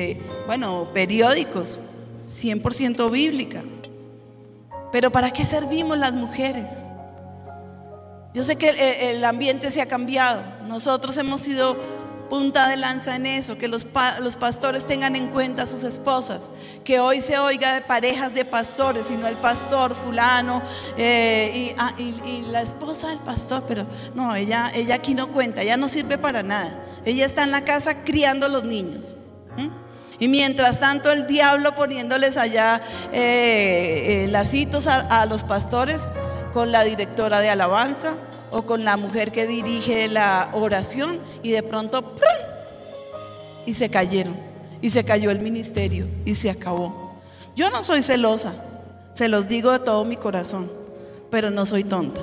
bueno, 0.48 0.90
periódicos, 0.94 1.80
100% 2.22 3.12
bíblica. 3.12 3.64
Pero 4.92 5.12
¿para 5.12 5.30
qué 5.30 5.46
servimos 5.46 5.98
las 5.98 6.14
mujeres? 6.14 6.72
Yo 8.34 8.44
sé 8.44 8.56
que 8.56 8.70
el 9.12 9.24
ambiente 9.26 9.70
se 9.70 9.82
ha 9.82 9.88
cambiado. 9.88 10.42
Nosotros 10.68 11.18
hemos 11.18 11.42
sido 11.42 11.76
punta 12.30 12.70
de 12.70 12.78
lanza 12.78 13.16
en 13.16 13.26
eso, 13.26 13.58
que 13.58 13.68
los, 13.68 13.86
pastores 13.86 14.86
tengan 14.86 15.16
en 15.16 15.28
cuenta 15.28 15.64
a 15.64 15.68
sus 15.68 15.84
esposas, 15.84 16.50
que 16.84 17.00
hoy 17.00 17.22
se 17.22 17.38
oiga 17.40 17.74
de 17.74 17.82
parejas 17.82 18.34
de 18.34 18.46
pastores, 18.46 19.08
sino 19.08 19.28
el 19.28 19.36
pastor 19.36 19.96
fulano 19.96 20.62
eh, 20.98 21.76
ah, 21.78 21.94
y, 21.98 22.46
la 22.52 22.62
esposa 22.62 23.10
del 23.10 23.20
pastor, 23.20 23.64
pero 23.68 23.86
no, 24.14 24.36
ella, 24.36 24.72
ella 24.74 24.96
aquí 24.96 25.16
no 25.16 25.30
cuenta, 25.30 25.62
ella 25.62 25.78
no 25.78 25.88
sirve 25.88 26.18
para 26.18 26.44
nada, 26.44 26.86
ella 27.06 27.26
está 27.26 27.44
en 27.44 27.52
la 27.52 27.64
casa 27.64 28.04
criando 28.04 28.48
los 28.48 28.64
niños. 28.64 29.16
Y 30.20 30.28
mientras 30.28 30.80
tanto 30.80 31.12
el 31.12 31.28
diablo 31.28 31.76
poniéndoles 31.76 32.38
allá 32.38 32.82
eh, 33.14 34.26
eh, 34.26 34.28
lacitos 34.30 34.88
a, 34.88 35.22
a 35.22 35.26
los 35.26 35.44
pastores 35.44 36.08
con 36.54 36.72
la 36.72 36.84
directora 36.84 37.40
de 37.40 37.50
alabanza, 37.50 38.16
o 38.52 38.64
con 38.64 38.86
la 38.86 38.98
mujer 38.98 39.32
que 39.32 39.46
dirige 39.46 40.08
la 40.08 40.50
oración 40.54 41.20
y 41.44 41.52
de 41.52 41.64
pronto 41.64 42.16
y 43.66 43.74
se 43.74 43.90
cayeron 43.90 44.38
y 44.82 44.90
se 44.90 45.04
cayó 45.04 45.32
el 45.32 45.40
ministerio 45.40 46.08
y 46.26 46.36
se 46.36 46.50
acabó. 46.50 47.16
Yo 47.56 47.70
no 47.70 47.84
soy 47.84 48.02
celosa, 48.02 48.54
se 49.14 49.28
los 49.28 49.48
digo 49.48 49.72
de 49.72 49.80
todo 49.80 50.06
mi 50.06 50.16
corazón, 50.16 50.72
pero 51.30 51.50
no 51.50 51.66
soy 51.66 51.84
tonta, 51.84 52.22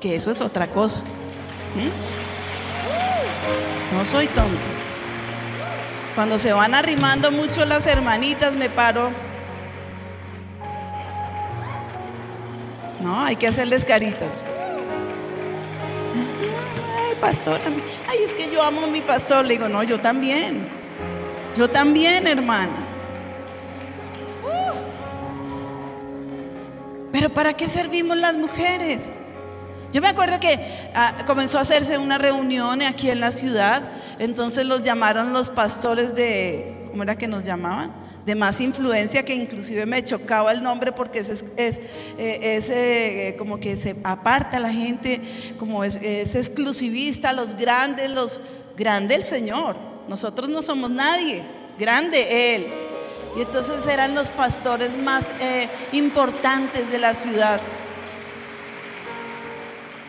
que 0.00 0.16
eso 0.16 0.30
es 0.30 0.40
otra 0.40 0.68
cosa. 0.68 1.00
No 3.92 4.04
soy 4.04 4.26
tonta. 4.28 4.81
Cuando 6.14 6.38
se 6.38 6.52
van 6.52 6.74
arrimando 6.74 7.30
mucho 7.30 7.64
las 7.64 7.86
hermanitas, 7.86 8.54
me 8.54 8.68
paro. 8.68 9.10
No, 13.00 13.24
hay 13.24 13.36
que 13.36 13.48
hacerles 13.48 13.84
caritas 13.84 14.30
pastor, 17.22 17.60
ay, 18.08 18.18
es 18.24 18.34
que 18.34 18.50
yo 18.50 18.60
amo 18.60 18.82
a 18.82 18.88
mi 18.88 19.00
pastor. 19.00 19.46
Le 19.46 19.54
digo, 19.54 19.68
no, 19.68 19.84
yo 19.84 20.00
también. 20.00 20.66
Yo 21.56 21.70
también, 21.70 22.26
hermana. 22.26 22.88
Pero 27.12 27.28
¿para 27.30 27.54
qué 27.54 27.68
servimos 27.68 28.16
las 28.16 28.34
mujeres? 28.34 29.08
Yo 29.92 30.00
me 30.00 30.08
acuerdo 30.08 30.40
que 30.40 30.58
ah, 30.94 31.14
comenzó 31.26 31.58
a 31.58 31.62
hacerse 31.62 31.98
una 31.98 32.18
reunión 32.18 32.80
aquí 32.82 33.10
en 33.10 33.20
la 33.20 33.30
ciudad, 33.30 33.82
entonces 34.18 34.64
los 34.64 34.82
llamaron 34.82 35.32
los 35.32 35.50
pastores 35.50 36.14
de, 36.14 36.86
¿cómo 36.90 37.02
era 37.02 37.16
que 37.16 37.28
nos 37.28 37.44
llamaban? 37.44 38.02
de 38.24 38.34
más 38.34 38.60
influencia 38.60 39.24
que 39.24 39.34
inclusive 39.34 39.84
me 39.84 40.02
chocaba 40.02 40.52
el 40.52 40.62
nombre 40.62 40.92
porque 40.92 41.18
es, 41.18 41.28
es, 41.28 41.44
es, 41.56 41.80
eh, 42.70 43.28
eh, 43.28 43.36
como 43.36 43.58
que 43.58 43.76
se 43.76 43.96
aparta 44.04 44.60
la 44.60 44.72
gente, 44.72 45.20
como 45.58 45.82
es, 45.82 45.96
exclusivista, 45.96 47.32
los 47.32 47.56
grandes, 47.56 48.10
los 48.10 48.40
grande 48.76 49.16
el 49.16 49.24
Señor. 49.24 49.76
Nosotros 50.08 50.48
no 50.48 50.62
somos 50.62 50.90
nadie, 50.90 51.42
grande 51.78 52.54
Él. 52.54 52.66
Y 53.36 53.40
entonces 53.42 53.86
eran 53.86 54.14
los 54.14 54.28
pastores 54.28 54.96
más 54.96 55.24
eh, 55.40 55.68
importantes 55.92 56.90
de 56.90 56.98
la 56.98 57.14
ciudad. 57.14 57.60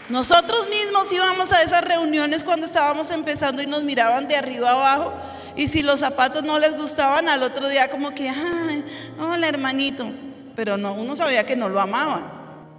Nosotros 0.09 0.67
mismos 0.69 1.11
íbamos 1.11 1.51
a 1.51 1.61
esas 1.61 1.81
reuniones 1.81 2.43
cuando 2.43 2.65
estábamos 2.65 3.09
empezando 3.11 3.61
y 3.61 3.67
nos 3.67 3.83
miraban 3.83 4.27
de 4.27 4.35
arriba 4.35 4.71
abajo 4.71 5.13
y 5.55 5.67
si 5.67 5.81
los 5.81 5.99
zapatos 5.99 6.43
no 6.43 6.59
les 6.59 6.75
gustaban, 6.75 7.29
al 7.29 7.43
otro 7.43 7.69
día 7.69 7.89
como 7.89 8.13
que, 8.13 8.29
ay, 8.29 8.83
hola 9.19 9.47
hermanito. 9.47 10.07
Pero 10.55 10.77
no, 10.77 10.93
uno 10.93 11.15
sabía 11.15 11.45
que 11.45 11.55
no 11.55 11.69
lo 11.69 11.79
amaban. 11.79 12.23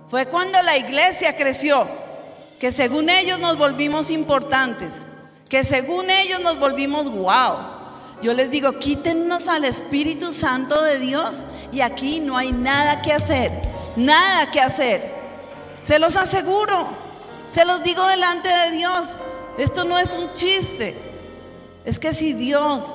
Fue 0.08 0.26
cuando 0.26 0.60
la 0.62 0.76
iglesia 0.76 1.37
creció, 1.37 1.87
que 2.58 2.72
según 2.72 3.10
ellos 3.10 3.38
nos 3.38 3.56
volvimos 3.56 4.10
importantes, 4.10 4.90
que 5.48 5.64
según 5.64 6.10
ellos 6.10 6.40
nos 6.40 6.58
volvimos 6.58 7.08
wow. 7.10 7.74
Yo 8.22 8.32
les 8.32 8.50
digo, 8.50 8.78
quítenos 8.78 9.48
al 9.48 9.64
Espíritu 9.64 10.32
Santo 10.32 10.80
de 10.82 10.98
Dios 10.98 11.44
y 11.72 11.80
aquí 11.80 12.20
no 12.20 12.37
hay 12.37 12.52
nada 12.52 13.02
que 13.02 13.12
hacer, 13.12 13.50
nada 13.96 14.50
que 14.50 14.60
hacer. 14.60 15.12
Se 15.82 15.98
los 15.98 16.16
aseguro, 16.16 16.88
se 17.54 17.64
los 17.64 17.84
digo 17.84 18.06
delante 18.08 18.48
de 18.48 18.70
Dios. 18.72 19.14
Esto 19.58 19.84
no 19.84 19.96
es 19.96 20.12
un 20.14 20.32
chiste. 20.32 20.96
Es 21.84 22.00
que 22.00 22.12
si 22.12 22.32
Dios, 22.32 22.92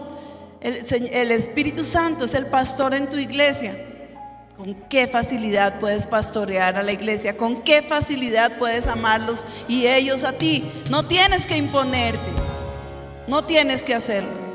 el, 0.59 1.31
Espíritu 1.31 1.85
Santo 1.85 2.25
es 2.25 2.33
el 2.33 2.47
pastor 2.47 2.93
en 2.93 3.09
tu 3.09 3.15
iglesia, 3.15 3.73
¿con 4.57 4.73
qué 4.89 5.07
facilidad 5.07 5.79
puedes 5.79 6.05
pastorear 6.05 6.75
a 6.75 6.83
la 6.83 6.91
iglesia? 6.91 7.37
¿Con 7.37 7.61
qué 7.61 7.81
facilidad 7.81 8.57
puedes 8.57 8.87
amarlos 8.87 9.45
y 9.69 9.87
ellos 9.87 10.25
a 10.25 10.33
ti? 10.33 10.69
No 10.89 11.05
tienes 11.05 11.45
que 11.45 11.55
imponerte, 11.55 12.29
no 13.27 13.45
tienes 13.45 13.81
que 13.81 13.95
hacerlo. 13.95 14.49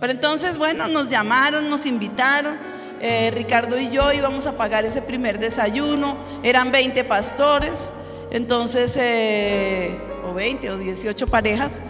Pero 0.00 0.12
entonces, 0.12 0.58
bueno, 0.58 0.88
nos 0.88 1.08
llamaron, 1.08 1.70
nos 1.70 1.86
invitaron. 1.86 2.56
Eh, 3.02 3.30
Ricardo 3.34 3.78
y 3.78 3.90
yo 3.90 4.12
íbamos 4.12 4.46
a 4.46 4.56
pagar 4.56 4.84
ese 4.84 5.00
primer 5.00 5.38
desayuno. 5.38 6.16
Eran 6.42 6.72
20 6.72 7.04
pastores, 7.04 7.90
entonces, 8.30 8.96
eh, 8.96 9.98
o 10.28 10.34
20 10.34 10.70
o 10.70 10.78
18 10.78 11.26
parejas 11.26 11.80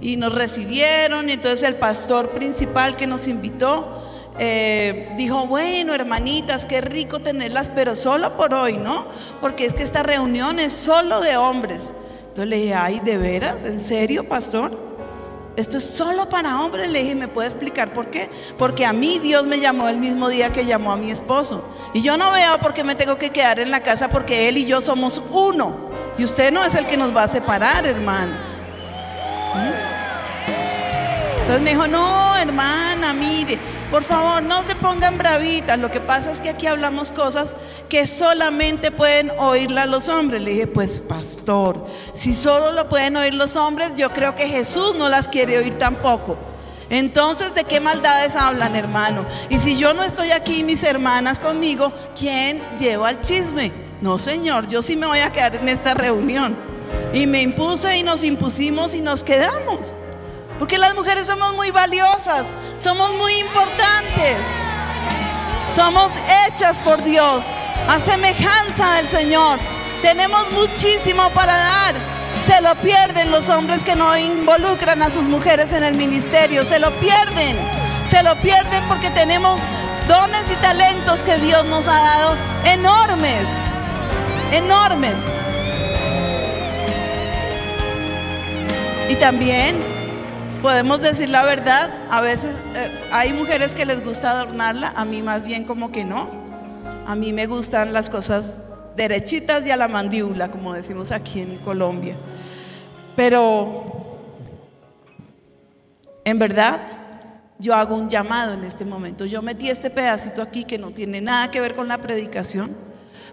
y 0.00 0.16
nos 0.16 0.34
recibieron. 0.34 1.28
Y 1.28 1.34
entonces 1.34 1.62
el 1.62 1.76
pastor 1.76 2.30
principal 2.30 2.96
que 2.96 3.06
nos 3.06 3.28
invitó 3.28 4.02
eh, 4.38 5.12
dijo, 5.16 5.46
bueno, 5.46 5.94
hermanitas, 5.94 6.66
qué 6.66 6.80
rico 6.80 7.20
tenerlas, 7.20 7.70
pero 7.74 7.94
solo 7.94 8.36
por 8.36 8.54
hoy, 8.54 8.76
¿no? 8.76 9.06
Porque 9.40 9.66
es 9.66 9.74
que 9.74 9.82
esta 9.82 10.02
reunión 10.02 10.58
es 10.58 10.72
solo 10.72 11.20
de 11.20 11.36
hombres. 11.36 11.92
Entonces 12.20 12.46
le 12.46 12.56
dije, 12.56 12.74
ay, 12.74 13.00
¿de 13.00 13.18
veras? 13.18 13.62
¿En 13.64 13.80
serio, 13.80 14.24
pastor? 14.26 14.91
Esto 15.56 15.78
es 15.78 15.84
solo 15.84 16.28
para 16.28 16.60
hombres. 16.60 16.88
Le 16.90 17.00
dije, 17.00 17.14
¿me 17.14 17.28
puede 17.28 17.48
explicar 17.48 17.92
por 17.92 18.06
qué? 18.06 18.30
Porque 18.56 18.86
a 18.86 18.92
mí 18.92 19.18
Dios 19.18 19.46
me 19.46 19.60
llamó 19.60 19.88
el 19.88 19.98
mismo 19.98 20.28
día 20.28 20.52
que 20.52 20.64
llamó 20.64 20.92
a 20.92 20.96
mi 20.96 21.10
esposo. 21.10 21.64
Y 21.92 22.02
yo 22.02 22.16
no 22.16 22.30
veo 22.32 22.58
por 22.58 22.72
qué 22.72 22.84
me 22.84 22.94
tengo 22.94 23.16
que 23.16 23.30
quedar 23.30 23.58
en 23.60 23.70
la 23.70 23.80
casa 23.80 24.08
porque 24.08 24.48
él 24.48 24.56
y 24.56 24.64
yo 24.64 24.80
somos 24.80 25.20
uno. 25.30 25.90
Y 26.16 26.24
usted 26.24 26.52
no 26.52 26.64
es 26.64 26.74
el 26.74 26.86
que 26.86 26.96
nos 26.96 27.14
va 27.14 27.24
a 27.24 27.28
separar, 27.28 27.86
hermano. 27.86 28.32
¿Mm? 29.54 29.81
Entonces 31.42 31.62
me 31.62 31.70
dijo, 31.70 31.88
no, 31.88 32.36
hermana, 32.36 33.12
mire, 33.12 33.58
por 33.90 34.04
favor, 34.04 34.42
no 34.44 34.62
se 34.62 34.76
pongan 34.76 35.18
bravitas. 35.18 35.76
Lo 35.76 35.90
que 35.90 36.00
pasa 36.00 36.30
es 36.30 36.40
que 36.40 36.50
aquí 36.50 36.68
hablamos 36.68 37.10
cosas 37.10 37.56
que 37.88 38.06
solamente 38.06 38.92
pueden 38.92 39.30
oírla 39.38 39.86
los 39.86 40.08
hombres. 40.08 40.40
Le 40.40 40.52
dije, 40.52 40.66
pues 40.68 41.00
pastor, 41.00 41.84
si 42.14 42.32
solo 42.32 42.70
lo 42.70 42.88
pueden 42.88 43.16
oír 43.16 43.34
los 43.34 43.56
hombres, 43.56 43.92
yo 43.96 44.12
creo 44.12 44.36
que 44.36 44.46
Jesús 44.46 44.94
no 44.94 45.08
las 45.08 45.26
quiere 45.26 45.58
oír 45.58 45.76
tampoco. 45.78 46.38
Entonces, 46.90 47.54
¿de 47.54 47.64
qué 47.64 47.80
maldades 47.80 48.36
hablan, 48.36 48.76
hermano? 48.76 49.26
Y 49.50 49.58
si 49.58 49.76
yo 49.76 49.94
no 49.94 50.04
estoy 50.04 50.30
aquí, 50.30 50.62
mis 50.62 50.84
hermanas 50.84 51.40
conmigo, 51.40 51.92
¿quién 52.16 52.62
lleva 52.78 53.10
el 53.10 53.20
chisme? 53.20 53.72
No, 54.00 54.16
señor, 54.16 54.68
yo 54.68 54.80
sí 54.80 54.96
me 54.96 55.06
voy 55.06 55.18
a 55.18 55.32
quedar 55.32 55.56
en 55.56 55.68
esta 55.68 55.94
reunión. 55.94 56.56
Y 57.12 57.26
me 57.26 57.42
impuse 57.42 57.96
y 57.96 58.04
nos 58.04 58.22
impusimos 58.22 58.94
y 58.94 59.00
nos 59.00 59.24
quedamos. 59.24 59.92
Porque 60.62 60.78
las 60.78 60.94
mujeres 60.94 61.26
somos 61.26 61.54
muy 61.54 61.72
valiosas, 61.72 62.46
somos 62.78 63.12
muy 63.16 63.36
importantes. 63.36 64.36
Somos 65.74 66.12
hechas 66.46 66.78
por 66.78 67.02
Dios 67.02 67.44
a 67.88 67.98
semejanza 67.98 68.94
del 68.94 69.08
Señor. 69.08 69.58
Tenemos 70.02 70.52
muchísimo 70.52 71.30
para 71.30 71.56
dar. 71.56 71.94
Se 72.46 72.60
lo 72.60 72.76
pierden 72.76 73.32
los 73.32 73.48
hombres 73.48 73.82
que 73.82 73.96
no 73.96 74.16
involucran 74.16 75.02
a 75.02 75.10
sus 75.10 75.24
mujeres 75.24 75.72
en 75.72 75.82
el 75.82 75.96
ministerio. 75.96 76.64
Se 76.64 76.78
lo 76.78 76.92
pierden. 77.00 77.56
Se 78.08 78.22
lo 78.22 78.36
pierden 78.36 78.84
porque 78.86 79.10
tenemos 79.10 79.60
dones 80.06 80.44
y 80.48 80.54
talentos 80.62 81.24
que 81.24 81.38
Dios 81.38 81.64
nos 81.64 81.88
ha 81.88 82.00
dado 82.00 82.36
enormes. 82.66 83.48
Enormes. 84.52 85.16
Y 89.08 89.16
también 89.16 90.01
podemos 90.62 91.02
decir 91.02 91.28
la 91.28 91.42
verdad, 91.42 91.90
a 92.08 92.20
veces 92.20 92.54
eh, 92.76 92.90
hay 93.10 93.32
mujeres 93.32 93.74
que 93.74 93.84
les 93.84 94.02
gusta 94.02 94.30
adornarla, 94.30 94.92
a 94.94 95.04
mí 95.04 95.20
más 95.20 95.42
bien 95.42 95.64
como 95.64 95.90
que 95.90 96.04
no. 96.04 96.30
A 97.04 97.16
mí 97.16 97.32
me 97.32 97.46
gustan 97.46 97.92
las 97.92 98.08
cosas 98.08 98.52
derechitas 98.94 99.66
y 99.66 99.72
a 99.72 99.76
la 99.76 99.88
mandíbula, 99.88 100.52
como 100.52 100.72
decimos 100.72 101.10
aquí 101.10 101.40
en 101.40 101.58
Colombia. 101.58 102.14
Pero 103.16 103.84
en 106.24 106.38
verdad 106.38 106.80
yo 107.58 107.74
hago 107.74 107.96
un 107.96 108.08
llamado 108.08 108.54
en 108.54 108.62
este 108.62 108.84
momento. 108.84 109.24
Yo 109.24 109.42
metí 109.42 109.68
este 109.68 109.90
pedacito 109.90 110.42
aquí 110.42 110.62
que 110.62 110.78
no 110.78 110.90
tiene 110.92 111.20
nada 111.20 111.50
que 111.50 111.60
ver 111.60 111.74
con 111.74 111.88
la 111.88 111.98
predicación, 111.98 112.76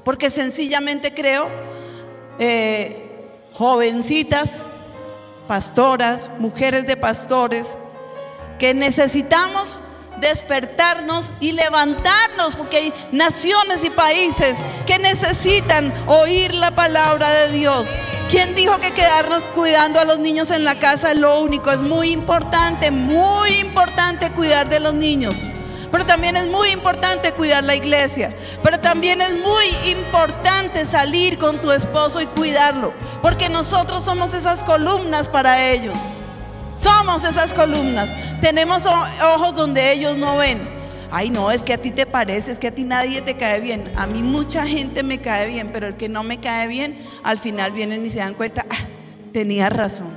porque 0.04 0.32
sencillamente 0.32 1.14
creo, 1.14 1.48
eh, 2.40 3.06
jovencitas, 3.54 4.64
pastoras, 5.50 6.30
mujeres 6.38 6.86
de 6.86 6.96
pastores, 6.96 7.66
que 8.60 8.76
necesitamos 8.76 9.80
despertarnos 10.22 11.32
y 11.40 11.54
levantarnos, 11.54 12.56
porque 12.56 12.78
hay 12.78 12.94
naciones 13.12 13.84
y 13.84 13.90
países 13.90 14.60
que 14.86 15.00
necesitan 15.00 15.92
oír 16.06 16.54
la 16.54 16.70
palabra 16.70 17.32
de 17.32 17.52
Dios. 17.52 17.90
¿Quién 18.30 18.54
dijo 18.54 18.78
que 18.78 18.92
quedarnos 18.92 19.42
cuidando 19.56 20.00
a 20.00 20.06
los 20.06 20.20
niños 20.20 20.52
en 20.52 20.64
la 20.64 20.78
casa 20.78 21.14
es 21.14 21.18
lo 21.18 21.40
único? 21.40 21.72
Es 21.72 21.82
muy 21.82 22.12
importante, 22.12 22.92
muy 22.92 23.50
importante 23.58 24.30
cuidar 24.30 24.70
de 24.70 24.80
los 24.80 24.94
niños. 24.94 25.38
Pero 25.92 26.06
también 26.06 26.38
es 26.38 26.48
muy 26.48 26.70
importante 26.70 27.32
cuidar 27.32 27.64
la 27.64 27.76
iglesia. 27.76 28.36
Pero 28.64 28.80
también 28.80 29.22
es 29.22 29.34
muy 29.34 29.92
importante 29.92 30.86
salir 30.86 31.38
con 31.38 31.60
tu 31.60 31.72
esposo 31.72 32.22
y 32.22 32.28
cuidarlo. 32.28 32.94
Porque 33.22 33.50
nosotros 33.50 34.04
somos 34.04 34.34
esas 34.34 34.64
columnas 34.64 35.28
para 35.28 35.70
ellos. 35.70 35.96
Somos 36.76 37.24
esas 37.24 37.54
columnas. 37.54 38.10
Tenemos 38.40 38.86
ojos 38.86 39.56
donde 39.56 39.92
ellos 39.92 40.18
no 40.18 40.38
ven. 40.38 40.80
Ay, 41.12 41.32
no, 41.32 41.50
es 41.50 41.64
que 41.64 41.74
a 41.74 41.78
ti 41.80 41.90
te 41.90 42.06
parece, 42.06 42.52
es 42.52 42.60
que 42.60 42.68
a 42.68 42.72
ti 42.72 42.84
nadie 42.84 43.22
te 43.22 43.36
cae 43.36 43.60
bien. 43.60 43.92
A 43.96 44.06
mí 44.06 44.22
mucha 44.22 44.68
gente 44.68 45.02
me 45.02 45.20
cae 45.20 45.48
bien, 45.48 45.72
pero 45.74 45.88
el 45.88 45.96
que 45.96 46.08
no 46.08 46.24
me 46.24 46.40
cae 46.40 46.68
bien, 46.68 47.00
al 47.24 47.40
final 47.40 47.72
vienen 47.72 48.06
y 48.06 48.12
se 48.12 48.20
dan 48.20 48.36
cuenta, 48.36 48.66
ah, 48.70 48.86
tenía 49.34 49.70
razón. 49.70 50.16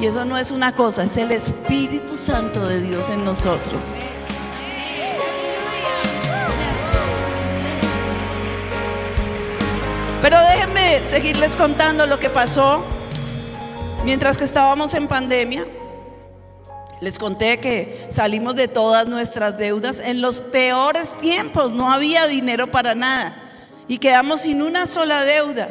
Y 0.00 0.06
eso 0.06 0.24
no 0.24 0.38
es 0.38 0.50
una 0.50 0.74
cosa, 0.74 1.04
es 1.04 1.16
el 1.18 1.30
Espíritu 1.32 2.16
Santo 2.16 2.66
de 2.66 2.80
Dios 2.80 3.10
en 3.10 3.24
nosotros. 3.24 3.84
Pero 10.24 10.40
déjenme 10.40 11.04
seguirles 11.04 11.54
contando 11.54 12.06
lo 12.06 12.18
que 12.18 12.30
pasó 12.30 12.82
Mientras 14.04 14.36
que 14.36 14.44
estábamos 14.44 14.92
en 14.92 15.08
pandemia, 15.08 15.66
les 17.00 17.18
conté 17.18 17.58
que 17.58 18.06
salimos 18.10 18.54
de 18.54 18.68
todas 18.68 19.06
nuestras 19.06 19.56
deudas. 19.56 19.98
En 19.98 20.20
los 20.20 20.40
peores 20.40 21.16
tiempos 21.16 21.72
no 21.72 21.90
había 21.90 22.26
dinero 22.26 22.70
para 22.70 22.94
nada 22.94 23.34
y 23.88 23.96
quedamos 23.96 24.42
sin 24.42 24.60
una 24.60 24.86
sola 24.86 25.24
deuda. 25.24 25.70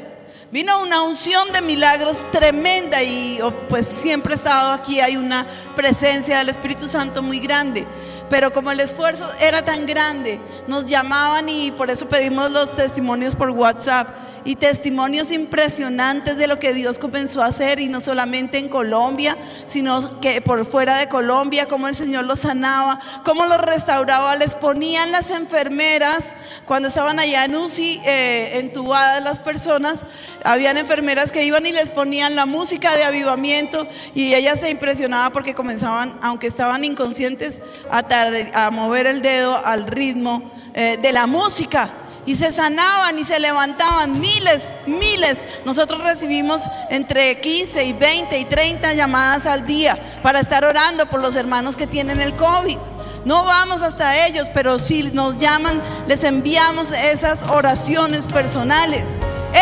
Vino 0.51 0.81
una 0.81 1.03
unción 1.03 1.51
de 1.51 1.61
milagros 1.61 2.25
tremenda 2.31 3.03
y 3.03 3.39
oh, 3.41 3.51
pues 3.69 3.85
siempre 3.85 4.33
he 4.33 4.37
estado 4.37 4.71
aquí, 4.71 4.99
hay 4.99 5.15
una 5.15 5.45
presencia 5.75 6.39
del 6.39 6.49
Espíritu 6.49 6.87
Santo 6.87 7.21
muy 7.21 7.39
grande. 7.39 7.85
Pero 8.31 8.51
como 8.51 8.71
el 8.71 8.79
esfuerzo 8.79 9.29
era 9.39 9.63
tan 9.63 9.85
grande, 9.85 10.39
nos 10.67 10.87
llamaban 10.87 11.49
y 11.49 11.71
por 11.71 11.91
eso 11.91 12.07
pedimos 12.07 12.49
los 12.49 12.75
testimonios 12.75 13.35
por 13.35 13.51
WhatsApp 13.51 14.07
y 14.45 14.55
testimonios 14.55 15.31
impresionantes 15.31 16.37
de 16.37 16.47
lo 16.47 16.59
que 16.59 16.73
Dios 16.73 16.99
comenzó 16.99 17.41
a 17.41 17.47
hacer 17.47 17.79
y 17.79 17.87
no 17.87 18.01
solamente 18.01 18.57
en 18.57 18.69
Colombia, 18.69 19.37
sino 19.67 20.19
que 20.19 20.41
por 20.41 20.65
fuera 20.65 20.97
de 20.97 21.07
Colombia, 21.07 21.67
cómo 21.67 21.87
el 21.87 21.95
Señor 21.95 22.25
los 22.25 22.39
sanaba, 22.39 22.99
cómo 23.23 23.45
los 23.45 23.59
restauraba, 23.59 24.35
les 24.35 24.55
ponían 24.55 25.11
las 25.11 25.31
enfermeras. 25.31 26.33
Cuando 26.65 26.89
estaban 26.89 27.19
allá 27.19 27.45
en 27.45 27.55
UCI 27.55 28.01
eh, 28.05 28.59
entubadas 28.59 29.23
las 29.23 29.39
personas, 29.39 30.03
habían 30.43 30.77
enfermeras 30.77 31.31
que 31.31 31.43
iban 31.43 31.65
y 31.65 31.71
les 31.71 31.89
ponían 31.89 32.35
la 32.35 32.45
música 32.45 32.95
de 32.95 33.03
avivamiento 33.03 33.87
y 34.13 34.33
ella 34.33 34.55
se 34.55 34.69
impresionaba 34.69 35.31
porque 35.31 35.53
comenzaban, 35.53 36.17
aunque 36.21 36.47
estaban 36.47 36.83
inconscientes, 36.83 37.61
a, 37.89 38.69
mover 38.71 39.07
el 39.07 39.21
dedo 39.21 39.63
al 39.65 39.87
ritmo 39.87 40.51
eh, 40.73 40.97
de 41.01 41.11
la 41.11 41.27
música 41.27 41.89
y 42.25 42.35
se 42.35 42.51
sanaban 42.51 43.19
y 43.19 43.25
se 43.25 43.39
levantaban 43.39 44.19
miles, 44.19 44.71
miles. 44.85 45.43
Nosotros 45.65 46.03
recibimos 46.03 46.61
entre 46.89 47.39
15 47.39 47.83
y 47.85 47.93
20 47.93 48.37
y 48.39 48.45
30 48.45 48.93
llamadas 48.93 49.45
al 49.45 49.65
día 49.65 49.97
para 50.21 50.39
estar 50.39 50.63
orando 50.63 51.07
por 51.09 51.21
los 51.21 51.35
hermanos 51.35 51.75
que 51.75 51.87
tienen 51.87 52.21
el 52.21 52.33
COVID. 52.35 52.77
No 53.25 53.45
vamos 53.45 53.81
hasta 53.81 54.27
ellos, 54.27 54.49
pero 54.53 54.79
si 54.79 55.03
nos 55.11 55.37
llaman, 55.37 55.81
les 56.07 56.23
enviamos 56.23 56.91
esas 56.91 57.43
oraciones 57.43 58.25
personales. 58.25 59.07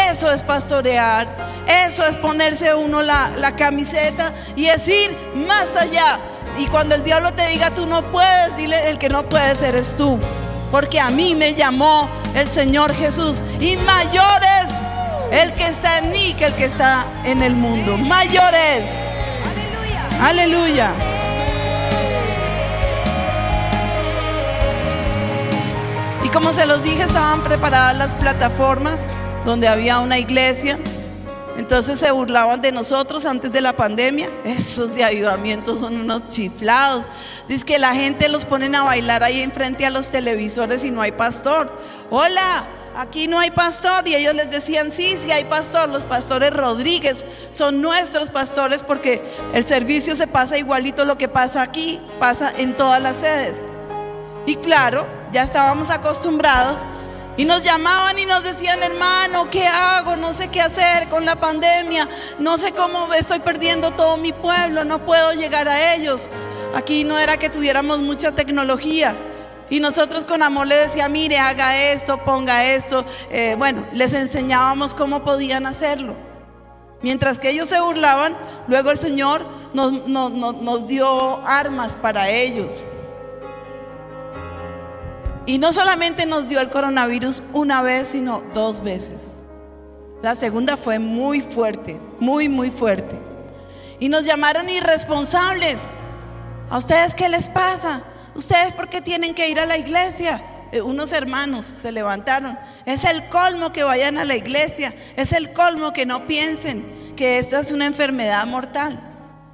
Eso 0.10 0.32
es 0.32 0.42
pastorear, 0.42 1.28
eso 1.68 2.06
es 2.06 2.16
ponerse 2.16 2.74
uno 2.74 3.02
la, 3.02 3.56
camiseta 3.56 4.34
y 4.56 4.66
decir 4.66 5.16
más 5.48 5.76
allá. 5.76 6.18
Y 6.58 6.66
cuando 6.68 6.96
el 6.96 7.04
diablo 7.04 7.34
te 7.34 7.48
diga 7.50 7.72
tú 7.72 7.86
no 7.86 8.04
puedes, 8.12 8.56
dile 8.58 8.90
el 8.90 8.98
que 8.98 9.10
no 9.10 9.28
puedes 9.30 9.62
eres 9.62 9.96
tú 9.96 10.20
porque 10.72 11.00
a 11.00 11.10
mí 11.10 11.36
me 11.36 11.54
llamó 11.54 12.10
el 12.34 12.50
Señor 12.50 12.96
Jesús. 12.96 13.42
Y 13.60 13.78
mayor 13.78 14.42
es 14.42 15.42
el 15.44 15.54
que 15.54 15.68
está 15.68 16.00
en 16.00 16.12
mí 16.12 16.34
que 16.38 16.46
el 16.46 16.54
que 16.54 16.66
está 16.66 17.06
en 17.26 17.42
el 17.42 17.54
mundo. 17.54 17.98
Mayor 17.98 18.54
es. 18.56 18.86
Aleluya. 20.22 20.28
Aleluya. 20.30 20.92
Y 26.24 26.30
como 26.30 26.54
se 26.54 26.66
los 26.66 26.84
dije, 26.84 27.04
estaban 27.04 27.44
preparadas 27.44 27.98
las 27.98 28.14
plataformas 28.16 28.98
donde 29.46 29.68
había 29.68 30.00
una 30.00 30.20
iglesia 30.20 30.78
entonces 31.62 32.00
se 32.00 32.10
burlaban 32.10 32.60
de 32.60 32.72
nosotros 32.72 33.24
antes 33.28 33.52
de 33.52 33.62
la 33.62 33.76
pandemia. 33.76 34.28
Esos 34.44 34.96
de 34.96 35.04
avivamiento 35.04 35.80
son 35.80 35.96
unos 35.96 36.28
chiflados. 36.28 37.06
Dice 37.48 37.64
que 37.64 37.78
la 37.78 37.94
gente 37.94 38.30
los 38.30 38.46
ponen 38.46 38.74
a 38.74 38.84
bailar 38.84 39.22
ahí 39.22 39.42
enfrente 39.42 39.86
a 39.86 39.92
los 39.92 40.10
televisores 40.10 40.84
y 40.84 40.90
no 40.90 41.04
hay 41.04 41.12
pastor. 41.12 41.72
Hola, 42.10 42.66
aquí 42.98 43.28
no 43.28 43.38
hay 43.38 43.52
pastor. 43.52 44.08
Y 44.08 44.16
ellos 44.16 44.34
les 44.34 44.50
decían, 44.50 44.92
sí, 44.92 45.16
sí 45.24 45.32
hay 45.32 45.44
pastor. 45.44 45.88
Los 45.90 46.04
pastores 46.04 46.52
Rodríguez 46.52 47.28
son 47.52 47.80
nuestros 47.80 48.32
pastores 48.32 48.82
porque 48.82 49.24
el 49.54 49.68
servicio 49.68 50.16
se 50.16 50.26
pasa 50.26 50.58
igualito 50.58 51.06
lo 51.06 51.20
que 51.20 51.28
pasa 51.28 51.62
aquí, 51.62 52.00
pasa 52.20 52.52
en 52.58 52.76
todas 52.76 53.00
las 53.00 53.18
sedes. 53.18 53.56
Y 54.48 54.56
claro, 54.56 55.06
ya 55.32 55.44
estábamos 55.44 55.92
acostumbrados 55.92 56.78
y 57.38 57.46
nos 57.46 57.64
llamaban 57.64 58.20
y 58.20 58.26
nos 58.26 58.44
decían, 58.44 58.84
hermano, 58.84 59.50
¿qué 59.50 59.66
hago? 59.66 60.18
No 60.18 60.34
sé 60.34 60.50
qué 60.50 60.62
hacer 60.62 61.08
con 61.08 61.26
la 61.26 61.40
pandemia. 61.40 62.08
No 62.40 62.58
sé 62.58 62.74
cómo 62.74 63.14
estoy 63.14 63.40
perdiendo 63.40 63.92
todo 63.92 64.18
mi 64.18 64.34
pueblo. 64.34 64.84
No 64.84 65.06
puedo 65.06 65.32
llegar 65.34 65.68
a 65.68 65.96
ellos. 65.96 66.30
Aquí 66.76 67.04
no 67.04 67.18
era 67.18 67.38
que 67.38 67.50
tuviéramos 67.50 68.00
mucha 68.00 68.34
tecnología. 68.34 69.16
Y 69.70 69.80
nosotros 69.80 70.26
con 70.26 70.44
amor 70.44 70.68
le 70.68 70.76
decía, 70.76 71.08
mire, 71.08 71.40
haga 71.40 71.82
esto, 71.92 72.18
ponga 72.18 72.66
esto. 72.66 73.06
Eh, 73.30 73.56
bueno, 73.58 73.86
les 73.94 74.14
enseñábamos 74.14 74.94
cómo 74.94 75.24
podían 75.24 75.66
hacerlo. 75.66 76.16
Mientras 77.02 77.40
que 77.40 77.50
ellos 77.50 77.70
se 77.70 77.80
burlaban, 77.80 78.36
luego 78.68 78.92
el 78.92 78.98
Señor 78.98 79.46
nos, 79.74 79.94
nos 80.08 80.88
dio 80.88 81.46
armas 81.48 81.96
para 81.96 82.30
ellos. 82.30 82.84
Y 85.46 85.58
no 85.58 85.74
solamente 85.74 86.26
nos 86.26 86.48
dio 86.48 86.62
el 86.62 86.70
coronavirus 86.70 87.42
una 87.54 87.82
vez, 87.82 88.10
sino 88.10 88.44
dos 88.54 88.84
veces. 88.84 89.34
La 90.22 90.36
segunda 90.36 90.78
fue 90.78 91.00
muy 91.00 91.42
fuerte, 91.42 92.00
muy, 92.20 92.48
muy 92.48 92.70
fuerte. 92.70 93.16
Y 94.00 94.10
nos 94.10 94.24
llamaron 94.24 94.70
irresponsables. 94.70 95.78
¿A 96.70 96.78
ustedes 96.78 97.16
qué 97.16 97.28
les 97.28 97.50
pasa? 97.50 98.04
¿Ustedes 98.36 98.74
por 98.74 98.88
qué 98.90 99.02
tienen 99.02 99.34
que 99.34 99.50
ir 99.50 99.60
a 99.60 99.66
la 99.66 99.78
iglesia? 99.78 100.42
Eh, 100.72 100.82
unos 100.82 101.12
hermanos 101.12 101.74
se 101.82 101.92
levantaron. 101.92 102.58
Es 102.86 103.04
el 103.04 103.28
colmo 103.30 103.74
que 103.74 103.84
vayan 103.84 104.18
a 104.20 104.24
la 104.24 104.36
iglesia. 104.36 104.94
Es 105.16 105.34
el 105.34 105.54
colmo 105.54 105.92
que 105.92 106.06
no 106.06 106.28
piensen 106.28 107.14
que 107.16 107.40
esta 107.40 107.60
es 107.60 107.72
una 107.72 107.88
enfermedad 107.88 108.46
mortal. 108.46 109.00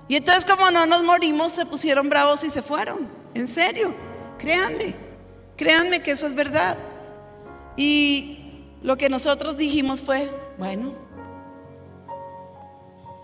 Y 0.10 0.17
entonces 0.17 0.45
como 0.45 0.69
no 0.69 0.86
nos 0.86 1.04
morimos, 1.04 1.54
se 1.54 1.65
pusieron 1.65 2.10
bravos 2.10 2.43
y 2.43 2.50
se 2.50 2.62
fueron. 2.62 3.08
En 3.34 3.47
serio, 3.47 3.93
créanme. 4.38 5.06
Créanme 5.57 6.01
que 6.01 6.11
eso 6.11 6.27
es 6.27 6.35
verdad. 6.35 6.77
Y 7.75 8.63
lo 8.81 8.97
que 8.97 9.09
nosotros 9.09 9.57
dijimos 9.57 10.01
fue, 10.01 10.31
bueno, 10.57 10.93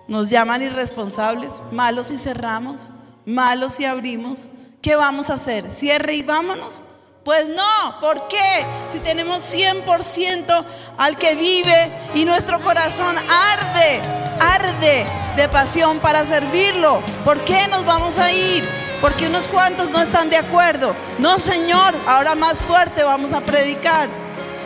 nos 0.07 0.29
llaman 0.29 0.61
irresponsables, 0.61 1.61
malos 1.71 2.11
y 2.11 2.17
cerramos, 2.17 2.89
malos 3.25 3.79
y 3.79 3.85
abrimos. 3.85 4.47
¿Qué 4.81 4.95
vamos 4.95 5.29
a 5.29 5.35
hacer? 5.35 5.71
¿Cierre 5.71 6.15
y 6.15 6.23
vámonos? 6.23 6.81
Pues 7.23 7.47
no, 7.47 7.99
¿por 8.01 8.27
qué? 8.27 8.65
Si 8.91 8.99
tenemos 8.99 9.39
100% 9.53 10.65
al 10.97 11.17
que 11.17 11.35
vive 11.35 11.89
y 12.15 12.25
nuestro 12.25 12.59
corazón 12.59 13.15
arde, 13.17 14.01
arde 14.41 15.05
de 15.37 15.47
pasión 15.47 15.99
para 15.99 16.25
servirlo, 16.25 17.01
¿por 17.23 17.39
qué 17.45 17.67
nos 17.69 17.85
vamos 17.85 18.19
a 18.19 18.29
ir? 18.31 18.82
Porque 19.03 19.27
unos 19.27 19.49
cuantos 19.49 19.89
no 19.89 20.01
están 20.01 20.29
de 20.29 20.37
acuerdo. 20.37 20.95
No, 21.19 21.37
Señor, 21.37 21.93
ahora 22.07 22.35
más 22.35 22.63
fuerte 22.63 23.03
vamos 23.03 23.33
a 23.33 23.41
predicar 23.41 24.07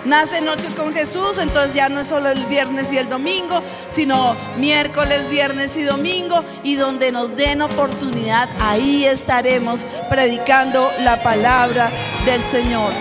nace 0.06 0.42
Noches 0.42 0.74
con 0.76 0.94
Jesús, 0.94 1.40
entonces 1.40 1.74
ya 1.74 1.90
no 1.90 2.02
es 2.02 2.08
solo 2.08 2.30
el 2.30 2.46
viernes 2.46 2.94
y 2.94 2.98
el 2.98 3.10
domingo, 3.10 3.62
sino 3.90 4.36
miércoles, 4.58 5.28
viernes 5.30 5.76
y 5.76 5.84
domingo, 5.84 6.44
y 6.64 6.76
donde 6.76 7.12
nos 7.12 7.36
den 7.36 7.62
oportunidad, 7.62 8.48
ahí 8.62 9.06
estaremos 9.06 9.86
predicando 10.08 10.92
la 11.00 11.22
palabra 11.22 11.90
del 12.26 12.44
Señor. 12.44 12.92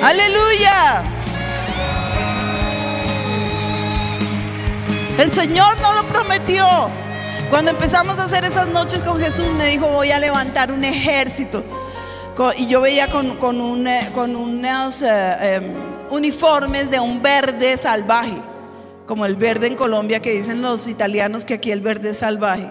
Aleluya. 0.00 1.02
El 5.18 5.32
Señor 5.32 5.76
no 5.80 5.92
lo 5.94 6.04
prometió. 6.04 7.07
Cuando 7.50 7.70
empezamos 7.70 8.18
a 8.18 8.24
hacer 8.24 8.44
esas 8.44 8.68
noches 8.68 9.02
con 9.02 9.18
Jesús, 9.18 9.52
me 9.54 9.66
dijo, 9.66 9.88
voy 9.88 10.10
a 10.10 10.18
levantar 10.18 10.70
un 10.70 10.84
ejército. 10.84 11.64
Y 12.56 12.68
yo 12.68 12.80
veía 12.80 13.08
con, 13.08 13.36
con, 13.36 13.60
un, 13.60 13.86
eh, 13.86 14.10
con 14.14 14.36
unas... 14.36 15.02
Eh, 15.02 15.56
em, 15.56 15.98
uniformes 16.10 16.90
de 16.90 17.00
un 17.00 17.22
verde 17.22 17.76
salvaje, 17.76 18.36
como 19.06 19.26
el 19.26 19.36
verde 19.36 19.66
en 19.66 19.76
Colombia 19.76 20.20
que 20.20 20.32
dicen 20.32 20.62
los 20.62 20.86
italianos 20.86 21.44
que 21.44 21.54
aquí 21.54 21.70
el 21.70 21.80
verde 21.80 22.10
es 22.10 22.18
salvaje. 22.18 22.70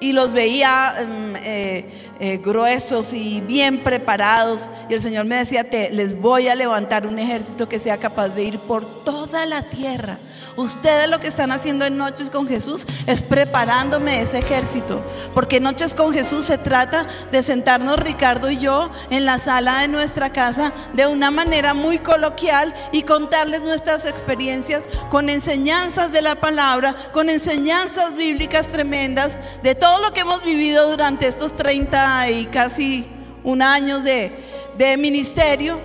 Y 0.00 0.12
los 0.12 0.32
veía 0.32 0.94
em, 0.98 1.36
eh, 1.36 2.10
eh, 2.18 2.36
gruesos 2.38 3.12
y 3.12 3.40
bien 3.40 3.78
preparados. 3.78 4.68
Y 4.88 4.94
el 4.94 5.02
Señor 5.02 5.26
me 5.26 5.36
decía, 5.36 5.68
te, 5.70 5.90
les 5.90 6.20
voy 6.20 6.48
a 6.48 6.56
levantar 6.56 7.06
un 7.06 7.20
ejército 7.20 7.68
que 7.68 7.78
sea 7.78 7.98
capaz 7.98 8.30
de 8.30 8.42
ir 8.42 8.58
por 8.58 8.84
toda 9.04 9.46
la 9.46 9.62
tierra 9.62 10.18
Ustedes 10.56 11.08
lo 11.08 11.18
que 11.18 11.28
están 11.28 11.50
haciendo 11.50 11.86
en 11.86 11.96
Noches 11.96 12.30
con 12.30 12.46
Jesús 12.46 12.86
es 13.06 13.22
preparándome 13.22 14.20
ese 14.20 14.38
ejército. 14.38 15.02
Porque 15.32 15.60
Noches 15.60 15.94
con 15.94 16.12
Jesús 16.12 16.44
se 16.44 16.58
trata 16.58 17.06
de 17.30 17.42
sentarnos 17.42 17.98
Ricardo 17.98 18.50
y 18.50 18.58
yo 18.58 18.90
en 19.10 19.24
la 19.24 19.38
sala 19.38 19.80
de 19.80 19.88
nuestra 19.88 20.32
casa 20.32 20.72
de 20.92 21.06
una 21.06 21.30
manera 21.30 21.72
muy 21.72 21.98
coloquial 21.98 22.74
y 22.92 23.02
contarles 23.02 23.62
nuestras 23.62 24.04
experiencias 24.04 24.84
con 25.10 25.30
enseñanzas 25.30 26.12
de 26.12 26.22
la 26.22 26.34
palabra, 26.34 26.94
con 27.12 27.30
enseñanzas 27.30 28.14
bíblicas 28.14 28.66
tremendas 28.66 29.38
de 29.62 29.74
todo 29.74 30.00
lo 30.00 30.12
que 30.12 30.20
hemos 30.20 30.44
vivido 30.44 30.90
durante 30.90 31.26
estos 31.28 31.56
30 31.56 32.30
y 32.30 32.46
casi 32.46 33.06
un 33.42 33.62
año 33.62 34.00
de, 34.00 34.32
de 34.76 34.96
ministerio. 34.96 35.80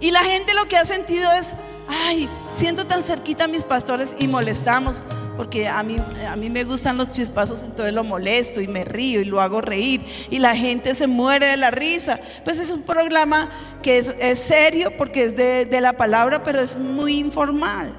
Y 0.00 0.10
la 0.10 0.20
gente 0.20 0.54
lo 0.54 0.66
que 0.66 0.76
ha 0.76 0.84
sentido 0.84 1.30
es, 1.32 1.46
ay, 1.88 2.28
siento 2.54 2.84
tan 2.84 3.02
cerquita 3.02 3.44
a 3.44 3.48
mis 3.48 3.64
pastores 3.64 4.14
y 4.18 4.28
molestamos, 4.28 5.02
porque 5.36 5.66
a 5.68 5.82
mí, 5.82 5.96
a 6.28 6.36
mí 6.36 6.50
me 6.50 6.64
gustan 6.64 6.98
los 6.98 7.10
chispazos, 7.10 7.62
entonces 7.62 7.94
lo 7.94 8.04
molesto 8.04 8.60
y 8.60 8.68
me 8.68 8.84
río 8.84 9.20
y 9.20 9.24
lo 9.24 9.40
hago 9.40 9.60
reír 9.60 10.04
y 10.30 10.38
la 10.38 10.54
gente 10.54 10.94
se 10.94 11.06
muere 11.06 11.46
de 11.46 11.56
la 11.56 11.70
risa. 11.70 12.20
Pues 12.44 12.58
es 12.58 12.70
un 12.70 12.82
programa 12.82 13.50
que 13.82 13.98
es, 13.98 14.38
serio 14.38 14.92
porque 14.96 15.24
es 15.24 15.36
de, 15.36 15.64
de 15.64 15.80
la 15.80 15.94
palabra, 15.94 16.42
pero 16.42 16.60
es 16.60 16.76
muy 16.76 17.18
informal. 17.18 17.96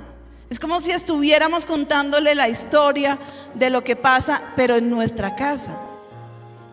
Es 0.49 0.59
como 0.59 0.79
si 0.79 0.91
estuviéramos 0.91 1.65
contándole 1.65 2.35
la 2.35 2.47
historia 2.47 3.17
de 3.55 3.71
lo 3.71 3.83
que 3.83 3.95
pasa, 3.95 4.41
pero 4.55 4.75
en 4.75 4.89
nuestra 4.89 5.35
casa. 5.35 5.79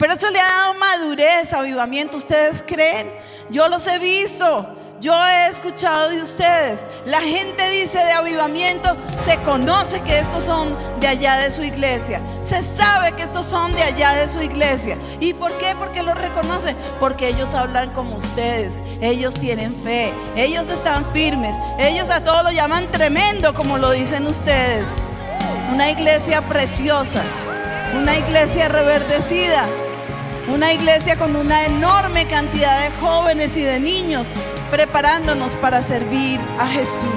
Pero 0.01 0.15
eso 0.15 0.31
le 0.31 0.41
ha 0.41 0.47
dado 0.47 0.75
madurez, 0.75 1.53
avivamiento. 1.53 2.17
¿Ustedes 2.17 2.63
creen? 2.67 3.11
Yo 3.51 3.69
los 3.69 3.87
he 3.87 3.99
visto. 3.99 4.77
Yo 5.01 5.15
he 5.27 5.47
escuchado 5.47 6.11
de 6.11 6.21
ustedes. 6.21 6.85
La 7.07 7.23
gente 7.23 7.71
dice 7.71 7.97
de 7.97 8.13
avivamiento, 8.13 8.95
se 9.25 9.39
conoce 9.39 10.03
que 10.03 10.19
estos 10.19 10.45
son 10.45 10.77
de 11.01 11.09
allá 11.09 11.39
de 11.39 11.51
su 11.51 11.63
iglesia. 11.63 12.21
Se 12.47 12.63
sabe 12.63 13.13
que 13.13 13.23
estos 13.23 13.47
son 13.47 13.75
de 13.75 13.83
allá 13.83 14.13
de 14.13 14.29
su 14.29 14.43
iglesia. 14.43 14.99
¿Y 15.19 15.33
por 15.33 15.57
qué? 15.57 15.75
Porque 15.79 16.03
lo 16.03 16.13
reconoce. 16.13 16.77
Porque 17.01 17.29
ellos 17.29 17.55
hablan 17.55 17.89
como 17.93 18.17
ustedes. 18.17 18.75
Ellos 19.01 19.33
tienen 19.33 19.75
fe. 19.75 20.13
Ellos 20.37 20.69
están 20.69 21.07
firmes. 21.15 21.57
Ellos 21.79 22.11
a 22.11 22.23
todos 22.23 22.45
lo 22.45 22.53
llaman 22.53 22.87
tremendo, 22.93 23.55
como 23.55 23.79
lo 23.79 23.93
dicen 23.93 24.27
ustedes. 24.27 24.85
Una 25.73 25.91
iglesia 25.91 26.43
preciosa. 26.43 27.23
Una 27.97 28.19
iglesia 28.19 28.69
reverdecida. 28.69 29.65
Una 30.53 30.75
iglesia 30.75 31.17
con 31.17 31.37
una 31.37 31.65
enorme 31.65 32.27
cantidad 32.27 32.83
de 32.83 32.91
jóvenes 33.01 33.57
y 33.57 33.63
de 33.63 33.81
niños 33.81 34.27
preparándonos 34.71 35.57
para 35.57 35.83
servir 35.83 36.41
a 36.59 36.67
Jesús. 36.67 37.09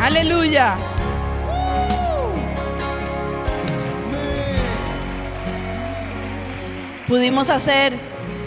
Aleluya. 0.00 0.76
Pudimos 7.08 7.50
hacer, 7.50 7.94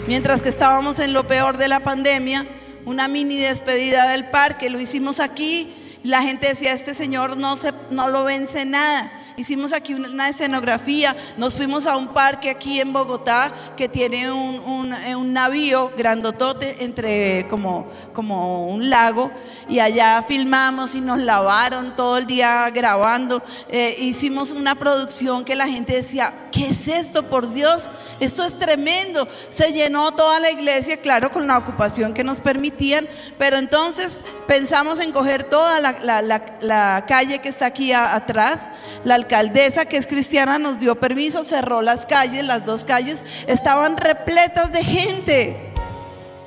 mientras 0.06 0.42
que 0.42 0.48
estábamos 0.48 0.98
en 0.98 1.12
lo 1.12 1.26
peor 1.26 1.58
de 1.58 1.68
la 1.68 1.80
pandemia, 1.80 2.46
una 2.84 3.08
mini 3.08 3.38
despedida 3.38 4.08
del 4.08 4.26
parque. 4.26 4.70
Lo 4.70 4.80
hicimos 4.80 5.20
aquí. 5.20 5.72
La 6.02 6.22
gente 6.22 6.48
decía, 6.48 6.72
este 6.72 6.94
señor 6.94 7.36
no, 7.36 7.56
se, 7.56 7.72
no 7.90 8.08
lo 8.08 8.24
vence 8.24 8.64
nada 8.64 9.12
hicimos 9.38 9.72
aquí 9.72 9.94
una 9.94 10.28
escenografía, 10.28 11.16
nos 11.36 11.54
fuimos 11.54 11.86
a 11.86 11.96
un 11.96 12.08
parque 12.08 12.50
aquí 12.50 12.80
en 12.80 12.92
Bogotá 12.92 13.52
que 13.76 13.88
tiene 13.88 14.30
un, 14.30 14.58
un, 14.58 14.92
eh, 14.92 15.16
navío 15.16 15.92
grandotote 15.96 16.84
entre 16.84 17.46
como, 17.48 17.86
como 18.12 18.66
un 18.68 18.90
lago 18.90 19.30
y 19.68 19.78
allá 19.78 20.22
filmamos 20.22 20.94
y 20.94 21.00
nos 21.00 21.18
lavaron 21.20 21.94
todo 21.94 22.18
el 22.18 22.26
día 22.26 22.68
grabando. 22.70 23.42
Eh, 23.68 23.96
hicimos 24.00 24.50
una 24.50 24.74
producción 24.74 25.44
que 25.44 25.54
la 25.54 25.68
gente 25.68 25.94
decía, 25.94 26.32
¿qué 26.50 26.68
es 26.68 26.88
esto? 26.88 27.22
Por 27.22 27.52
Dios, 27.52 27.90
esto 28.18 28.44
es 28.44 28.58
tremendo. 28.58 29.28
Se 29.50 29.72
llenó 29.72 30.12
toda 30.12 30.40
la 30.40 30.50
iglesia, 30.50 30.96
claro, 30.96 31.30
con 31.30 31.46
la 31.46 31.58
ocupación 31.58 32.14
que 32.14 32.24
nos 32.24 32.40
permitían, 32.40 33.06
pero 33.38 33.56
entonces 33.56 34.18
pensamos 34.46 34.98
en 35.00 35.12
coger 35.12 35.44
toda 35.44 35.78
la, 35.80 37.04
calle 37.06 37.38
que 37.40 37.50
está 37.50 37.66
aquí 37.66 37.92
atrás, 37.92 38.68
la 39.04 39.14
alcaldesa, 39.28 39.84
que 39.84 39.98
es 39.98 40.06
cristiana, 40.06 40.58
nos 40.58 40.80
dio 40.80 40.94
permiso, 40.94 41.44
cerró 41.44 41.82
las 41.82 42.06
calles, 42.06 42.44
las 42.44 42.64
dos 42.64 42.84
calles 42.84 43.22
estaban 43.46 43.96
repletas 43.96 44.72
de 44.72 44.82
gente. 44.82 45.56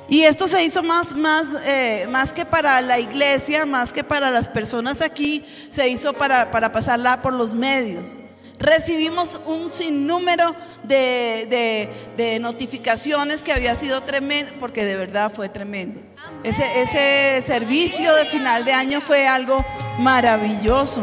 Y 0.08 0.24
esto 0.24 0.48
se 0.48 0.62
hizo 0.64 0.82
más, 0.82 1.14
más, 1.14 1.46
eh, 1.64 2.06
más 2.10 2.32
que 2.32 2.44
para 2.44 2.82
la 2.82 2.98
iglesia, 2.98 3.64
más 3.64 3.92
que 3.92 4.02
para 4.02 4.30
las 4.30 4.48
personas 4.48 5.00
aquí, 5.00 5.44
se 5.70 5.88
hizo 5.88 6.12
para, 6.12 6.50
para 6.50 6.72
pasarla 6.72 7.22
por 7.22 7.32
los 7.32 7.54
medios. 7.54 8.16
Recibimos 8.58 9.40
un 9.46 9.70
sinnúmero 9.70 10.54
de, 10.82 11.88
de, 12.16 12.38
notificaciones 12.40 13.42
que 13.42 13.52
había 13.52 13.74
sido 13.74 14.02
tremendo, 14.02 14.52
porque 14.60 14.84
de 14.84 14.96
verdad 14.96 15.32
fue 15.34 15.48
tremendo. 15.48 16.00
Ese, 16.44 16.82
ese 16.82 17.42
servicio 17.46 18.14
de 18.14 18.26
final 18.26 18.64
de 18.64 18.72
año 18.72 19.00
fue 19.00 19.26
algo 19.26 19.64
maravilloso. 19.98 21.02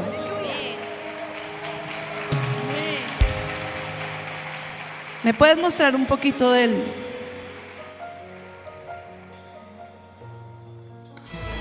¿Me 5.29 5.35
puedes 5.35 5.59
mostrar 5.59 5.93
un 5.93 6.07
poquito 6.07 6.51
del... 6.51 6.75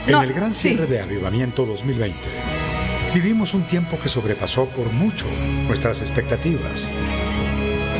En 0.06 0.14
el 0.14 0.32
gran 0.32 0.54
cierre 0.54 0.86
de 0.86 1.02
Avivamiento 1.02 1.66
2020, 1.66 2.16
vivimos 3.12 3.52
un 3.52 3.64
tiempo 3.64 3.98
que 4.00 4.08
sobrepasó 4.08 4.64
por 4.70 4.90
mucho 4.90 5.26
nuestras 5.66 6.00
expectativas. 6.00 6.88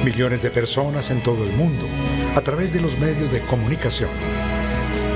Millones 0.06 0.40
de 0.40 0.50
personas 0.50 1.10
en 1.10 1.22
todo 1.22 1.44
el 1.44 1.52
mundo, 1.52 1.84
a 2.34 2.40
través 2.40 2.72
de 2.72 2.80
los 2.80 2.96
medios 2.96 3.30
de 3.30 3.42
comunicación, 3.42 4.08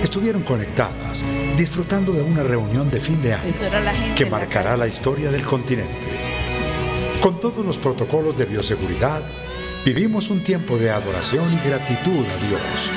estuvieron 0.03 0.43
conectadas, 0.43 1.25
disfrutando 1.57 2.13
de 2.13 2.21
una 2.21 2.43
reunión 2.43 2.91
de 2.91 3.01
fin 3.01 3.23
de 3.23 3.33
año 3.33 3.55
que 4.15 4.27
marcará 4.27 4.77
la 4.77 4.87
historia 4.87 5.31
del 5.31 5.45
continente. 5.45 6.09
Con 7.23 7.41
todos 7.41 7.65
los 7.65 7.79
protocolos 7.79 8.37
de 8.37 8.45
bioseguridad, 8.45 9.23
Vivimos 9.85 10.31
un 10.31 10.45
tiempo 10.45 10.79
de 10.79 10.93
adoración 10.93 11.45
y 11.53 11.69
gratitud 11.69 12.25
a 12.25 12.47
Dios. 12.47 12.93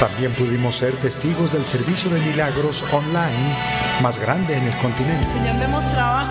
También 0.00 0.32
pudimos 0.32 0.74
ser 0.74 0.92
testigos 0.94 1.52
del 1.52 1.64
servicio 1.66 2.10
de 2.10 2.18
milagros 2.18 2.82
online 2.90 3.54
más 4.02 4.18
grande 4.18 4.56
en 4.56 4.64
el 4.64 4.76
continente. 4.78 5.24
El 5.26 5.30
Señor 5.30 5.54
me 5.54 5.68
mostraba 5.68 6.24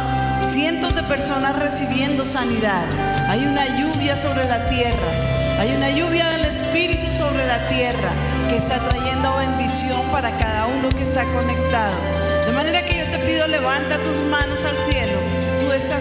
cientos 0.49 0.93
de 0.95 1.03
personas 1.03 1.57
recibiendo 1.57 2.25
sanidad. 2.25 2.83
Hay 3.29 3.45
una 3.45 3.79
lluvia 3.79 4.17
sobre 4.17 4.43
la 4.43 4.67
tierra. 4.67 5.59
Hay 5.59 5.73
una 5.73 5.89
lluvia 5.91 6.27
del 6.27 6.41
Espíritu 6.41 7.09
sobre 7.09 7.47
la 7.47 7.65
tierra 7.69 8.09
que 8.49 8.57
está 8.57 8.79
trayendo 8.79 9.37
bendición 9.37 10.01
para 10.11 10.37
cada 10.37 10.67
uno 10.67 10.89
que 10.89 11.03
está 11.03 11.23
conectado. 11.23 11.95
De 12.45 12.51
manera 12.51 12.85
que 12.85 12.97
yo 12.97 13.05
te 13.05 13.19
pido, 13.19 13.47
levanta 13.47 13.97
tus 13.99 14.19
manos 14.29 14.65
al 14.65 14.75
cielo. 14.91 15.38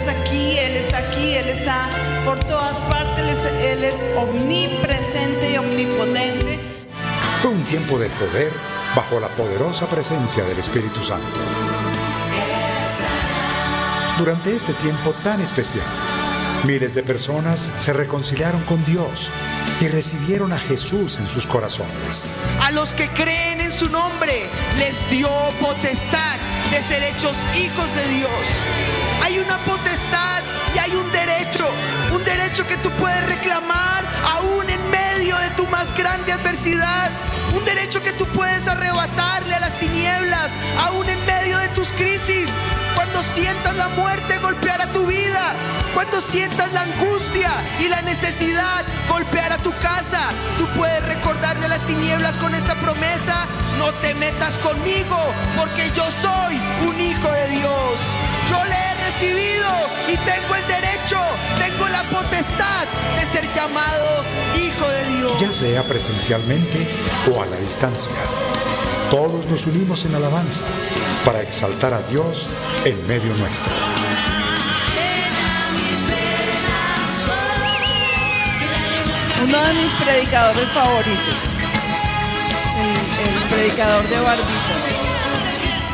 Aquí, 0.08 0.58
Él 0.58 0.76
está 0.76 0.98
aquí, 0.98 1.34
Él 1.34 1.48
está 1.48 1.88
por 2.24 2.38
todas 2.38 2.80
partes, 2.82 3.46
Él 3.60 3.84
es 3.84 4.06
omnipresente 4.16 5.52
y 5.52 5.58
omnipotente. 5.58 6.58
Fue 7.42 7.50
un 7.50 7.62
tiempo 7.64 7.98
de 7.98 8.08
poder 8.10 8.50
bajo 8.96 9.20
la 9.20 9.28
poderosa 9.28 9.86
presencia 9.86 10.44
del 10.44 10.58
Espíritu 10.58 11.02
Santo. 11.02 11.38
Durante 14.18 14.56
este 14.56 14.72
tiempo 14.74 15.12
tan 15.22 15.40
especial, 15.40 15.86
miles 16.64 16.94
de 16.94 17.02
personas 17.02 17.70
se 17.78 17.92
reconciliaron 17.92 18.62
con 18.62 18.84
Dios 18.84 19.30
y 19.80 19.88
recibieron 19.88 20.52
a 20.52 20.58
Jesús 20.58 21.18
en 21.18 21.28
sus 21.28 21.46
corazones. 21.46 22.24
A 22.62 22.72
los 22.72 22.94
que 22.94 23.08
creen 23.10 23.60
en 23.60 23.72
su 23.72 23.88
nombre 23.90 24.46
les 24.78 25.10
dio 25.10 25.28
potestad 25.60 26.36
de 26.70 26.82
ser 26.82 27.02
hechos 27.04 27.36
hijos 27.56 27.94
de 27.94 28.08
Dios. 28.16 28.97
Hay 29.28 29.38
una 29.40 29.58
potestad 29.58 30.42
y 30.74 30.78
hay 30.78 30.90
un 30.96 31.12
derecho, 31.12 31.68
un 32.14 32.24
derecho 32.24 32.66
que 32.66 32.78
tú 32.78 32.90
puedes 32.92 33.26
reclamar 33.26 34.02
aún 34.24 34.64
en 34.70 34.90
medio 34.90 35.36
de 35.36 35.50
tu 35.50 35.66
más 35.66 35.94
grande 35.94 36.32
adversidad. 36.32 37.10
Un 37.54 37.62
derecho 37.66 38.02
que 38.02 38.12
tú 38.12 38.24
puedes 38.28 38.66
arrebatarle 38.66 39.54
a 39.54 39.60
las 39.60 39.78
tinieblas, 39.78 40.52
aún 40.78 41.06
en 41.10 41.26
medio 41.26 41.58
de 41.58 41.68
tus 41.68 41.88
crisis. 41.88 42.48
Cuando 42.94 43.22
sientas 43.22 43.76
la 43.76 43.88
muerte 43.88 44.38
golpear 44.38 44.80
a 44.80 44.86
tu 44.94 45.04
vida, 45.04 45.52
cuando 45.92 46.22
sientas 46.22 46.72
la 46.72 46.80
angustia 46.84 47.50
y 47.80 47.88
la 47.88 48.00
necesidad 48.00 48.82
golpear 49.10 49.52
a 49.52 49.58
tu 49.58 49.72
casa, 49.78 50.20
tú 50.56 50.66
puedes 50.74 51.04
recordarle 51.04 51.66
a 51.66 51.68
las 51.68 51.82
tinieblas 51.82 52.38
con 52.38 52.54
esta 52.54 52.74
promesa, 52.76 53.46
no 53.76 53.92
te 54.00 54.14
metas 54.14 54.56
conmigo, 54.56 55.18
porque 55.54 55.90
yo 55.94 56.10
soy 56.10 56.58
un 56.88 56.98
hijo 56.98 57.30
de 57.30 57.48
Dios. 57.48 58.00
Yo 58.48 58.64
le 58.64 58.74
he 58.74 58.94
recibido 59.04 59.68
y 60.08 60.16
tengo 60.16 60.54
el 60.54 60.66
derecho, 60.66 61.18
tengo 61.58 61.88
la 61.88 62.02
potestad 62.04 62.86
de 63.16 63.26
ser 63.26 63.52
llamado 63.52 64.24
hijo 64.56 64.88
de 64.88 65.18
Dios. 65.18 65.40
Ya 65.40 65.52
sea 65.52 65.82
presencialmente 65.82 66.86
o 67.30 67.42
a 67.42 67.46
la 67.46 67.56
distancia, 67.56 68.12
todos 69.10 69.46
nos 69.46 69.66
unimos 69.66 70.04
en 70.06 70.14
alabanza 70.14 70.62
para 71.24 71.42
exaltar 71.42 71.92
a 71.92 72.00
Dios 72.02 72.48
en 72.84 73.06
medio 73.06 73.34
nuestro. 73.36 73.72
Uno 79.44 79.62
de 79.62 79.74
mis 79.74 79.92
predicadores 79.92 80.68
favoritos, 80.70 81.36
el, 82.78 83.28
el 83.28 83.48
predicador 83.48 84.08
de 84.08 84.20
Barbito. 84.20 84.77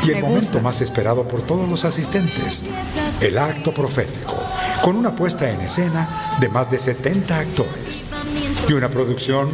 Y 0.05 0.11
el 0.11 0.15
Me 0.17 0.21
momento 0.21 0.59
más 0.59 0.81
esperado 0.81 1.27
por 1.27 1.41
todos 1.41 1.67
los 1.67 1.83
asistentes, 1.83 2.63
el 3.21 3.39
acto 3.39 3.73
profético, 3.73 4.35
con 4.83 4.97
una 4.97 5.15
puesta 5.15 5.49
en 5.49 5.61
escena 5.61 6.37
de 6.39 6.47
más 6.47 6.69
de 6.69 6.77
70 6.77 7.39
actores 7.39 8.03
y 8.69 8.73
una 8.73 8.89
producción 8.89 9.49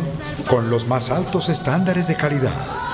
con 0.49 0.69
los 0.69 0.87
más 0.87 1.09
altos 1.09 1.47
estándares 1.47 2.07
de 2.09 2.15
calidad. 2.15 2.90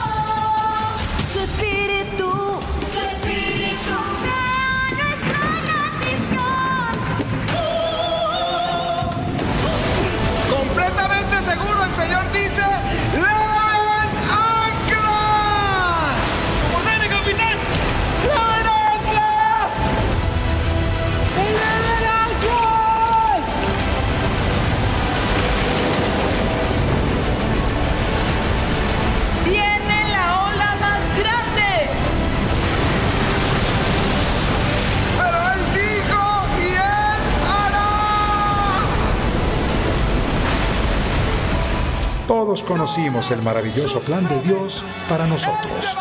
Conocimos 42.88 43.32
el 43.32 43.42
maravilloso 43.42 44.00
plan 44.00 44.26
de 44.30 44.40
Dios 44.44 44.86
para 45.10 45.28
nosotros, 45.28 45.98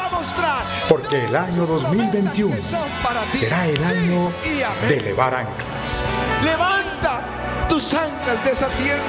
porque 0.88 1.24
el 1.24 1.34
año 1.34 1.66
2021 1.66 2.54
que 2.54 2.62
son 2.62 2.88
para 3.02 3.22
ti. 3.22 3.38
será 3.38 3.66
el 3.66 3.82
año 3.82 4.30
de 4.88 4.96
elevar 4.96 5.34
anclas. 5.34 6.04
Levanta 6.44 7.22
tus 7.68 7.92
anclas 7.92 8.44
de 8.44 8.52
esa 8.52 8.68
tienda. 8.68 9.02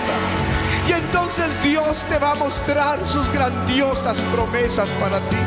Y 0.89 0.93
entonces 0.93 1.45
Dios 1.61 2.03
te 2.09 2.17
va 2.17 2.31
a 2.31 2.35
mostrar 2.35 3.05
sus 3.05 3.31
grandiosas 3.31 4.21
promesas 4.33 4.89
para 4.99 5.19
ti. 5.29 5.37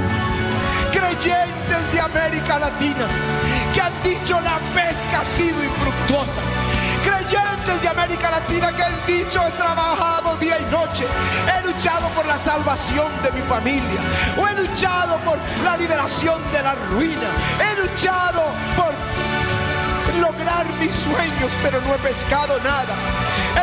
Creyentes 0.93 1.93
de 1.93 2.01
América 2.01 2.61
Latina 2.61 3.09
que 3.75 3.81
han 3.81 4.03
dicho 4.05 4.41
la 4.41 4.59
pesca 4.73 5.23
ha 5.23 5.25
sido 5.25 5.65
infructuosa. 5.65 6.41
Creyentes 7.05 7.50
de 7.79 7.89
América 7.89 8.31
Latina 8.31 8.73
que 8.73 8.83
han 8.83 9.07
dicho 9.07 9.41
he 9.47 9.51
trabajado 9.53 10.37
día 10.39 10.59
y 10.59 10.65
noche. 10.71 11.07
He 11.47 11.67
luchado 11.67 12.09
por 12.09 12.27
la 12.27 12.37
salvación 12.37 13.11
de 13.23 13.31
mi 13.31 13.43
familia. 13.43 14.01
O 14.37 14.49
he 14.49 14.55
luchado 14.55 15.17
por 15.19 15.39
la 15.65 15.77
liberación 15.77 16.41
de 16.53 16.63
la 16.63 16.75
ruina. 16.91 17.29
He 17.63 17.81
luchado 17.81 18.43
por 18.77 18.93
lograr 20.21 20.67
mis 20.81 20.95
sueños, 20.95 21.51
pero 21.63 21.81
no 21.83 21.95
he 21.95 21.99
pescado 21.99 22.59
nada. 22.61 22.95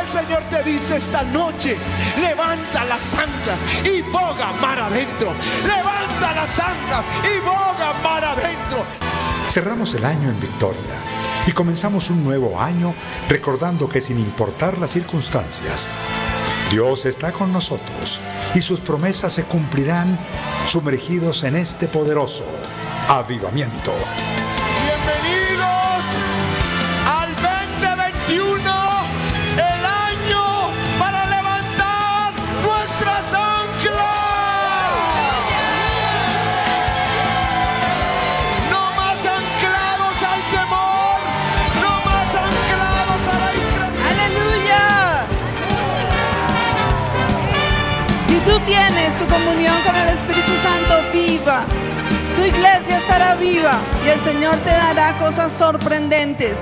El 0.01 0.09
Señor 0.09 0.41
te 0.49 0.63
dice 0.63 0.97
esta 0.97 1.23
noche, 1.23 1.77
levanta 2.21 2.85
las 2.85 3.13
anclas 3.13 3.59
y 3.83 4.01
boga 4.03 4.53
mar 4.61 4.79
adentro. 4.79 5.33
Levanta 5.63 6.33
las 6.33 6.59
anclas 6.59 7.05
y 7.23 7.39
boga 7.39 7.93
mar 8.03 8.23
adentro. 8.23 8.85
Cerramos 9.49 9.93
el 9.95 10.05
año 10.05 10.29
en 10.29 10.39
victoria 10.39 11.16
y 11.47 11.53
comenzamos 11.53 12.09
un 12.09 12.23
nuevo 12.23 12.59
año 12.59 12.93
recordando 13.29 13.87
que 13.87 14.01
sin 14.01 14.19
importar 14.19 14.77
las 14.77 14.91
circunstancias, 14.91 15.87
Dios 16.69 17.05
está 17.05 17.31
con 17.31 17.53
nosotros 17.53 18.19
y 18.53 18.61
sus 18.61 18.81
promesas 18.81 19.33
se 19.33 19.45
cumplirán 19.45 20.19
sumergidos 20.67 21.43
en 21.43 21.55
este 21.55 21.87
poderoso 21.87 22.43
avivamiento. 23.07 23.93
Tienes 48.67 49.17
tu 49.17 49.25
comunión 49.27 49.75
con 49.85 49.95
el 49.95 50.09
Espíritu 50.09 50.51
Santo 50.61 51.11
viva, 51.13 51.63
tu 52.35 52.43
iglesia 52.43 52.97
estará 52.97 53.35
viva 53.35 53.79
y 54.05 54.09
el 54.09 54.19
Señor 54.19 54.57
te 54.57 54.71
dará 54.71 55.17
cosas 55.17 55.53
sorprendentes. 55.53 56.57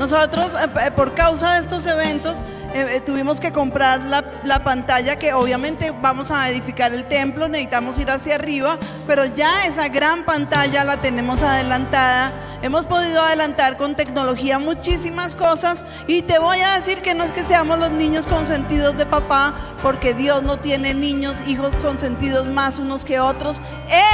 Nosotros, 0.00 0.50
eh, 0.54 0.68
eh, 0.84 0.90
por 0.90 1.14
causa 1.14 1.54
de 1.54 1.60
estos 1.60 1.86
eventos, 1.86 2.34
eh, 2.74 3.00
tuvimos 3.06 3.38
que 3.38 3.52
comprar 3.52 4.00
la, 4.00 4.23
la 4.44 4.62
pantalla 4.62 5.18
que 5.18 5.32
obviamente 5.32 5.92
vamos 6.02 6.30
a 6.30 6.48
edificar 6.48 6.92
el 6.92 7.04
templo, 7.06 7.48
necesitamos 7.48 7.98
ir 7.98 8.10
hacia 8.10 8.34
arriba, 8.34 8.78
pero 9.06 9.24
ya 9.24 9.66
esa 9.66 9.88
gran 9.88 10.24
pantalla 10.24 10.84
la 10.84 10.98
tenemos 10.98 11.42
adelantada. 11.42 12.32
Hemos 12.62 12.86
podido 12.86 13.22
adelantar 13.22 13.76
con 13.76 13.94
tecnología 13.94 14.58
muchísimas 14.58 15.34
cosas 15.36 15.84
y 16.06 16.22
te 16.22 16.38
voy 16.38 16.60
a 16.60 16.74
decir 16.74 17.02
que 17.02 17.14
no 17.14 17.24
es 17.24 17.32
que 17.32 17.44
seamos 17.44 17.78
los 17.78 17.90
niños 17.90 18.26
consentidos 18.26 18.96
de 18.96 19.06
papá, 19.06 19.54
porque 19.82 20.14
Dios 20.14 20.42
no 20.42 20.58
tiene 20.58 20.94
niños, 20.94 21.42
hijos 21.46 21.72
consentidos 21.82 22.48
más 22.48 22.78
unos 22.78 23.04
que 23.04 23.20
otros. 23.20 23.60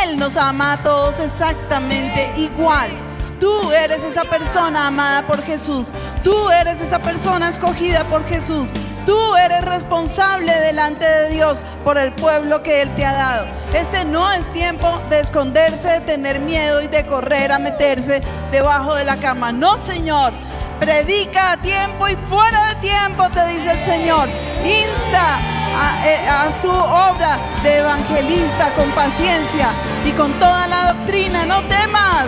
Él 0.04 0.16
nos 0.18 0.36
ama 0.36 0.72
a 0.72 0.82
todos 0.82 1.20
exactamente 1.20 2.30
igual. 2.36 3.09
Tú 3.40 3.72
eres 3.72 4.04
esa 4.04 4.24
persona 4.24 4.86
amada 4.88 5.22
por 5.26 5.42
Jesús. 5.42 5.90
Tú 6.22 6.50
eres 6.50 6.80
esa 6.80 6.98
persona 6.98 7.48
escogida 7.48 8.04
por 8.04 8.24
Jesús. 8.28 8.70
Tú 9.06 9.34
eres 9.36 9.62
responsable 9.64 10.52
delante 10.60 11.04
de 11.06 11.30
Dios 11.30 11.62
por 11.82 11.96
el 11.98 12.12
pueblo 12.12 12.62
que 12.62 12.82
Él 12.82 12.94
te 12.96 13.04
ha 13.06 13.12
dado. 13.14 13.46
Este 13.72 14.04
no 14.04 14.30
es 14.30 14.46
tiempo 14.52 15.00
de 15.08 15.20
esconderse, 15.20 15.88
de 15.88 16.00
tener 16.00 16.38
miedo 16.40 16.82
y 16.82 16.88
de 16.88 17.06
correr 17.06 17.50
a 17.52 17.58
meterse 17.58 18.20
debajo 18.52 18.94
de 18.94 19.04
la 19.04 19.16
cama. 19.16 19.52
No, 19.52 19.78
Señor. 19.78 20.32
Predica 20.78 21.52
a 21.52 21.56
tiempo 21.58 22.08
y 22.08 22.16
fuera 22.28 22.68
de 22.70 22.74
tiempo, 22.76 23.28
te 23.30 23.46
dice 23.48 23.70
el 23.70 23.84
Señor. 23.84 24.28
Insta, 24.64 25.38
Ha- 25.72 26.06
eh, 26.08 26.28
Haz 26.28 26.60
tu 26.62 26.70
obra 26.70 27.38
de 27.62 27.78
evangelista 27.78 28.70
con 28.76 28.90
paciencia 28.90 29.68
y 30.04 30.10
con 30.12 30.32
toda 30.38 30.66
la 30.66 30.92
doctrina. 30.94 31.46
No 31.46 31.60
temas, 31.62 32.26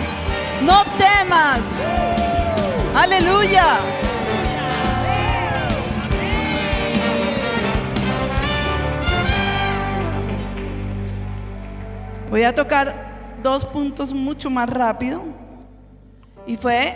no 0.63 0.83
temas. 0.97 1.61
Aleluya. 2.95 3.79
Voy 12.29 12.43
a 12.43 12.55
tocar 12.55 13.37
dos 13.43 13.65
puntos 13.65 14.13
mucho 14.13 14.49
más 14.49 14.69
rápido. 14.69 15.21
Y 16.47 16.57
fue, 16.57 16.95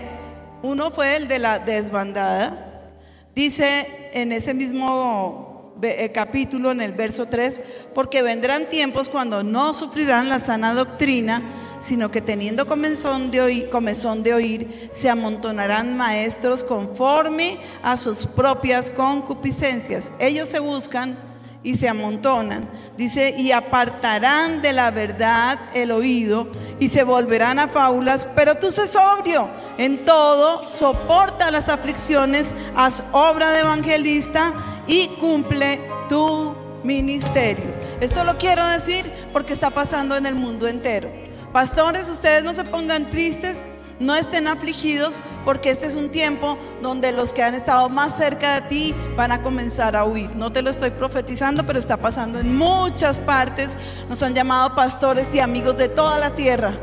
uno 0.63 0.89
fue 0.89 1.15
el 1.15 1.27
de 1.27 1.39
la 1.39 1.59
desbandada. 1.59 2.91
Dice 3.35 4.09
en 4.13 4.31
ese 4.31 4.53
mismo 4.53 5.75
eh, 5.81 6.11
capítulo, 6.11 6.71
en 6.71 6.81
el 6.81 6.91
verso 6.91 7.27
3, 7.27 7.61
porque 7.93 8.23
vendrán 8.23 8.65
tiempos 8.65 9.09
cuando 9.09 9.43
no 9.43 9.75
sufrirán 9.75 10.27
la 10.27 10.39
sana 10.39 10.73
doctrina, 10.73 11.43
sino 11.79 12.09
que 12.09 12.21
teniendo 12.21 12.65
comezón 12.65 13.31
de 13.31 13.41
oír, 13.41 13.69
de 13.69 14.33
oír, 14.33 14.89
se 14.91 15.09
amontonarán 15.09 15.97
maestros 15.97 16.63
conforme 16.63 17.57
a 17.83 17.97
sus 17.97 18.27
propias 18.27 18.89
concupiscencias. 18.89 20.11
Ellos 20.19 20.49
se 20.49 20.59
buscan 20.59 21.17
y 21.63 21.75
se 21.75 21.89
amontonan. 21.89 22.69
Dice, 22.97 23.35
y 23.37 23.51
apartarán 23.51 24.61
de 24.61 24.73
la 24.73 24.89
verdad 24.91 25.59
el 25.73 25.91
oído 25.91 26.47
y 26.79 26.89
se 26.89 27.03
volverán 27.03 27.59
a 27.59 27.67
fábulas, 27.67 28.27
pero 28.35 28.55
tú 28.55 28.71
sé 28.71 28.87
sobrio 28.87 29.49
en 29.77 30.05
todo, 30.05 30.67
soporta 30.67 31.51
las 31.51 31.67
aflicciones, 31.69 32.53
haz 32.75 33.03
obra 33.11 33.51
de 33.51 33.59
evangelista 33.59 34.53
y 34.87 35.07
cumple 35.19 35.81
tu 36.07 36.55
ministerio. 36.83 37.75
Esto 37.99 38.23
lo 38.23 38.37
quiero 38.37 38.65
decir 38.67 39.05
porque 39.33 39.53
está 39.53 39.69
pasando 39.69 40.15
en 40.15 40.25
el 40.25 40.35
mundo 40.35 40.67
entero. 40.67 41.26
Pastores, 41.57 42.07
ustedes 42.07 42.43
no 42.43 42.53
se 42.53 42.63
pongan 42.65 43.09
tristes, 43.09 43.63
no 43.99 44.15
estén 44.15 44.47
afligidos, 44.47 45.21
porque 45.43 45.71
este 45.71 45.87
es 45.87 45.95
un 45.95 46.09
tiempo 46.09 46.55
donde 46.83 47.11
los 47.11 47.33
que 47.33 47.41
han 47.41 47.55
estado 47.55 47.89
más 47.89 48.15
cerca 48.15 48.61
de 48.61 48.67
ti 48.69 48.95
van 49.15 49.31
a 49.31 49.41
comenzar 49.41 49.95
a 49.95 50.05
huir. 50.05 50.35
No 50.35 50.51
te 50.51 50.61
lo 50.61 50.69
estoy 50.69 50.91
profetizando, 50.91 51.65
pero 51.65 51.79
está 51.79 51.97
pasando 51.97 52.37
en 52.37 52.55
muchas 52.55 53.17
partes. 53.17 53.71
Nos 54.07 54.21
han 54.21 54.35
llamado 54.35 54.75
pastores 54.75 55.33
y 55.33 55.39
amigos 55.39 55.75
de 55.77 55.89
toda 55.89 56.19
la 56.19 56.35
tierra. 56.35 56.73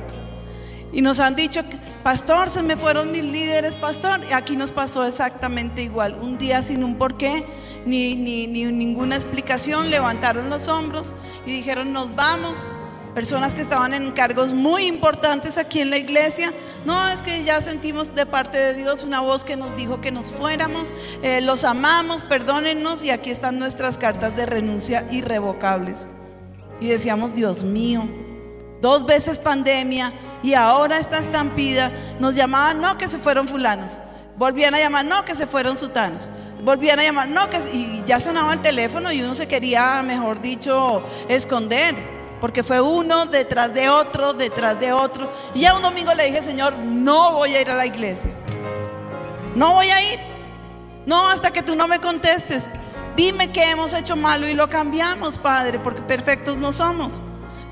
Y 0.92 1.02
nos 1.02 1.20
han 1.20 1.36
dicho, 1.36 1.60
pastor, 2.02 2.50
se 2.50 2.64
me 2.64 2.76
fueron 2.76 3.12
mis 3.12 3.22
líderes, 3.22 3.76
pastor. 3.76 4.22
Y 4.28 4.32
aquí 4.32 4.56
nos 4.56 4.72
pasó 4.72 5.06
exactamente 5.06 5.84
igual. 5.84 6.16
Un 6.20 6.36
día 6.36 6.62
sin 6.62 6.82
un 6.82 6.96
porqué, 6.96 7.44
ni, 7.86 8.16
ni, 8.16 8.48
ni 8.48 8.64
ninguna 8.64 9.14
explicación, 9.14 9.88
levantaron 9.88 10.50
los 10.50 10.66
hombros 10.66 11.12
y 11.46 11.52
dijeron, 11.52 11.92
nos 11.92 12.16
vamos. 12.16 12.66
Personas 13.14 13.54
que 13.54 13.62
estaban 13.62 13.94
en 13.94 14.10
cargos 14.10 14.52
muy 14.52 14.86
importantes 14.86 15.56
aquí 15.56 15.80
en 15.80 15.90
la 15.90 15.98
iglesia. 15.98 16.52
No, 16.84 17.08
es 17.08 17.22
que 17.22 17.44
ya 17.44 17.62
sentimos 17.62 18.12
de 18.14 18.26
parte 18.26 18.58
de 18.58 18.74
Dios 18.74 19.04
una 19.04 19.20
voz 19.20 19.44
que 19.44 19.56
nos 19.56 19.76
dijo 19.76 20.00
que 20.00 20.10
nos 20.10 20.32
fuéramos. 20.32 20.92
Eh, 21.22 21.40
los 21.40 21.62
amamos, 21.62 22.24
perdónennos 22.24 23.04
y 23.04 23.10
aquí 23.10 23.30
están 23.30 23.60
nuestras 23.60 23.98
cartas 23.98 24.34
de 24.34 24.46
renuncia 24.46 25.06
irrevocables. 25.12 26.08
Y 26.80 26.88
decíamos, 26.88 27.36
Dios 27.36 27.62
mío, 27.62 28.08
dos 28.80 29.06
veces 29.06 29.38
pandemia 29.38 30.12
y 30.42 30.54
ahora 30.54 30.98
esta 30.98 31.18
estampida. 31.18 31.92
Nos 32.18 32.34
llamaban, 32.34 32.80
no, 32.80 32.98
que 32.98 33.08
se 33.08 33.18
fueron 33.18 33.46
fulanos. 33.46 33.92
Volvían 34.36 34.74
a 34.74 34.80
llamar, 34.80 35.04
no, 35.04 35.24
que 35.24 35.36
se 35.36 35.46
fueron 35.46 35.76
sutanos. 35.76 36.28
Volvían 36.64 36.98
a 36.98 37.04
llamar, 37.04 37.28
no, 37.28 37.48
que 37.48 37.58
y 37.72 38.02
ya 38.06 38.18
sonaba 38.18 38.54
el 38.54 38.60
teléfono 38.60 39.12
y 39.12 39.22
uno 39.22 39.36
se 39.36 39.46
quería, 39.46 40.02
mejor 40.02 40.40
dicho, 40.40 41.04
esconder. 41.28 42.23
Porque 42.44 42.62
fue 42.62 42.78
uno 42.78 43.24
detrás 43.24 43.72
de 43.72 43.88
otro, 43.88 44.34
detrás 44.34 44.78
de 44.78 44.92
otro. 44.92 45.30
Y 45.54 45.60
ya 45.60 45.74
un 45.74 45.80
domingo 45.80 46.12
le 46.12 46.26
dije, 46.26 46.42
Señor, 46.42 46.74
no 46.76 47.32
voy 47.32 47.54
a 47.54 47.62
ir 47.62 47.70
a 47.70 47.74
la 47.74 47.86
iglesia. 47.86 48.32
No 49.54 49.72
voy 49.72 49.86
a 49.86 50.12
ir. 50.12 50.18
No, 51.06 51.26
hasta 51.26 51.50
que 51.52 51.62
tú 51.62 51.74
no 51.74 51.88
me 51.88 52.00
contestes. 52.00 52.68
Dime 53.16 53.50
qué 53.50 53.70
hemos 53.70 53.94
hecho 53.94 54.14
malo 54.14 54.46
y 54.46 54.52
lo 54.52 54.68
cambiamos, 54.68 55.38
Padre, 55.38 55.78
porque 55.78 56.02
perfectos 56.02 56.58
no 56.58 56.74
somos. 56.74 57.18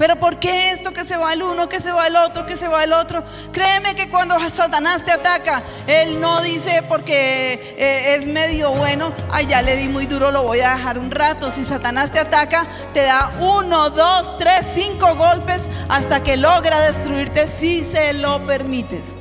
Pero 0.03 0.17
¿por 0.17 0.41
qué 0.41 0.73
esto 0.73 0.93
que 0.93 1.05
se 1.05 1.17
va 1.17 1.33
el 1.33 1.45
uno, 1.45 1.69
que 1.69 1.79
se 1.79 1.93
va 1.93 2.09
el 2.09 2.17
otro, 2.17 2.45
que 2.45 2.57
se 2.57 2.67
va 2.67 2.83
el 2.83 2.93
otro? 2.93 3.23
Créeme 3.53 3.95
que 3.95 4.09
cuando 4.09 4.35
Satanás 4.51 5.05
te 5.05 5.13
ataca, 5.13 5.63
él 5.87 6.21
no 6.21 6.43
dice 6.43 6.83
porque 6.89 7.77
eh, 7.79 8.17
es 8.17 8.27
medio 8.27 8.73
bueno, 8.73 9.13
ya 9.49 9.63
le 9.63 9.77
di 9.77 9.87
muy 9.87 10.07
duro, 10.07 10.33
lo 10.33 10.43
voy 10.43 10.59
a 10.59 10.75
dejar 10.75 10.99
un 10.99 11.13
rato. 11.13 11.53
Si 11.53 11.65
Satanás 11.65 12.11
te 12.11 12.19
ataca, 12.19 12.67
te 12.93 13.05
da 13.05 13.31
uno, 13.39 13.91
dos, 13.91 14.37
tres, 14.39 14.67
cinco 14.75 15.15
golpes 15.15 15.61
hasta 15.89 16.21
que 16.25 16.37
logra 16.37 16.81
destruirte 16.81 17.47
si 17.47 17.85
se 17.85 18.13
lo 18.13 18.45
permites. 18.45 19.15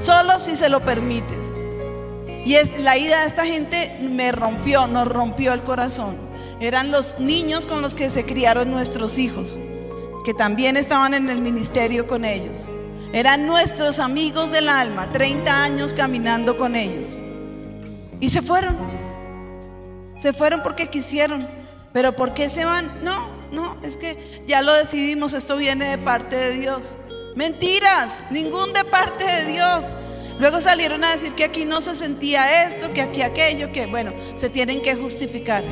Solo 0.00 0.40
si 0.40 0.56
se 0.56 0.68
lo 0.68 0.80
permites. 0.80 1.54
Y 2.44 2.56
es, 2.56 2.76
la 2.80 2.98
ida 2.98 3.20
de 3.20 3.28
esta 3.28 3.46
gente 3.46 3.96
me 4.00 4.32
rompió, 4.32 4.88
nos 4.88 5.06
rompió 5.06 5.52
el 5.52 5.62
corazón. 5.62 6.16
Eran 6.58 6.90
los 6.90 7.20
niños 7.20 7.68
con 7.68 7.82
los 7.82 7.94
que 7.94 8.10
se 8.10 8.26
criaron 8.26 8.72
nuestros 8.72 9.18
hijos, 9.18 9.56
que 10.24 10.34
también 10.34 10.76
estaban 10.76 11.14
en 11.14 11.28
el 11.28 11.40
ministerio 11.40 12.06
con 12.06 12.24
ellos. 12.24 12.66
Eran 13.12 13.46
nuestros 13.46 14.00
amigos 14.00 14.50
del 14.50 14.68
alma, 14.68 15.12
30 15.12 15.62
años 15.62 15.94
caminando 15.94 16.56
con 16.56 16.74
ellos. 16.74 17.16
Y 18.18 18.30
se 18.30 18.42
fueron. 18.42 18.76
Se 20.20 20.32
fueron 20.32 20.62
porque 20.62 20.88
quisieron. 20.88 21.46
Pero 21.92 22.12
¿por 22.12 22.34
qué 22.34 22.48
se 22.48 22.64
van? 22.64 22.90
No, 23.04 23.28
no, 23.52 23.76
es 23.82 23.96
que 23.96 24.42
ya 24.48 24.62
lo 24.62 24.72
decidimos, 24.72 25.32
esto 25.32 25.56
viene 25.56 25.90
de 25.90 25.98
parte 25.98 26.34
de 26.34 26.54
Dios. 26.54 26.92
Mentiras, 27.36 28.10
ningún 28.30 28.72
de 28.72 28.84
parte 28.84 29.24
de 29.24 29.52
Dios. 29.52 29.84
Luego 30.40 30.60
salieron 30.60 31.04
a 31.04 31.12
decir 31.12 31.34
que 31.34 31.44
aquí 31.44 31.64
no 31.64 31.80
se 31.80 31.94
sentía 31.94 32.66
esto, 32.66 32.92
que 32.92 33.02
aquí 33.02 33.22
aquello, 33.22 33.72
que 33.72 33.86
bueno, 33.86 34.12
se 34.40 34.48
tienen 34.48 34.82
que 34.82 34.96
justificar. 34.96 35.62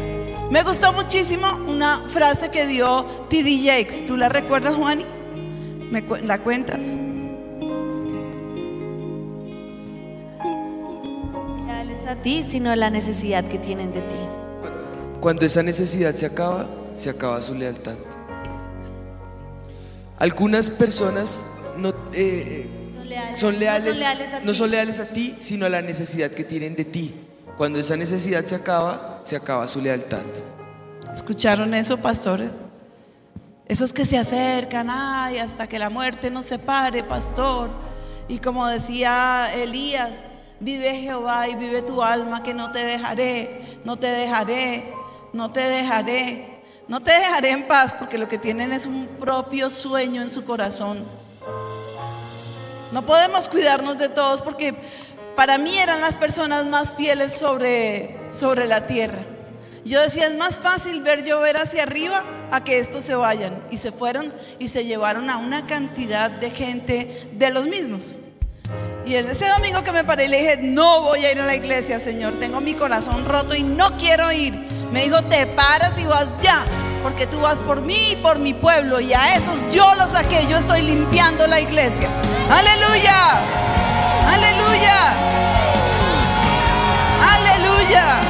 Me 0.53 0.63
gustó 0.65 0.93
muchísimo 0.93 1.47
una 1.67 2.03
frase 2.09 2.51
que 2.51 2.67
dio 2.67 3.05
T.D. 3.31 3.61
Jakes. 3.65 4.05
¿Tú 4.05 4.19
la 4.19 4.29
recuerdas, 4.29 4.77
Juani? 4.77 5.07
¿Me 5.91 6.05
cu- 6.05 6.17
la 6.23 6.39
cuentas? 6.43 6.79
leales 11.67 12.07
a 12.07 12.17
ti, 12.17 12.45
sino 12.45 12.75
la 12.77 12.91
necesidad 12.91 13.45
que 13.45 13.59
tienen 13.59 13.93
de 13.95 14.01
ti. 14.03 14.17
Cuando 15.21 15.47
esa 15.47 15.63
necesidad 15.63 16.15
se 16.15 16.27
acaba, 16.27 16.67
se 16.93 17.09
acaba 17.09 17.41
su 17.41 17.55
lealtad. 17.55 17.95
Algunas 20.19 20.69
personas 20.69 21.47
no, 21.79 21.95
eh, 22.13 22.67
Son 22.93 23.09
leales, 23.09 23.41
son 23.41 23.55
no 23.55 23.59
leales, 23.59 23.85
son 23.97 23.99
leales 24.01 24.35
a 24.35 24.41
no 24.41 24.53
ti. 24.53 24.59
son 24.59 24.71
leales 24.71 24.99
a 25.01 25.07
ti, 25.07 25.35
sino 25.41 25.65
a 25.65 25.69
la 25.71 25.81
necesidad 25.81 26.31
que 26.31 26.45
tienen 26.45 26.77
de 26.77 26.85
ti. 26.85 27.15
Cuando 27.57 27.79
esa 27.79 27.97
necesidad 27.97 28.45
se 28.45 28.55
acaba, 28.55 29.19
se 29.23 29.37
acaba 29.37 29.69
su 29.69 29.81
lealtad. 29.81 30.25
¿Escucharon 31.15 31.75
eso, 31.75 31.99
pastores? 31.99 32.51
Esos 33.67 33.93
que 33.93 34.05
se 34.05 34.19
acercan, 34.19 34.89
ay, 34.91 35.39
hasta 35.39 35.67
que 35.67 35.79
la 35.79 35.91
muerte 35.91 36.31
nos 36.31 36.47
separe, 36.47 37.03
pastor. 37.05 37.71
Y 38.29 38.39
como 38.39 38.67
decía 38.67 39.51
Elías, 39.55 40.25
vive 40.61 41.01
Jehová 41.01 41.49
y 41.49 41.55
vive 41.55 41.83
tu 41.83 42.03
alma, 42.03 42.43
que 42.43 42.55
no 42.55 42.73
te 42.73 42.85
dejaré, 42.85 43.81
no 43.85 43.99
te 43.99 44.09
dejaré, 44.09 44.93
no 45.33 45.51
te 45.51 45.61
dejaré. 45.61 46.53
No 46.89 47.01
te 47.01 47.13
dejaré 47.13 47.53
en 47.53 47.69
paz 47.69 47.93
porque 47.93 48.19
lo 48.19 48.29
que 48.29 48.39
tienen 48.39 48.73
es 48.73 48.87
un 48.87 49.07
propio 49.07 49.71
sueño 49.71 50.21
en 50.21 50.31
su 50.31 50.45
corazón. 50.45 51.05
No 52.91 53.03
podemos 53.03 53.49
cuidarnos 53.49 53.97
de 53.99 54.09
todos 54.09 54.43
porque 54.43 54.75
para 55.37 55.59
mí 55.59 55.77
eran 55.79 56.01
las 56.01 56.15
personas 56.15 56.67
más 56.67 56.95
fieles 56.95 57.33
sobre, 57.33 58.17
sobre 58.35 58.67
la 58.67 58.87
tierra. 58.87 59.21
Yo 59.85 60.01
decía, 60.01 60.27
es 60.27 60.37
más 60.37 60.59
fácil 60.59 61.03
ver 61.03 61.25
llover 61.25 61.57
hacia 61.57 61.83
arriba 61.83 62.23
a 62.53 62.63
que 62.63 62.79
estos 62.79 63.05
se 63.05 63.15
vayan. 63.15 63.63
Y 63.71 63.79
se 63.79 63.91
fueron 63.91 64.33
y 64.59 64.69
se 64.69 64.85
llevaron 64.85 65.29
a 65.29 65.39
una 65.39 65.67
cantidad 65.67 66.31
de 66.31 66.51
gente 66.51 67.29
de 67.33 67.51
los 67.51 67.67
mismos. 67.67 68.15
Y 69.05 69.17
ese 69.17 69.49
domingo 69.49 69.83
que 69.83 69.91
me 69.91 70.05
paré 70.05 70.29
le 70.29 70.39
dije, 70.39 70.59
no 70.59 71.03
voy 71.03 71.25
a 71.25 71.33
ir 71.33 71.41
a 71.41 71.47
la 71.47 71.57
iglesia, 71.57 71.99
Señor, 71.99 72.35
tengo 72.39 72.61
mi 72.61 72.75
corazón 72.75 73.25
roto 73.27 73.55
y 73.57 73.65
no 73.65 73.97
quiero 73.97 74.31
ir. 74.31 74.55
Me 74.93 75.05
dijo, 75.05 75.23
te 75.23 75.47
paras 75.47 75.99
y 75.99 76.05
vas 76.05 76.29
ya, 76.41 76.63
porque 77.03 77.27
tú 77.27 77.41
vas 77.41 77.59
por 77.59 77.83
mí 77.83 78.13
y 78.13 78.17
por 78.17 78.39
mi 78.39 78.55
pueblo. 78.55 79.01
Y 79.01 79.13
a 79.13 79.37
esos 79.37 79.57
yo 79.75 79.93
los 79.97 80.13
saqué, 80.13 80.47
yo 80.49 80.57
estoy 80.57 80.83
limpiando 80.83 81.49
la 81.49 81.61
iglesia. 81.61 82.09
Aleluya, 82.49 83.41
aleluya, 84.27 85.13
aleluya. 87.35 88.21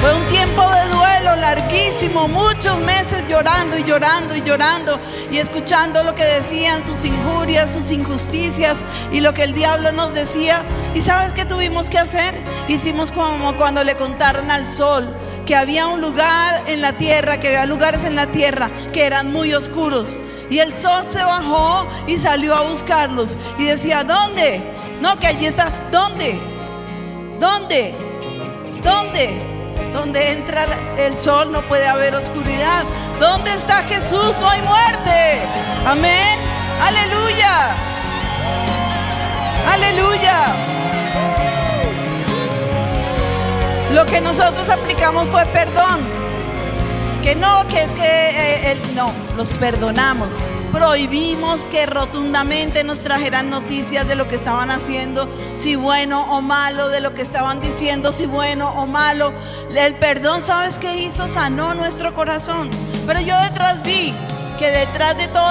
Fue 0.00 0.14
un 0.14 0.26
tiempo 0.28 0.62
de 0.62 0.88
duelo 0.88 1.36
larguísimo, 1.36 2.28
muchos 2.28 2.78
meses 2.80 3.24
llorando 3.28 3.78
y 3.78 3.84
llorando 3.84 4.36
y 4.36 4.42
llorando 4.42 5.00
y 5.30 5.38
escuchando 5.38 6.02
lo 6.02 6.14
que 6.14 6.24
decían, 6.24 6.84
sus 6.84 7.04
injurias, 7.04 7.72
sus 7.72 7.90
injusticias 7.90 8.82
y 9.12 9.20
lo 9.20 9.32
que 9.32 9.44
el 9.44 9.54
diablo 9.54 9.92
nos 9.92 10.12
decía. 10.12 10.62
¿Y 10.94 11.00
sabes 11.00 11.32
qué 11.32 11.46
tuvimos 11.46 11.88
que 11.88 11.98
hacer? 11.98 12.34
Hicimos 12.68 13.12
como 13.12 13.56
cuando 13.56 13.82
le 13.82 13.96
contaron 13.96 14.50
al 14.50 14.68
sol 14.68 15.08
que 15.46 15.56
había 15.56 15.86
un 15.86 16.00
lugar 16.00 16.62
en 16.66 16.80
la 16.80 16.94
tierra, 16.94 17.38
que 17.38 17.48
había 17.48 17.66
lugares 17.66 18.04
en 18.04 18.14
la 18.14 18.26
tierra 18.26 18.70
que 18.92 19.04
eran 19.04 19.32
muy 19.32 19.54
oscuros. 19.54 20.16
Y 20.50 20.58
el 20.58 20.78
sol 20.78 21.06
se 21.10 21.22
bajó 21.22 21.86
y 22.06 22.18
salió 22.18 22.54
a 22.54 22.62
buscarlos. 22.62 23.36
Y 23.58 23.64
decía, 23.64 24.04
¿dónde? 24.04 24.62
No, 25.00 25.16
que 25.18 25.26
allí 25.26 25.46
está. 25.46 25.70
¿Dónde? 25.90 26.40
¿Dónde? 27.40 27.94
¿Dónde? 28.82 29.54
Donde 29.92 30.32
entra 30.32 30.66
el 30.98 31.18
sol 31.18 31.50
no 31.52 31.60
puede 31.62 31.86
haber 31.86 32.14
oscuridad. 32.14 32.84
¿Dónde 33.20 33.52
está 33.52 33.82
Jesús? 33.84 34.34
No 34.40 34.48
hay 34.48 34.62
muerte. 34.62 35.40
Amén. 35.86 36.38
Aleluya. 36.82 37.74
Aleluya. 39.72 40.46
Lo 43.92 44.04
que 44.06 44.20
nosotros 44.20 44.68
aplicamos 44.68 45.28
fue 45.28 45.46
perdón. 45.46 46.00
Que 47.22 47.34
no, 47.34 47.66
que 47.68 47.82
es 47.82 47.94
que 47.94 48.02
eh, 48.02 48.72
él, 48.72 48.94
no, 48.94 49.10
los 49.36 49.52
perdonamos. 49.54 50.32
Prohibimos 50.72 51.66
que 51.66 51.86
rotundamente 51.86 52.82
nos 52.84 53.00
trajeran 53.00 53.50
noticias 53.50 54.06
de 54.08 54.16
lo 54.16 54.28
que 54.28 54.34
estaban 54.36 54.70
haciendo, 54.70 55.28
si 55.54 55.76
bueno 55.76 56.24
o 56.36 56.40
malo, 56.40 56.88
de 56.88 57.00
lo 57.00 57.14
que 57.14 57.22
estaban 57.22 57.60
diciendo, 57.60 58.12
si 58.12 58.26
bueno 58.26 58.70
o 58.70 58.86
malo. 58.86 59.32
El 59.74 59.94
perdón, 59.94 60.42
¿sabes 60.42 60.78
qué 60.78 61.02
hizo? 61.02 61.28
Sanó 61.28 61.74
nuestro 61.74 62.12
corazón. 62.14 62.70
Pero 63.06 63.20
yo 63.20 63.36
detrás 63.42 63.82
vi 63.82 64.12
que 64.58 64.70
detrás 64.70 65.16
de 65.16 65.28
todo 65.28 65.50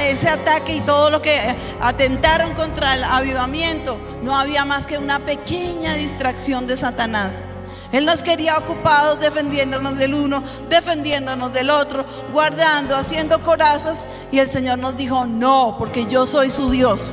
ese 0.00 0.28
ataque 0.28 0.76
y 0.76 0.80
todo 0.80 1.10
lo 1.10 1.20
que 1.22 1.38
atentaron 1.80 2.54
contra 2.54 2.94
el 2.94 3.04
avivamiento, 3.04 3.98
no 4.22 4.38
había 4.38 4.64
más 4.64 4.86
que 4.86 4.98
una 4.98 5.18
pequeña 5.18 5.94
distracción 5.94 6.66
de 6.66 6.76
Satanás. 6.76 7.44
Él 7.92 8.04
nos 8.04 8.22
quería 8.22 8.58
ocupados 8.58 9.18
defendiéndonos 9.20 9.96
del 9.96 10.14
uno, 10.14 10.42
defendiéndonos 10.68 11.52
del 11.52 11.70
otro, 11.70 12.04
guardando, 12.32 12.96
haciendo 12.96 13.42
corazas. 13.42 13.98
Y 14.30 14.38
el 14.38 14.48
Señor 14.48 14.78
nos 14.78 14.96
dijo, 14.96 15.24
no, 15.24 15.76
porque 15.78 16.06
yo 16.06 16.26
soy 16.26 16.50
su 16.50 16.70
Dios. 16.70 17.10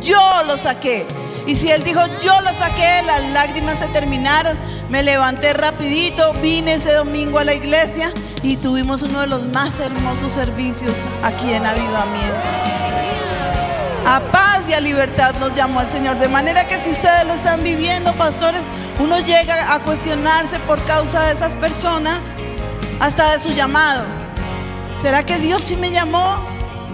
Yo 0.00 0.42
lo 0.46 0.56
saqué. 0.56 1.06
Y 1.46 1.56
si 1.56 1.70
Él 1.70 1.82
dijo, 1.82 2.00
yo 2.22 2.40
lo 2.40 2.52
saqué, 2.54 3.02
las 3.06 3.30
lágrimas 3.32 3.78
se 3.78 3.88
terminaron. 3.88 4.56
Me 4.88 5.02
levanté 5.02 5.52
rapidito, 5.52 6.32
vine 6.34 6.74
ese 6.74 6.94
domingo 6.94 7.38
a 7.38 7.44
la 7.44 7.54
iglesia 7.54 8.12
y 8.42 8.56
tuvimos 8.56 9.02
uno 9.02 9.20
de 9.20 9.26
los 9.26 9.46
más 9.46 9.78
hermosos 9.80 10.32
servicios 10.32 10.96
aquí 11.22 11.52
en 11.52 11.66
Avivamiento. 11.66 13.23
A 14.06 14.20
paz 14.20 14.62
y 14.68 14.74
a 14.74 14.80
libertad 14.80 15.34
nos 15.40 15.54
llamó 15.54 15.80
el 15.80 15.90
Señor. 15.90 16.18
De 16.18 16.28
manera 16.28 16.68
que 16.68 16.78
si 16.78 16.90
ustedes 16.90 17.26
lo 17.26 17.32
están 17.32 17.62
viviendo, 17.62 18.12
pastores, 18.12 18.70
uno 18.98 19.18
llega 19.20 19.72
a 19.72 19.80
cuestionarse 19.80 20.58
por 20.60 20.82
causa 20.84 21.22
de 21.22 21.32
esas 21.32 21.54
personas, 21.54 22.20
hasta 23.00 23.32
de 23.32 23.38
su 23.38 23.50
llamado. 23.50 24.04
¿Será 25.00 25.24
que 25.24 25.38
Dios 25.38 25.64
sí 25.64 25.76
me 25.76 25.90
llamó? 25.90 26.36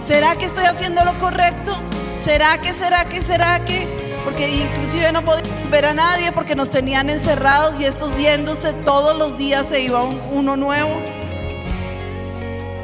¿Será 0.03 0.35
que 0.35 0.45
estoy 0.45 0.65
haciendo 0.65 1.03
lo 1.03 1.17
correcto? 1.19 1.77
¿Será 2.23 2.57
que, 2.59 2.73
será 2.73 3.05
que, 3.05 3.21
será 3.21 3.65
que? 3.65 3.87
Porque 4.23 4.49
inclusive 4.49 5.11
no 5.11 5.21
podíamos 5.21 5.69
ver 5.69 5.87
a 5.87 5.93
nadie 5.93 6.31
porque 6.31 6.55
nos 6.55 6.69
tenían 6.69 7.09
encerrados 7.09 7.79
y 7.79 7.85
estos 7.85 8.17
yéndose 8.17 8.73
todos 8.85 9.17
los 9.17 9.37
días 9.37 9.67
se 9.67 9.81
iba 9.81 10.03
uno 10.03 10.55
nuevo. 10.55 11.01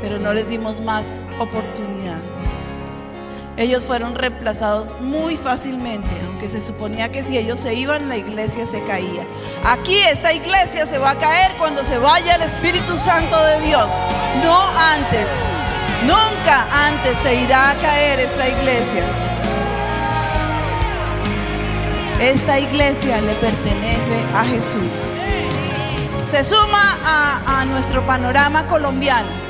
Pero 0.02 0.20
no 0.20 0.34
les 0.34 0.48
dimos 0.50 0.82
más 0.82 1.20
oportunidad. 1.40 1.97
Ellos 3.58 3.86
fueron 3.86 4.14
reemplazados 4.14 4.94
muy 5.02 5.36
fácilmente, 5.36 6.08
aunque 6.28 6.48
se 6.48 6.62
suponía 6.62 7.12
que 7.12 7.24
si 7.24 7.40
ellos 7.40 7.60
se 7.60 7.74
iban, 7.74 8.08
la 8.08 8.16
iglesia 8.16 8.68
se 8.68 8.84
caía. 8.84 9.26
Aquí 9.66 9.98
esta 10.12 10.32
iglesia 10.32 10.86
se 10.86 11.00
va 11.00 11.12
a 11.12 11.18
caer 11.18 11.54
cuando 11.58 11.84
se 11.84 11.98
vaya 11.98 12.36
el 12.36 12.44
Espíritu 12.44 12.96
Santo 12.96 13.36
de 13.44 13.62
Dios, 13.62 13.88
no 14.44 14.62
antes. 14.78 15.26
Nunca 16.06 16.68
antes 16.72 17.18
se 17.24 17.34
irá 17.34 17.72
a 17.72 17.76
caer 17.76 18.20
esta 18.20 18.48
iglesia. 18.48 19.04
Esta 22.22 22.60
iglesia 22.60 23.22
le 23.22 23.34
pertenece 23.36 24.24
a 24.36 24.46
Jesús. 24.46 24.92
Se 26.30 26.44
suma 26.44 26.98
a, 27.04 27.66
nuestro 27.66 28.06
panorama 28.06 28.68
colombiano 28.68 29.47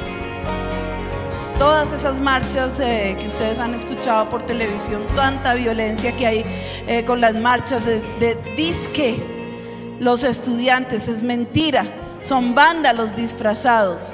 todas 1.57 1.91
esas 1.91 2.19
marchas 2.19 2.79
eh, 2.79 3.17
que 3.19 3.27
ustedes 3.27 3.59
han 3.59 3.73
escuchado 3.73 4.29
por 4.29 4.43
televisión, 4.43 5.01
tanta 5.15 5.53
violencia 5.55 6.15
que 6.15 6.27
hay 6.27 6.45
eh, 6.87 7.03
con 7.05 7.21
las 7.21 7.35
marchas 7.35 7.85
de, 7.85 8.01
de 8.19 8.35
disque, 8.55 9.21
los 9.99 10.23
estudiantes, 10.23 11.07
es 11.07 11.23
mentira, 11.23 11.85
son 12.21 12.53
vándalos 12.53 13.15
disfrazados. 13.15 14.11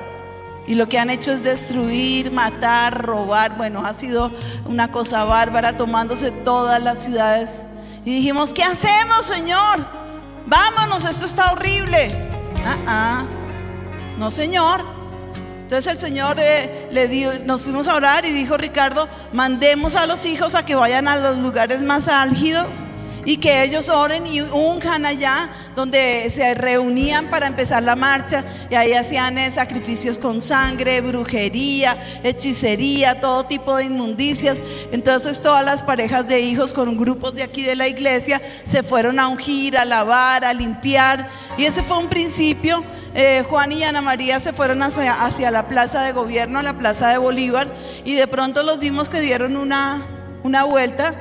Y 0.66 0.76
lo 0.76 0.88
que 0.88 0.98
han 0.98 1.10
hecho 1.10 1.34
es 1.34 1.44
destruir, 1.44 2.32
matar, 2.32 3.06
robar. 3.06 3.58
Bueno, 3.58 3.86
ha 3.86 3.94
sido 3.94 4.32
una 4.66 4.92
cosa 4.92 5.26
bárbara 5.26 5.76
tomándose 5.76 6.32
todas 6.32 6.82
las 6.82 7.00
ciudades. 7.00 7.50
Y 8.06 8.16
dijimos, 8.16 8.54
¿qué 8.54 8.64
hacemos, 8.64 9.26
Señor? 9.26 9.86
Vámonos, 10.46 11.04
esto 11.04 11.26
está 11.26 11.52
horrible. 11.52 12.16
Ah, 12.66 12.78
ah. 12.88 13.24
No, 14.18 14.32
Señor, 14.32 14.86
entonces 15.64 15.92
el 15.92 15.98
Señor 15.98 16.38
eh, 16.40 16.88
le 16.92 17.08
dio, 17.08 17.40
nos 17.40 17.64
fuimos 17.64 17.88
a 17.88 17.96
orar 17.96 18.26
y 18.26 18.32
dijo 18.32 18.58
Ricardo, 18.58 19.08
mandemos 19.32 19.96
a 19.96 20.06
los 20.06 20.26
hijos 20.26 20.54
a 20.56 20.66
que 20.66 20.76
vayan 20.76 21.08
a 21.08 21.16
los 21.16 21.38
lugares 21.38 21.84
más 21.84 22.08
álgidos 22.08 22.86
y 23.26 23.38
que 23.38 23.64
ellos 23.64 23.90
oren 23.90 24.28
y 24.28 24.42
unjan 24.42 25.06
allá 25.06 25.50
donde 25.76 26.32
se 26.34 26.54
reunían 26.56 27.28
para 27.28 27.48
empezar 27.48 27.84
la 27.84 27.96
marcha 27.96 28.44
y 28.70 28.76
ahí 28.76 28.94
hacían 28.94 29.38
eh, 29.38 29.52
sacrificios 29.52 30.20
con 30.20 30.42
sangre, 30.42 31.02
brujería, 31.02 31.98
hechicería, 32.24 33.20
todo 33.20 33.46
tipo 33.46 33.76
de 33.76 33.86
inmundicias. 33.86 34.60
Entonces 34.92 35.42
todas 35.42 35.66
las 35.66 35.82
parejas 35.82 36.28
de 36.28 36.42
hijos 36.42 36.74
con 36.74 36.98
grupos 36.98 37.34
de 37.36 37.44
aquí 37.44 37.64
de 37.64 37.76
la 37.76 37.88
iglesia 37.88 38.42
se 38.66 38.84
fueron 38.84 39.20
a 39.20 39.28
ungir, 39.28 39.78
a 39.78 39.86
lavar, 39.86 40.46
a 40.46 40.54
limpiar 40.54 41.28
y 41.58 41.66
ese 41.66 41.84
fue 41.84 41.98
un 41.98 42.10
principio. 42.10 42.84
Eh, 43.16 43.44
Juan 43.48 43.72
y 43.72 43.84
Ana 43.84 44.02
María 44.02 44.40
se 44.40 44.54
fueron 44.54 44.82
hacia, 44.82 45.24
hacia 45.24 45.52
la 45.52 45.68
plaza 45.68 46.02
de 46.02 46.14
gobierno, 46.14 46.58
a 46.58 46.64
la 46.64 46.78
plaza 46.78 47.10
de 47.10 47.20
Bolívar 47.20 47.68
y 48.04 48.16
de 48.16 48.28
pronto 48.28 48.64
los 48.64 48.80
vimos 48.80 49.10
que 49.10 49.20
dieron 49.22 49.56
una, 49.56 50.02
una 50.44 50.64
vuelta 50.64 51.14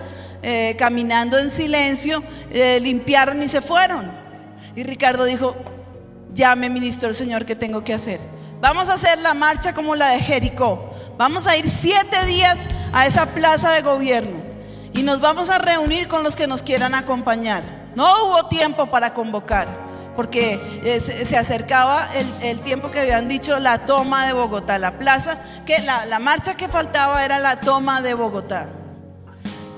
eh, 0.42 0.74
caminando 0.76 1.38
en 1.38 1.50
silencio, 1.50 2.22
eh, 2.50 2.80
limpiaron 2.80 3.42
y 3.42 3.48
se 3.48 3.62
fueron. 3.62 4.10
Y 4.74 4.82
Ricardo 4.82 5.24
dijo, 5.24 5.54
ya 6.34 6.56
me 6.56 6.66
el 6.66 7.14
Señor, 7.14 7.44
¿qué 7.44 7.54
tengo 7.54 7.84
que 7.84 7.94
hacer? 7.94 8.20
Vamos 8.60 8.88
a 8.88 8.94
hacer 8.94 9.18
la 9.18 9.34
marcha 9.34 9.72
como 9.72 9.94
la 9.94 10.10
de 10.10 10.20
Jericó. 10.20 10.94
Vamos 11.16 11.46
a 11.46 11.56
ir 11.56 11.70
siete 11.70 12.26
días 12.26 12.58
a 12.92 13.06
esa 13.06 13.26
plaza 13.26 13.70
de 13.72 13.82
gobierno 13.82 14.40
y 14.94 15.02
nos 15.02 15.20
vamos 15.20 15.50
a 15.50 15.58
reunir 15.58 16.08
con 16.08 16.22
los 16.22 16.34
que 16.34 16.46
nos 16.46 16.62
quieran 16.62 16.94
acompañar. 16.94 17.62
No 17.94 18.24
hubo 18.24 18.48
tiempo 18.48 18.86
para 18.86 19.14
convocar, 19.14 19.68
porque 20.16 20.60
eh, 20.84 21.00
se, 21.00 21.36
acercaba 21.36 22.08
el, 22.42 22.60
tiempo 22.60 22.90
que 22.90 23.00
habían 23.00 23.28
dicho 23.28 23.58
la 23.58 23.78
toma 23.86 24.26
de 24.26 24.32
Bogotá, 24.32 24.78
la 24.78 24.98
plaza, 24.98 25.38
que 25.66 25.78
la 25.80 26.18
marcha 26.18 26.54
que 26.56 26.68
faltaba 26.68 27.24
era 27.24 27.38
la 27.38 27.60
toma 27.60 28.00
de 28.00 28.14
Bogotá. 28.14 28.70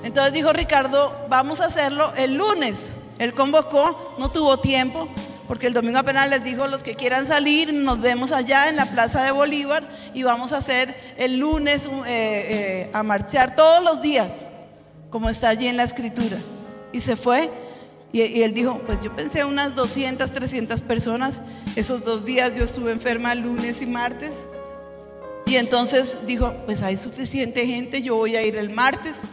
Entonces 0.05 0.33
dijo 0.33 0.53
Ricardo, 0.53 1.25
vamos 1.29 1.61
a 1.61 1.65
hacerlo 1.65 2.13
el 2.15 2.35
lunes. 2.35 2.89
Él 3.17 3.33
convocó, 3.33 4.13
no 4.19 4.29
tuvo 4.29 4.59
tiempo, 4.59 5.09
porque 5.47 5.65
el 5.65 5.73
domingo 5.73 5.97
apenas 5.97 6.29
les 6.29 6.43
dijo, 6.43 6.67
los 6.67 6.83
que 6.83 6.93
quieran 6.93 7.25
salir, 7.25 7.73
nos 7.73 7.99
vemos 8.01 8.31
allá 8.31 8.69
en 8.69 8.75
la 8.75 8.85
Plaza 8.85 9.23
de 9.23 9.31
Bolívar 9.31 9.83
y 10.13 10.21
vamos 10.21 10.53
a 10.53 10.57
hacer 10.57 10.95
el 11.17 11.39
lunes 11.39 11.87
eh, 11.87 12.01
eh, 12.05 12.89
a 12.93 13.01
marchar 13.01 13.55
todos 13.55 13.83
los 13.83 13.99
días, 13.99 14.41
como 15.09 15.27
está 15.27 15.49
allí 15.49 15.65
en 15.65 15.75
la 15.75 15.83
escritura. 15.83 16.37
Y 16.93 17.01
se 17.01 17.15
fue 17.15 17.49
y, 18.13 18.21
y 18.21 18.43
él 18.43 18.53
dijo, 18.53 18.79
pues 18.85 18.99
yo 18.99 19.15
pensé 19.15 19.43
unas 19.43 19.73
200, 19.73 20.29
300 20.29 20.83
personas. 20.83 21.41
Esos 21.75 22.05
dos 22.05 22.23
días 22.25 22.55
yo 22.55 22.63
estuve 22.63 22.91
enferma 22.91 23.33
lunes 23.33 23.81
y 23.81 23.87
martes. 23.87 24.33
Y 25.47 25.55
entonces 25.55 26.19
dijo, 26.27 26.53
pues 26.67 26.83
hay 26.83 26.95
suficiente 26.95 27.65
gente, 27.65 28.03
yo 28.03 28.17
voy 28.17 28.35
a 28.35 28.43
ir 28.43 28.55
el 28.55 28.69
martes. 28.69 29.23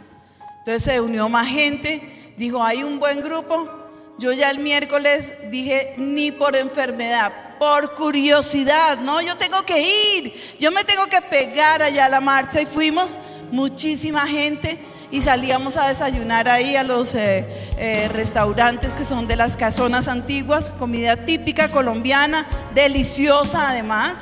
Entonces 0.65 0.83
se 0.83 1.01
unió 1.01 1.27
más 1.27 1.49
gente, 1.49 2.33
dijo, 2.37 2.63
hay 2.63 2.83
un 2.83 2.97
buen 2.97 3.21
grupo. 3.21 3.69
Yo 4.17 4.31
ya 4.31 4.49
el 4.49 4.59
miércoles 4.59 5.33
dije, 5.51 5.93
ni 5.97 6.31
por 6.31 6.55
enfermedad, 6.55 7.57
por 7.59 7.95
curiosidad, 7.95 8.97
no, 8.99 9.21
yo 9.21 9.35
tengo 9.35 9.65
que 9.65 9.81
ir, 9.81 10.33
yo 10.61 10.71
me 10.71 10.85
tengo 10.85 11.07
que 11.07 11.19
pegar 11.19 11.81
allá 11.81 12.05
a 12.05 12.09
la 12.09 12.21
marcha 12.21 12.61
y 12.61 12.65
fuimos 12.65 13.17
muchísima 13.51 14.25
gente 14.25 14.79
y 15.11 15.21
salíamos 15.21 15.75
a 15.75 15.89
desayunar 15.89 16.47
ahí 16.47 16.77
a 16.77 16.83
los 16.83 17.13
eh, 17.13 17.45
eh, 17.77 18.09
restaurantes 18.13 18.93
que 18.93 19.03
son 19.03 19.27
de 19.27 19.35
las 19.35 19.57
casonas 19.57 20.07
antiguas, 20.07 20.71
comida 20.71 21.25
típica 21.25 21.67
colombiana, 21.67 22.47
deliciosa 22.73 23.69
además. 23.69 24.15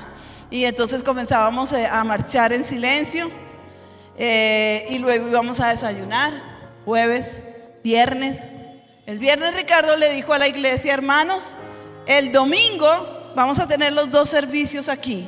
Y 0.49 0.65
entonces 0.65 1.03
comenzábamos 1.03 1.71
eh, 1.71 1.85
a 1.85 2.03
marchar 2.03 2.51
en 2.51 2.63
silencio. 2.63 3.29
Eh, 4.17 4.85
y 4.89 4.97
luego 4.99 5.27
íbamos 5.27 5.59
a 5.59 5.69
desayunar, 5.69 6.31
jueves, 6.85 7.41
viernes. 7.83 8.41
El 9.05 9.19
viernes 9.19 9.55
Ricardo 9.55 9.95
le 9.97 10.11
dijo 10.11 10.33
a 10.33 10.37
la 10.37 10.47
iglesia, 10.47 10.93
hermanos, 10.93 11.53
el 12.05 12.31
domingo 12.31 13.31
vamos 13.35 13.59
a 13.59 13.67
tener 13.67 13.93
los 13.93 14.11
dos 14.11 14.29
servicios 14.29 14.89
aquí. 14.89 15.27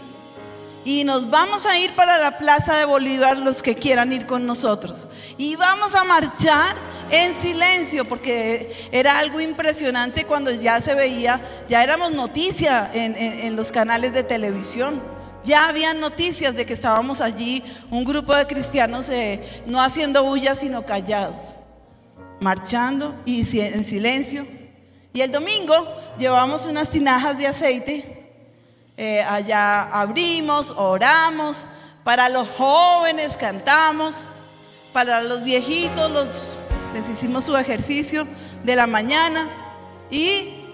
Y 0.85 1.05
nos 1.05 1.29
vamos 1.29 1.65
a 1.65 1.77
ir 1.77 1.95
para 1.95 2.17
la 2.17 2.37
Plaza 2.37 2.77
de 2.77 2.85
Bolívar 2.85 3.37
los 3.37 3.61
que 3.61 3.75
quieran 3.75 4.11
ir 4.11 4.25
con 4.25 4.45
nosotros. 4.45 5.07
Y 5.37 5.55
vamos 5.55 5.95
a 5.95 6.03
marchar 6.03 6.75
en 7.09 7.33
silencio 7.35 8.05
porque 8.05 8.89
era 8.91 9.19
algo 9.19 9.39
impresionante 9.39 10.25
cuando 10.25 10.51
ya 10.51 10.81
se 10.81 10.93
veía, 10.93 11.39
ya 11.69 11.83
éramos 11.83 12.11
noticia 12.11 12.89
en, 12.93 13.55
los 13.55 13.71
canales 13.71 14.13
de 14.13 14.23
televisión. 14.23 15.01
Ya 15.43 15.67
habían 15.67 15.99
noticias 15.99 16.55
de 16.55 16.65
que 16.65 16.73
estábamos 16.73 17.21
allí, 17.21 17.63
un 17.91 18.03
grupo 18.03 18.35
de 18.35 18.47
cristianos 18.47 19.09
eh, 19.09 19.63
no 19.65 19.81
haciendo 19.81 20.23
bulla, 20.23 20.55
sino 20.55 20.85
callados, 20.85 21.53
marchando 22.39 23.13
y 23.25 23.41
en 23.59 23.83
silencio. 23.83 24.45
Y 25.13 25.21
el 25.21 25.31
domingo 25.31 25.87
llevamos 26.17 26.65
unas 26.65 26.89
tinajas 26.89 27.37
de 27.37 27.47
aceite 27.47 28.23
eh, 28.95 29.23
allá 29.23 29.83
abrimos, 29.83 30.71
oramos, 30.77 31.65
para 32.03 32.29
los 32.29 32.47
jóvenes 32.49 33.37
cantamos, 33.37 34.23
para 34.91 35.21
los 35.21 35.43
viejitos 35.43 36.11
los, 36.11 36.51
les 36.93 37.09
hicimos 37.09 37.45
su 37.45 37.57
ejercicio 37.57 38.27
de 38.63 38.75
la 38.75 38.85
mañana 38.85 39.49
y 40.11 40.67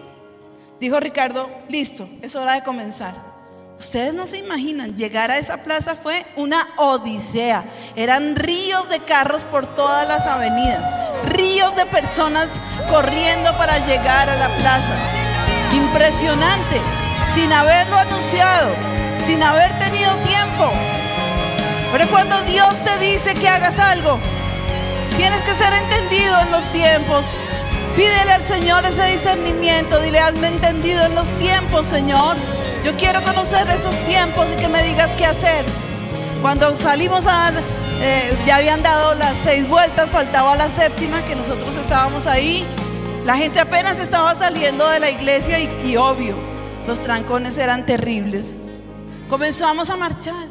dijo 0.81 0.99
Ricardo, 0.99 1.49
listo, 1.69 2.09
es 2.21 2.35
hora 2.35 2.55
de 2.55 2.63
comenzar. 2.63 3.28
Ustedes 3.79 4.13
no 4.13 4.27
se 4.27 4.39
imaginan, 4.39 4.97
llegar 4.97 5.31
a 5.31 5.37
esa 5.37 5.63
plaza 5.63 5.95
fue 5.95 6.25
una 6.35 6.67
odisea. 6.75 7.63
Eran 7.95 8.35
ríos 8.35 8.89
de 8.89 8.99
carros 8.99 9.45
por 9.45 9.65
todas 9.77 10.05
las 10.05 10.25
avenidas, 10.25 10.83
ríos 11.29 11.73
de 11.77 11.85
personas 11.85 12.49
corriendo 12.89 13.57
para 13.57 13.77
llegar 13.87 14.29
a 14.29 14.35
la 14.35 14.49
plaza. 14.49 14.93
Impresionante, 15.71 16.81
sin 17.33 17.53
haberlo 17.53 17.95
anunciado, 17.95 18.73
sin 19.25 19.41
haber 19.41 19.71
tenido 19.79 20.13
tiempo. 20.27 20.69
Pero 21.93 22.05
cuando 22.09 22.41
Dios 22.41 22.77
te 22.83 22.99
dice 22.99 23.33
que 23.33 23.47
hagas 23.47 23.79
algo, 23.79 24.19
tienes 25.15 25.41
que 25.43 25.55
ser 25.55 25.71
entendido 25.71 26.37
en 26.41 26.51
los 26.51 26.65
tiempos. 26.73 27.25
Pídele 27.95 28.33
al 28.33 28.45
Señor 28.45 28.83
ese 28.83 29.05
discernimiento, 29.05 30.01
dile, 30.01 30.19
hazme 30.19 30.47
entendido 30.47 31.05
en 31.05 31.15
los 31.15 31.29
tiempos, 31.37 31.87
Señor. 31.87 32.35
Yo 32.83 32.95
quiero 32.95 33.21
conocer 33.23 33.69
esos 33.69 33.95
tiempos 34.05 34.51
y 34.53 34.55
que 34.55 34.69
me 34.69 34.81
digas 34.83 35.11
qué 35.17 35.25
hacer. 35.25 35.65
Cuando 36.41 36.73
salimos 36.77 37.27
a, 37.27 37.51
eh, 37.99 38.33
ya 38.45 38.55
habían 38.55 38.81
dado 38.81 39.15
las 39.15 39.37
seis 39.37 39.67
vueltas, 39.67 40.09
faltaba 40.09 40.55
la 40.55 40.69
séptima, 40.69 41.21
que 41.25 41.35
nosotros 41.35 41.75
estábamos 41.75 42.25
ahí. 42.25 42.65
La 43.25 43.35
gente 43.35 43.59
apenas 43.59 43.99
estaba 43.99 44.33
saliendo 44.35 44.87
de 44.87 45.01
la 45.01 45.09
iglesia 45.09 45.59
y, 45.59 45.69
y 45.85 45.97
obvio, 45.97 46.37
los 46.87 47.01
trancones 47.01 47.57
eran 47.57 47.85
terribles. 47.85 48.55
Comenzamos 49.29 49.89
a 49.89 49.97
marchar, 49.97 50.47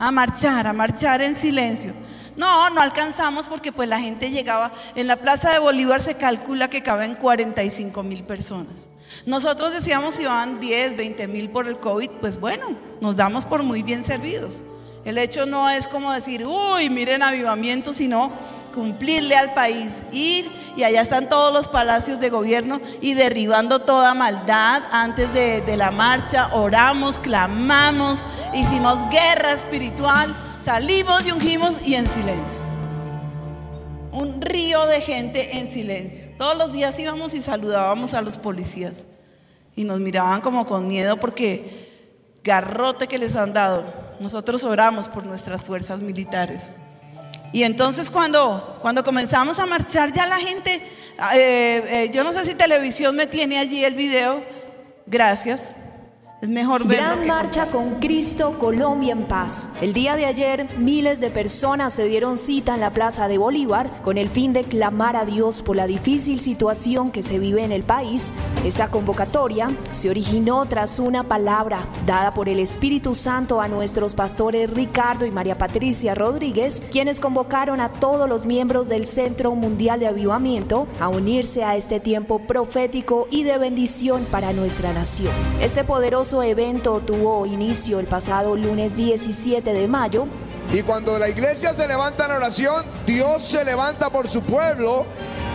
a 0.00 0.10
marchar, 0.10 0.66
a 0.66 0.72
marchar 0.72 1.22
en 1.22 1.36
silencio. 1.36 1.92
No, 2.36 2.68
no 2.70 2.80
alcanzamos 2.80 3.46
porque 3.46 3.70
pues 3.70 3.88
la 3.88 4.00
gente 4.00 4.30
llegaba, 4.30 4.72
en 4.96 5.06
la 5.06 5.16
Plaza 5.16 5.52
de 5.52 5.60
Bolívar 5.60 6.02
se 6.02 6.16
calcula 6.16 6.68
que 6.68 6.82
caben 6.82 7.14
45 7.14 8.02
mil 8.02 8.24
personas. 8.24 8.88
Nosotros 9.26 9.72
decíamos 9.72 10.14
si 10.14 10.24
van 10.24 10.60
10, 10.60 10.96
20 10.96 11.28
mil 11.28 11.50
por 11.50 11.66
el 11.66 11.78
COVID, 11.78 12.10
pues 12.20 12.38
bueno, 12.38 12.76
nos 13.00 13.16
damos 13.16 13.44
por 13.46 13.62
muy 13.62 13.82
bien 13.82 14.04
servidos. 14.04 14.62
El 15.04 15.18
hecho 15.18 15.44
no 15.44 15.68
es 15.68 15.86
como 15.86 16.12
decir, 16.12 16.46
uy, 16.46 16.88
miren 16.88 17.22
avivamiento, 17.22 17.92
sino 17.92 18.32
cumplirle 18.74 19.36
al 19.36 19.54
país, 19.54 20.02
ir 20.12 20.50
y 20.76 20.82
allá 20.82 21.02
están 21.02 21.28
todos 21.28 21.52
los 21.52 21.68
palacios 21.68 22.18
de 22.20 22.28
gobierno 22.28 22.80
y 23.00 23.14
derribando 23.14 23.80
toda 23.80 24.14
maldad 24.14 24.82
antes 24.90 25.32
de, 25.32 25.76
la 25.76 25.90
marcha, 25.90 26.48
oramos, 26.52 27.20
clamamos, 27.20 28.24
hicimos 28.52 28.98
guerra 29.10 29.52
espiritual, 29.52 30.34
salimos 30.64 31.24
y 31.26 31.32
ungimos 31.32 31.86
y 31.86 31.94
en 31.94 32.08
silencio. 32.08 32.58
Un 34.12 34.40
río 34.40 34.86
de 34.86 35.00
gente 35.00 35.58
en 35.58 35.70
silencio. 35.70 36.23
Todos 36.38 36.56
los 36.56 36.72
días 36.72 36.98
íbamos 36.98 37.34
y 37.34 37.42
saludábamos 37.42 38.14
a 38.14 38.22
los 38.22 38.38
policías 38.38 39.04
y 39.76 39.84
nos 39.84 40.00
miraban 40.00 40.40
como 40.40 40.66
con 40.66 40.88
miedo 40.88 41.16
porque 41.16 41.90
garrote 42.42 43.06
que 43.06 43.18
les 43.18 43.36
han 43.36 43.52
dado. 43.52 43.84
Nosotros 44.20 44.64
oramos 44.64 45.08
por 45.08 45.26
nuestras 45.26 45.62
fuerzas 45.62 46.00
militares. 46.00 46.70
Y 47.52 47.62
entonces 47.62 48.10
cuando, 48.10 48.78
cuando 48.82 49.04
comenzamos 49.04 49.60
a 49.60 49.66
marchar, 49.66 50.12
ya 50.12 50.26
la 50.26 50.38
gente, 50.38 50.74
eh, 51.34 51.84
eh, 51.88 52.10
yo 52.12 52.24
no 52.24 52.32
sé 52.32 52.44
si 52.44 52.54
televisión 52.54 53.14
me 53.14 53.26
tiene 53.26 53.58
allí 53.58 53.84
el 53.84 53.94
video, 53.94 54.42
gracias. 55.06 55.72
Es 56.44 56.50
mejor 56.50 56.86
verlo 56.86 57.04
Gran 57.06 57.20
que 57.20 57.26
marcha 57.26 57.66
con 57.68 57.94
Cristo, 58.00 58.58
Colombia 58.58 59.12
en 59.12 59.24
paz. 59.24 59.70
El 59.80 59.94
día 59.94 60.14
de 60.14 60.26
ayer, 60.26 60.68
miles 60.76 61.18
de 61.18 61.30
personas 61.30 61.94
se 61.94 62.04
dieron 62.04 62.36
cita 62.36 62.74
en 62.74 62.80
la 62.80 62.90
Plaza 62.90 63.28
de 63.28 63.38
Bolívar 63.38 64.02
con 64.02 64.18
el 64.18 64.28
fin 64.28 64.52
de 64.52 64.64
clamar 64.64 65.16
a 65.16 65.24
Dios 65.24 65.62
por 65.62 65.74
la 65.74 65.86
difícil 65.86 66.40
situación 66.40 67.10
que 67.12 67.22
se 67.22 67.38
vive 67.38 67.64
en 67.64 67.72
el 67.72 67.82
país. 67.82 68.30
Esta 68.62 68.88
convocatoria 68.88 69.70
se 69.90 70.10
originó 70.10 70.66
tras 70.66 71.00
una 71.00 71.22
palabra 71.22 71.88
dada 72.04 72.34
por 72.34 72.50
el 72.50 72.60
Espíritu 72.60 73.14
Santo 73.14 73.62
a 73.62 73.68
nuestros 73.68 74.14
pastores 74.14 74.70
Ricardo 74.70 75.24
y 75.24 75.30
María 75.30 75.56
Patricia 75.56 76.14
Rodríguez, 76.14 76.82
quienes 76.92 77.20
convocaron 77.20 77.80
a 77.80 77.90
todos 77.90 78.28
los 78.28 78.44
miembros 78.44 78.90
del 78.90 79.06
Centro 79.06 79.54
Mundial 79.54 79.98
de 79.98 80.08
Avivamiento 80.08 80.88
a 81.00 81.08
unirse 81.08 81.64
a 81.64 81.74
este 81.74 82.00
tiempo 82.00 82.38
profético 82.40 83.28
y 83.30 83.44
de 83.44 83.56
bendición 83.56 84.26
para 84.30 84.52
nuestra 84.52 84.92
nación. 84.92 85.32
Este 85.62 85.84
poderoso 85.84 86.33
evento 86.42 87.00
tuvo 87.00 87.46
inicio 87.46 88.00
el 88.00 88.06
pasado 88.06 88.56
lunes 88.56 88.96
17 88.96 89.72
de 89.72 89.88
mayo 89.88 90.26
Y 90.72 90.82
cuando 90.82 91.18
la 91.18 91.28
iglesia 91.28 91.74
se 91.74 91.86
levanta 91.86 92.26
en 92.26 92.32
oración, 92.32 92.84
Dios 93.06 93.42
se 93.42 93.64
levanta 93.64 94.10
por 94.10 94.26
su 94.28 94.42
pueblo 94.42 95.06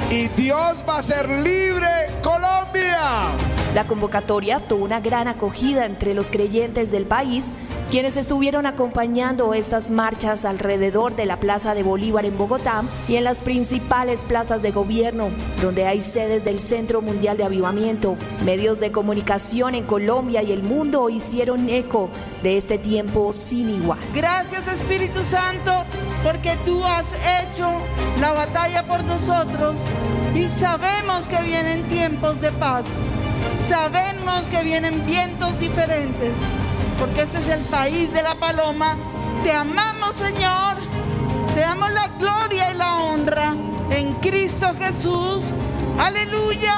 y 0.09 0.27
Dios 0.30 0.84
va 0.88 0.99
a 0.99 1.03
ser 1.03 1.27
libre 1.30 1.88
Colombia. 2.23 3.59
La 3.80 3.88
convocatoria 3.88 4.59
tuvo 4.59 4.84
una 4.84 4.99
gran 4.99 5.30
acogida 5.30 5.86
entre 5.86 6.13
los 6.13 6.32
creyentes 6.32 6.91
del 6.91 7.05
país, 7.05 7.55
quienes 7.89 8.17
estuvieron 8.17 8.65
acompañando 8.65 9.53
estas 9.53 9.89
marchas 9.89 10.43
alrededor 10.43 11.15
de 11.15 11.25
la 11.25 11.39
Plaza 11.39 11.73
de 11.73 11.82
Bolívar 11.82 12.25
en 12.25 12.38
Bogotá 12.38 12.84
y 13.07 13.15
en 13.15 13.23
las 13.23 13.39
principales 13.39 14.25
plazas 14.25 14.61
de 14.61 14.71
gobierno, 14.71 15.30
donde 15.61 15.86
hay 15.86 16.01
sedes 16.01 16.43
del 16.43 16.59
Centro 16.59 17.01
Mundial 17.01 17.38
de 17.38 17.45
Avivamiento. 17.45 18.17
Medios 18.43 18.82
de 18.82 18.91
comunicación 18.91 19.75
en 19.75 19.86
Colombia 19.86 20.43
y 20.43 20.51
el 20.51 20.61
mundo 20.61 21.09
hicieron 21.09 21.69
eco 21.69 22.09
de 22.43 22.57
este 22.57 22.80
tiempo 22.80 23.32
sin 23.32 23.69
igual. 23.69 23.99
Gracias 24.13 24.67
Espíritu 24.67 25.19
Santo, 25.23 25.86
porque 26.21 26.57
tú 26.65 26.84
has 26.84 27.05
hecho 27.41 27.69
la 28.19 28.34
batalla 28.34 28.86
por 28.86 29.05
nosotros 29.05 29.80
y 30.36 30.49
sabemos 30.59 31.25
que 31.30 31.41
vienen 31.43 31.88
tiempos 31.88 32.41
de 32.41 32.51
paz. 32.51 32.84
Sabemos 33.70 34.47
que 34.49 34.63
vienen 34.63 35.05
vientos 35.05 35.59
diferentes, 35.59 36.32
porque 36.99 37.22
este 37.22 37.38
es 37.38 37.49
el 37.49 37.61
país 37.65 38.11
de 38.11 38.24
la 38.24 38.34
paloma. 38.34 38.97
Te 39.43 39.51
amamos 39.51 40.15
Señor, 40.15 40.78
te 41.53 41.59
damos 41.59 41.91
la 41.91 42.07
gloria 42.17 42.74
y 42.74 42.78
la 42.78 42.97
honra 42.97 43.53
en 43.91 44.15
Cristo 44.15 44.72
Jesús. 44.80 45.53
Aleluya. 45.99 46.74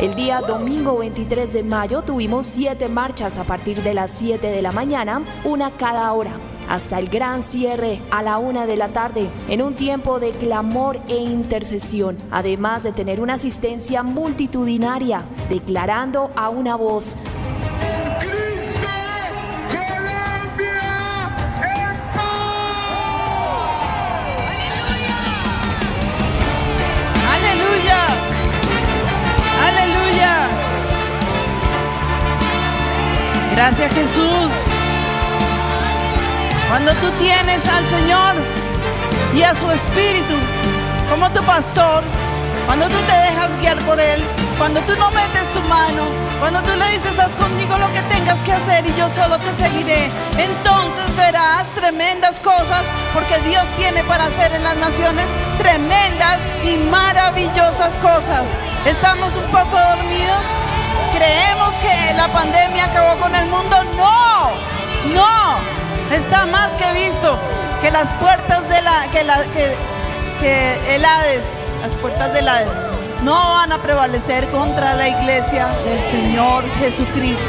El 0.00 0.14
día 0.14 0.40
domingo 0.40 0.96
23 0.96 1.52
de 1.52 1.62
mayo 1.62 2.00
tuvimos 2.00 2.46
siete 2.46 2.88
marchas 2.88 3.36
a 3.36 3.44
partir 3.44 3.82
de 3.82 3.92
las 3.92 4.10
7 4.10 4.46
de 4.46 4.62
la 4.62 4.72
mañana, 4.72 5.22
una 5.44 5.72
cada 5.72 6.10
hora, 6.14 6.32
hasta 6.68 6.98
el 6.98 7.08
gran 7.08 7.42
cierre 7.42 8.00
a 8.10 8.22
la 8.22 8.38
una 8.38 8.66
de 8.66 8.76
la 8.76 8.88
tarde, 8.88 9.30
en 9.48 9.62
un 9.62 9.74
tiempo 9.74 10.20
de 10.20 10.30
clamor 10.32 11.00
e 11.08 11.16
intercesión, 11.16 12.16
además 12.30 12.82
de 12.82 12.92
tener 12.92 13.20
una 13.20 13.34
asistencia 13.34 14.02
multitudinaria, 14.02 15.24
declarando 15.48 16.30
a 16.36 16.50
una 16.50 16.76
voz, 16.76 17.16
Cristo, 18.20 18.88
Colombia 19.68 20.80
en 21.62 21.96
Aleluya. 27.34 28.06
Aleluya. 29.66 30.48
Gracias 33.54 33.92
Jesús. 33.92 34.75
Cuando 36.68 36.92
tú 36.94 37.10
tienes 37.18 37.60
al 37.66 37.86
Señor 37.88 38.34
y 39.34 39.42
a 39.42 39.54
su 39.54 39.70
Espíritu 39.70 40.34
como 41.08 41.30
tu 41.30 41.40
pastor, 41.44 42.02
cuando 42.66 42.88
tú 42.88 42.96
te 43.06 43.12
dejas 43.12 43.56
guiar 43.60 43.78
por 43.82 44.00
Él, 44.00 44.20
cuando 44.58 44.80
tú 44.80 44.96
no 44.98 45.10
metes 45.12 45.48
tu 45.52 45.60
mano, 45.62 46.02
cuando 46.40 46.60
tú 46.62 46.70
le 46.76 46.90
dices, 46.90 47.18
haz 47.20 47.36
conmigo 47.36 47.78
lo 47.78 47.92
que 47.92 48.02
tengas 48.02 48.42
que 48.42 48.52
hacer 48.52 48.84
y 48.84 48.92
yo 48.98 49.08
solo 49.08 49.38
te 49.38 49.54
seguiré, 49.62 50.10
entonces 50.36 51.16
verás 51.16 51.64
tremendas 51.76 52.40
cosas 52.40 52.82
porque 53.14 53.38
Dios 53.48 53.64
tiene 53.78 54.02
para 54.04 54.24
hacer 54.24 54.52
en 54.52 54.64
las 54.64 54.76
naciones 54.76 55.26
tremendas 55.58 56.38
y 56.64 56.78
maravillosas 56.90 57.96
cosas. 57.98 58.42
Estamos 58.84 59.36
un 59.36 59.44
poco 59.52 59.78
dormidos. 59.78 60.44
creemos 61.16 61.74
que 61.78 62.14
la 62.14 62.28
pandemia 62.28 62.86
acabó 62.86 63.16
con 63.20 63.34
el 63.34 63.46
mundo. 63.46 63.76
No, 63.96 64.50
no. 65.14 65.85
Está 66.12 66.46
más 66.46 66.74
que 66.76 66.92
visto 66.92 67.36
que 67.82 67.90
las 67.90 68.10
puertas 68.12 68.68
de 68.68 68.82
la, 68.82 69.06
que, 69.12 69.24
la, 69.24 69.42
que, 69.44 69.74
que 70.40 70.94
el 70.94 71.04
Hades, 71.04 71.42
las 71.82 71.92
puertas 72.00 72.32
del 72.32 72.48
Hades, 72.48 72.68
no 73.22 73.34
van 73.34 73.72
a 73.72 73.78
prevalecer 73.78 74.46
contra 74.50 74.94
la 74.94 75.08
iglesia 75.08 75.66
del 75.84 76.00
Señor 76.10 76.64
Jesucristo. 76.78 77.44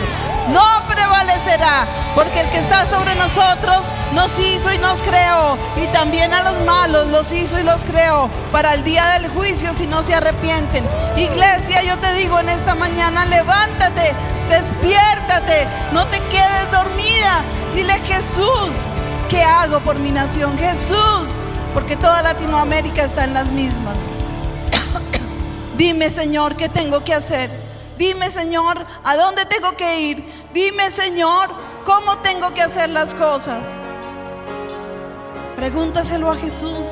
No 0.49 0.63
prevalecerá, 0.87 1.85
porque 2.15 2.39
el 2.39 2.49
que 2.49 2.59
está 2.59 2.89
sobre 2.89 3.15
nosotros 3.15 3.83
nos 4.13 4.39
hizo 4.39 4.73
y 4.73 4.77
nos 4.77 5.01
creó, 5.03 5.57
y 5.75 5.85
también 5.87 6.33
a 6.33 6.41
los 6.41 6.61
malos 6.61 7.07
los 7.07 7.31
hizo 7.33 7.59
y 7.59 7.63
los 7.63 7.83
creó 7.83 8.29
para 8.51 8.73
el 8.73 8.83
día 8.83 9.05
del 9.19 9.27
juicio 9.27 9.73
si 9.73 9.87
no 9.87 10.03
se 10.03 10.15
arrepienten. 10.15 10.85
Iglesia, 11.17 11.83
yo 11.83 11.97
te 11.97 12.13
digo 12.13 12.39
en 12.39 12.49
esta 12.49 12.75
mañana, 12.75 13.25
levántate, 13.25 14.13
despiértate, 14.49 15.67
no 15.91 16.07
te 16.07 16.19
quedes 16.19 16.71
dormida. 16.71 17.43
Dile 17.77 17.93
Jesús, 17.99 18.71
¿qué 19.29 19.43
hago 19.43 19.79
por 19.81 19.99
mi 19.99 20.09
nación? 20.09 20.57
Jesús, 20.57 21.27
porque 21.75 21.95
toda 21.95 22.23
Latinoamérica 22.23 23.03
está 23.03 23.25
en 23.25 23.35
las 23.35 23.45
mismas. 23.51 23.95
Dime, 25.77 26.09
Señor, 26.09 26.55
¿qué 26.55 26.69
tengo 26.69 27.03
que 27.03 27.13
hacer? 27.13 27.51
Dime, 27.95 28.31
Señor, 28.31 28.83
¿a 29.03 29.15
dónde 29.15 29.45
tengo 29.45 29.77
que 29.77 30.01
ir? 30.01 30.25
Dime, 30.55 30.89
Señor, 30.89 31.51
¿cómo 31.85 32.17
tengo 32.17 32.51
que 32.51 32.63
hacer 32.63 32.89
las 32.89 33.13
cosas? 33.13 33.63
Pregúntaselo 35.55 36.31
a 36.31 36.35
Jesús. 36.35 36.87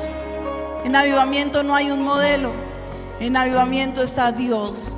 En 0.84 0.94
avivamiento 0.94 1.64
no 1.64 1.74
hay 1.74 1.90
un 1.90 2.04
modelo. 2.04 2.52
En 3.18 3.36
avivamiento 3.36 4.04
está 4.04 4.30
Dios. 4.30 4.92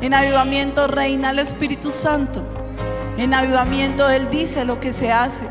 En 0.00 0.14
avivamiento 0.14 0.88
reina 0.88 1.30
el 1.30 1.38
Espíritu 1.38 1.92
Santo. 1.92 2.42
En 3.18 3.34
avivamiento 3.34 4.08
Él 4.08 4.30
dice 4.30 4.64
lo 4.64 4.80
que 4.80 4.92
se 4.92 5.12
hace. 5.12 5.46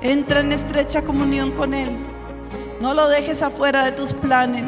Entra 0.00 0.40
en 0.40 0.52
estrecha 0.52 1.02
comunión 1.02 1.52
con 1.52 1.74
Él. 1.74 1.90
No 2.80 2.94
lo 2.94 3.08
dejes 3.08 3.42
afuera 3.42 3.84
de 3.84 3.92
tus 3.92 4.12
planes. 4.12 4.64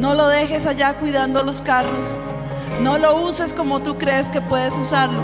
No 0.00 0.14
lo 0.14 0.28
dejes 0.28 0.66
allá 0.66 0.94
cuidando 0.94 1.42
los 1.42 1.62
carros. 1.62 2.12
No 2.82 2.98
lo 2.98 3.22
uses 3.22 3.52
como 3.52 3.80
tú 3.80 3.98
crees 3.98 4.28
que 4.28 4.40
puedes 4.40 4.78
usarlo. 4.78 5.20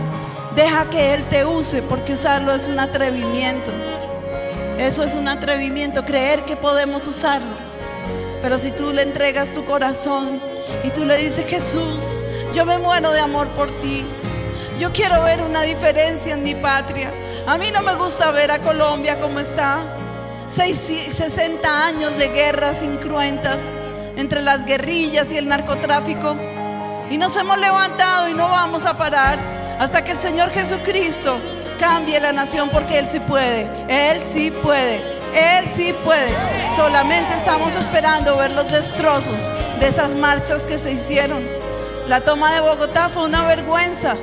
Deja 0.55 0.85
que 0.91 1.15
Él 1.15 1.23
te 1.31 1.45
use 1.45 1.83
porque 1.83 2.15
usarlo 2.15 2.53
es 2.53 2.67
un 2.67 2.79
atrevimiento. 2.79 3.73
Eso 4.79 5.03
es 5.03 5.15
un 5.15 5.27
atrevimiento, 5.27 6.05
creer 6.05 6.45
que 6.45 6.57
podemos 6.57 7.07
usarlo. 7.09 7.67
Pero 8.43 8.59
si 8.59 8.71
tú 8.71 8.93
le 8.93 9.03
entregas 9.03 9.51
tu 9.53 9.65
corazón 9.65 10.39
y 10.85 10.91
tú 10.91 11.05
le 11.05 11.17
dices, 11.17 11.47
Jesús, 11.47 12.13
yo 12.55 12.67
me 12.67 12.79
muero 12.79 13.11
de 13.11 13.21
amor 13.21 13.49
por 13.49 13.71
ti. 13.81 14.05
Yo 14.79 14.93
quiero 14.93 15.23
ver 15.23 15.41
una 15.43 15.63
diferencia 15.63 16.35
en 16.35 16.43
mi 16.43 16.55
patria. 16.55 17.11
A 17.47 17.57
mí 17.57 17.71
no 17.73 17.83
me 17.83 17.95
gusta 17.95 18.31
ver 18.31 18.51
a 18.51 18.59
Colombia 18.61 19.19
como 19.19 19.41
está. 19.41 19.79
Seis- 20.53 21.13
60 21.17 21.87
años 21.87 22.17
de 22.19 22.29
guerras 22.29 22.83
incruentas 22.83 23.57
entre 24.17 24.43
las 24.43 24.65
guerrillas 24.67 25.33
y 25.33 25.39
el 25.39 25.49
narcotráfico. 25.49 26.37
Y 27.11 27.19
nos 27.19 27.37
hemos 27.37 27.59
levantado 27.59 28.29
y 28.29 28.35
no 28.35 28.49
vamos 28.49 28.85
a 28.85 28.97
parar 28.99 29.39
hasta 29.79 30.05
que 30.05 30.13
el 30.13 30.21
Señor 30.21 30.51
Jesucristo 30.51 31.39
cambie 31.79 32.19
la 32.21 32.33
nación 32.33 32.69
porque 32.71 32.99
Él 32.99 33.09
sí 33.11 33.21
puede. 33.21 33.67
Él 33.89 34.21
sí 34.31 34.51
puede. 34.51 34.97
Él 35.35 35.69
sí 35.73 35.95
puede. 36.05 36.31
Solamente 36.75 37.35
estamos 37.35 37.75
esperando 37.77 38.37
ver 38.37 38.53
los 38.53 38.71
destrozos 38.71 39.41
de 39.81 39.89
esas 39.89 40.15
marchas 40.15 40.63
que 40.63 40.79
se 40.79 40.93
hicieron. 40.93 41.43
La 42.09 42.21
toma 42.21 42.53
de 42.55 42.61
Bogotá 42.61 43.09
fue 43.09 43.25
una 43.25 43.47
vergüenza. 43.47 44.17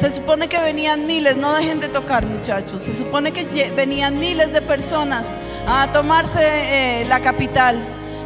Se 0.00 0.10
supone 0.10 0.48
que 0.48 0.58
venían 0.58 1.06
miles, 1.06 1.36
no 1.36 1.54
dejen 1.54 1.80
de 1.80 1.88
tocar 1.88 2.26
muchachos. 2.26 2.82
Se 2.82 2.94
supone 2.94 3.32
que 3.32 3.44
venían 3.76 4.18
miles 4.18 4.52
de 4.52 4.60
personas 4.60 5.28
a 5.66 5.86
tomarse 5.92 6.40
eh, 6.42 7.06
la 7.08 7.20
capital. 7.20 7.78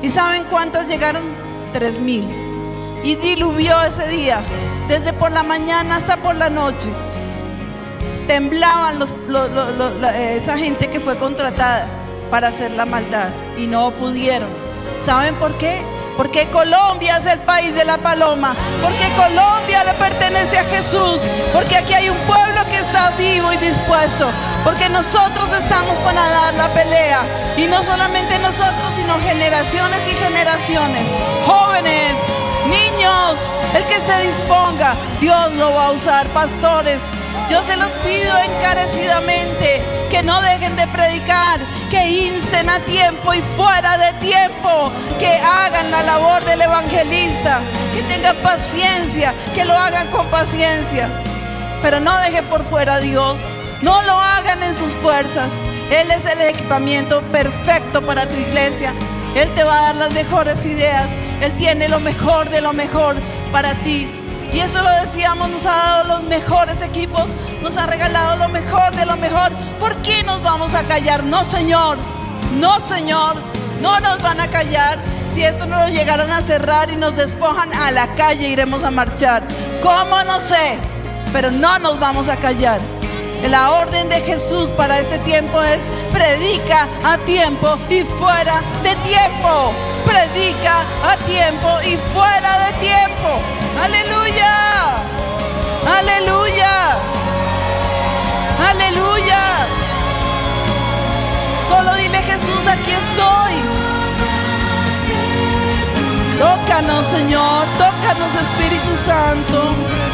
¿Y 0.02 0.10
saben 0.10 0.44
cuántas 0.50 0.88
llegaron? 0.88 1.22
Tres 1.72 1.98
mil. 2.00 2.26
Y 3.04 3.14
diluvió 3.16 3.80
ese 3.82 4.08
día, 4.08 4.40
desde 4.88 5.12
por 5.12 5.30
la 5.30 5.42
mañana 5.42 5.96
hasta 5.96 6.16
por 6.16 6.34
la 6.36 6.50
noche. 6.50 6.88
Temblaban 8.26 8.98
los- 8.98 9.12
esa 10.16 10.58
gente 10.58 10.88
que 10.88 11.00
fue 11.00 11.16
contratada 11.16 11.86
para 12.30 12.48
hacer 12.48 12.72
la 12.72 12.84
maldad 12.86 13.28
y 13.56 13.66
no 13.66 13.90
pudieron. 13.92 14.48
¿Saben 15.04 15.34
por 15.36 15.56
qué? 15.58 15.80
Porque 16.18 16.48
Colombia 16.48 17.18
es 17.18 17.26
el 17.26 17.38
país 17.38 17.72
de 17.76 17.84
la 17.84 17.96
paloma, 17.96 18.52
porque 18.82 19.08
Colombia 19.14 19.84
le 19.84 19.94
pertenece 19.94 20.58
a 20.58 20.64
Jesús, 20.64 21.20
porque 21.52 21.76
aquí 21.76 21.94
hay 21.94 22.08
un 22.08 22.18
pueblo 22.26 22.60
que 22.64 22.78
está 22.78 23.10
vivo 23.10 23.52
y 23.52 23.56
dispuesto, 23.58 24.28
porque 24.64 24.88
nosotros 24.88 25.48
estamos 25.52 25.96
para 26.00 26.28
dar 26.28 26.54
la 26.54 26.74
pelea. 26.74 27.20
Y 27.56 27.66
no 27.68 27.84
solamente 27.84 28.36
nosotros, 28.40 28.94
sino 28.96 29.16
generaciones 29.20 30.00
y 30.10 30.14
generaciones, 30.16 31.02
jóvenes, 31.46 32.14
niños, 32.66 33.38
el 33.76 33.84
que 33.84 34.00
se 34.04 34.26
disponga, 34.26 34.96
Dios 35.20 35.52
lo 35.52 35.72
va 35.72 35.86
a 35.86 35.90
usar, 35.92 36.26
pastores. 36.30 36.98
Yo 37.48 37.62
se 37.62 37.76
los 37.76 37.92
pido 37.94 38.36
encarecidamente 38.38 39.97
que 40.10 40.22
no 40.22 40.40
dejen 40.40 40.76
de 40.76 40.86
predicar, 40.88 41.60
que 41.90 42.08
incen 42.08 42.68
a 42.68 42.80
tiempo 42.80 43.34
y 43.34 43.40
fuera 43.56 43.98
de 43.98 44.12
tiempo, 44.14 44.90
que 45.18 45.28
hagan 45.28 45.90
la 45.90 46.02
labor 46.02 46.44
del 46.44 46.62
evangelista, 46.62 47.60
que 47.94 48.02
tengan 48.02 48.36
paciencia, 48.36 49.34
que 49.54 49.64
lo 49.64 49.74
hagan 49.74 50.08
con 50.08 50.26
paciencia. 50.28 51.08
Pero 51.82 52.00
no 52.00 52.16
dejen 52.18 52.44
por 52.46 52.64
fuera 52.64 52.94
a 52.94 53.00
Dios, 53.00 53.40
no 53.82 54.02
lo 54.02 54.18
hagan 54.18 54.62
en 54.62 54.74
sus 54.74 54.92
fuerzas. 54.92 55.48
Él 55.90 56.10
es 56.10 56.26
el 56.26 56.40
equipamiento 56.42 57.22
perfecto 57.32 58.04
para 58.04 58.28
tu 58.28 58.36
iglesia. 58.36 58.92
Él 59.34 59.48
te 59.54 59.64
va 59.64 59.78
a 59.78 59.82
dar 59.82 59.94
las 59.96 60.12
mejores 60.12 60.64
ideas. 60.66 61.06
Él 61.40 61.52
tiene 61.52 61.88
lo 61.88 62.00
mejor 62.00 62.50
de 62.50 62.60
lo 62.60 62.72
mejor 62.72 63.16
para 63.52 63.74
ti. 63.74 64.17
Y 64.52 64.60
eso 64.60 64.82
lo 64.82 64.90
decíamos, 64.90 65.50
nos 65.50 65.66
ha 65.66 65.76
dado 65.76 66.04
los 66.04 66.24
mejores 66.24 66.82
equipos, 66.82 67.34
nos 67.62 67.76
ha 67.76 67.86
regalado 67.86 68.36
lo 68.36 68.48
mejor 68.48 68.94
de 68.96 69.04
lo 69.06 69.16
mejor. 69.16 69.52
¿Por 69.78 69.96
qué 70.02 70.22
nos 70.24 70.42
vamos 70.42 70.74
a 70.74 70.84
callar? 70.84 71.22
No, 71.24 71.44
Señor, 71.44 71.98
no, 72.58 72.80
Señor, 72.80 73.36
no 73.82 74.00
nos 74.00 74.22
van 74.22 74.40
a 74.40 74.48
callar. 74.48 74.98
Si 75.32 75.42
esto 75.42 75.66
no 75.66 75.78
lo 75.78 75.88
llegaran 75.88 76.32
a 76.32 76.40
cerrar 76.42 76.90
y 76.90 76.96
nos 76.96 77.14
despojan, 77.14 77.72
a 77.74 77.90
la 77.90 78.14
calle 78.14 78.48
iremos 78.48 78.84
a 78.84 78.90
marchar. 78.90 79.42
¿Cómo? 79.82 80.22
No 80.24 80.40
sé, 80.40 80.78
pero 81.32 81.50
no 81.50 81.78
nos 81.78 82.00
vamos 82.00 82.28
a 82.28 82.36
callar. 82.36 82.80
La 83.46 83.70
orden 83.70 84.08
de 84.08 84.20
Jesús 84.20 84.70
para 84.70 84.98
este 84.98 85.18
tiempo 85.20 85.62
es 85.62 85.88
predica 86.12 86.88
a 87.04 87.16
tiempo 87.18 87.78
y 87.88 88.02
fuera 88.02 88.62
de 88.82 88.94
tiempo. 88.96 89.72
Predica 90.04 90.80
a 91.04 91.16
tiempo 91.18 91.68
y 91.84 91.96
fuera 92.12 92.66
de 92.66 92.72
tiempo. 92.78 93.40
Aleluya. 93.82 94.98
Aleluya. 95.98 96.98
Aleluya. 98.70 99.66
Solo 101.68 101.94
dile 101.94 102.18
Jesús, 102.18 102.66
aquí 102.66 102.90
estoy. 102.90 103.54
Tócanos, 106.38 107.06
Señor. 107.06 107.66
Tócanos, 107.78 108.34
Espíritu 108.34 108.96
Santo. 108.96 110.07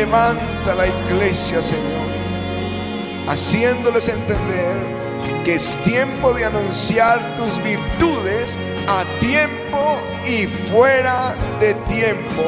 Levanta 0.00 0.74
la 0.74 0.86
iglesia, 0.86 1.62
Señor, 1.62 2.08
haciéndoles 3.28 4.08
entender 4.08 4.78
que 5.44 5.56
es 5.56 5.76
tiempo 5.84 6.32
de 6.32 6.46
anunciar 6.46 7.36
tus 7.36 7.62
virtudes 7.62 8.56
a 8.88 9.04
tiempo 9.20 9.98
y 10.26 10.46
fuera 10.46 11.36
de 11.60 11.74
tiempo. 11.94 12.44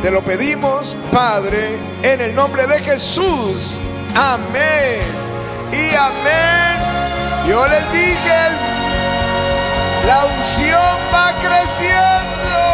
Te 0.00 0.10
lo 0.10 0.24
pedimos, 0.24 0.96
Padre, 1.12 1.78
en 2.02 2.22
el 2.22 2.34
nombre 2.34 2.66
de 2.66 2.80
Jesús. 2.82 3.78
Amén. 4.14 5.02
Y 5.72 5.94
amén. 5.94 7.50
Yo 7.50 7.68
les 7.68 7.92
dije, 7.92 8.40
la 10.06 10.24
unción 10.24 10.96
va 11.12 11.34
creciendo. 11.42 12.65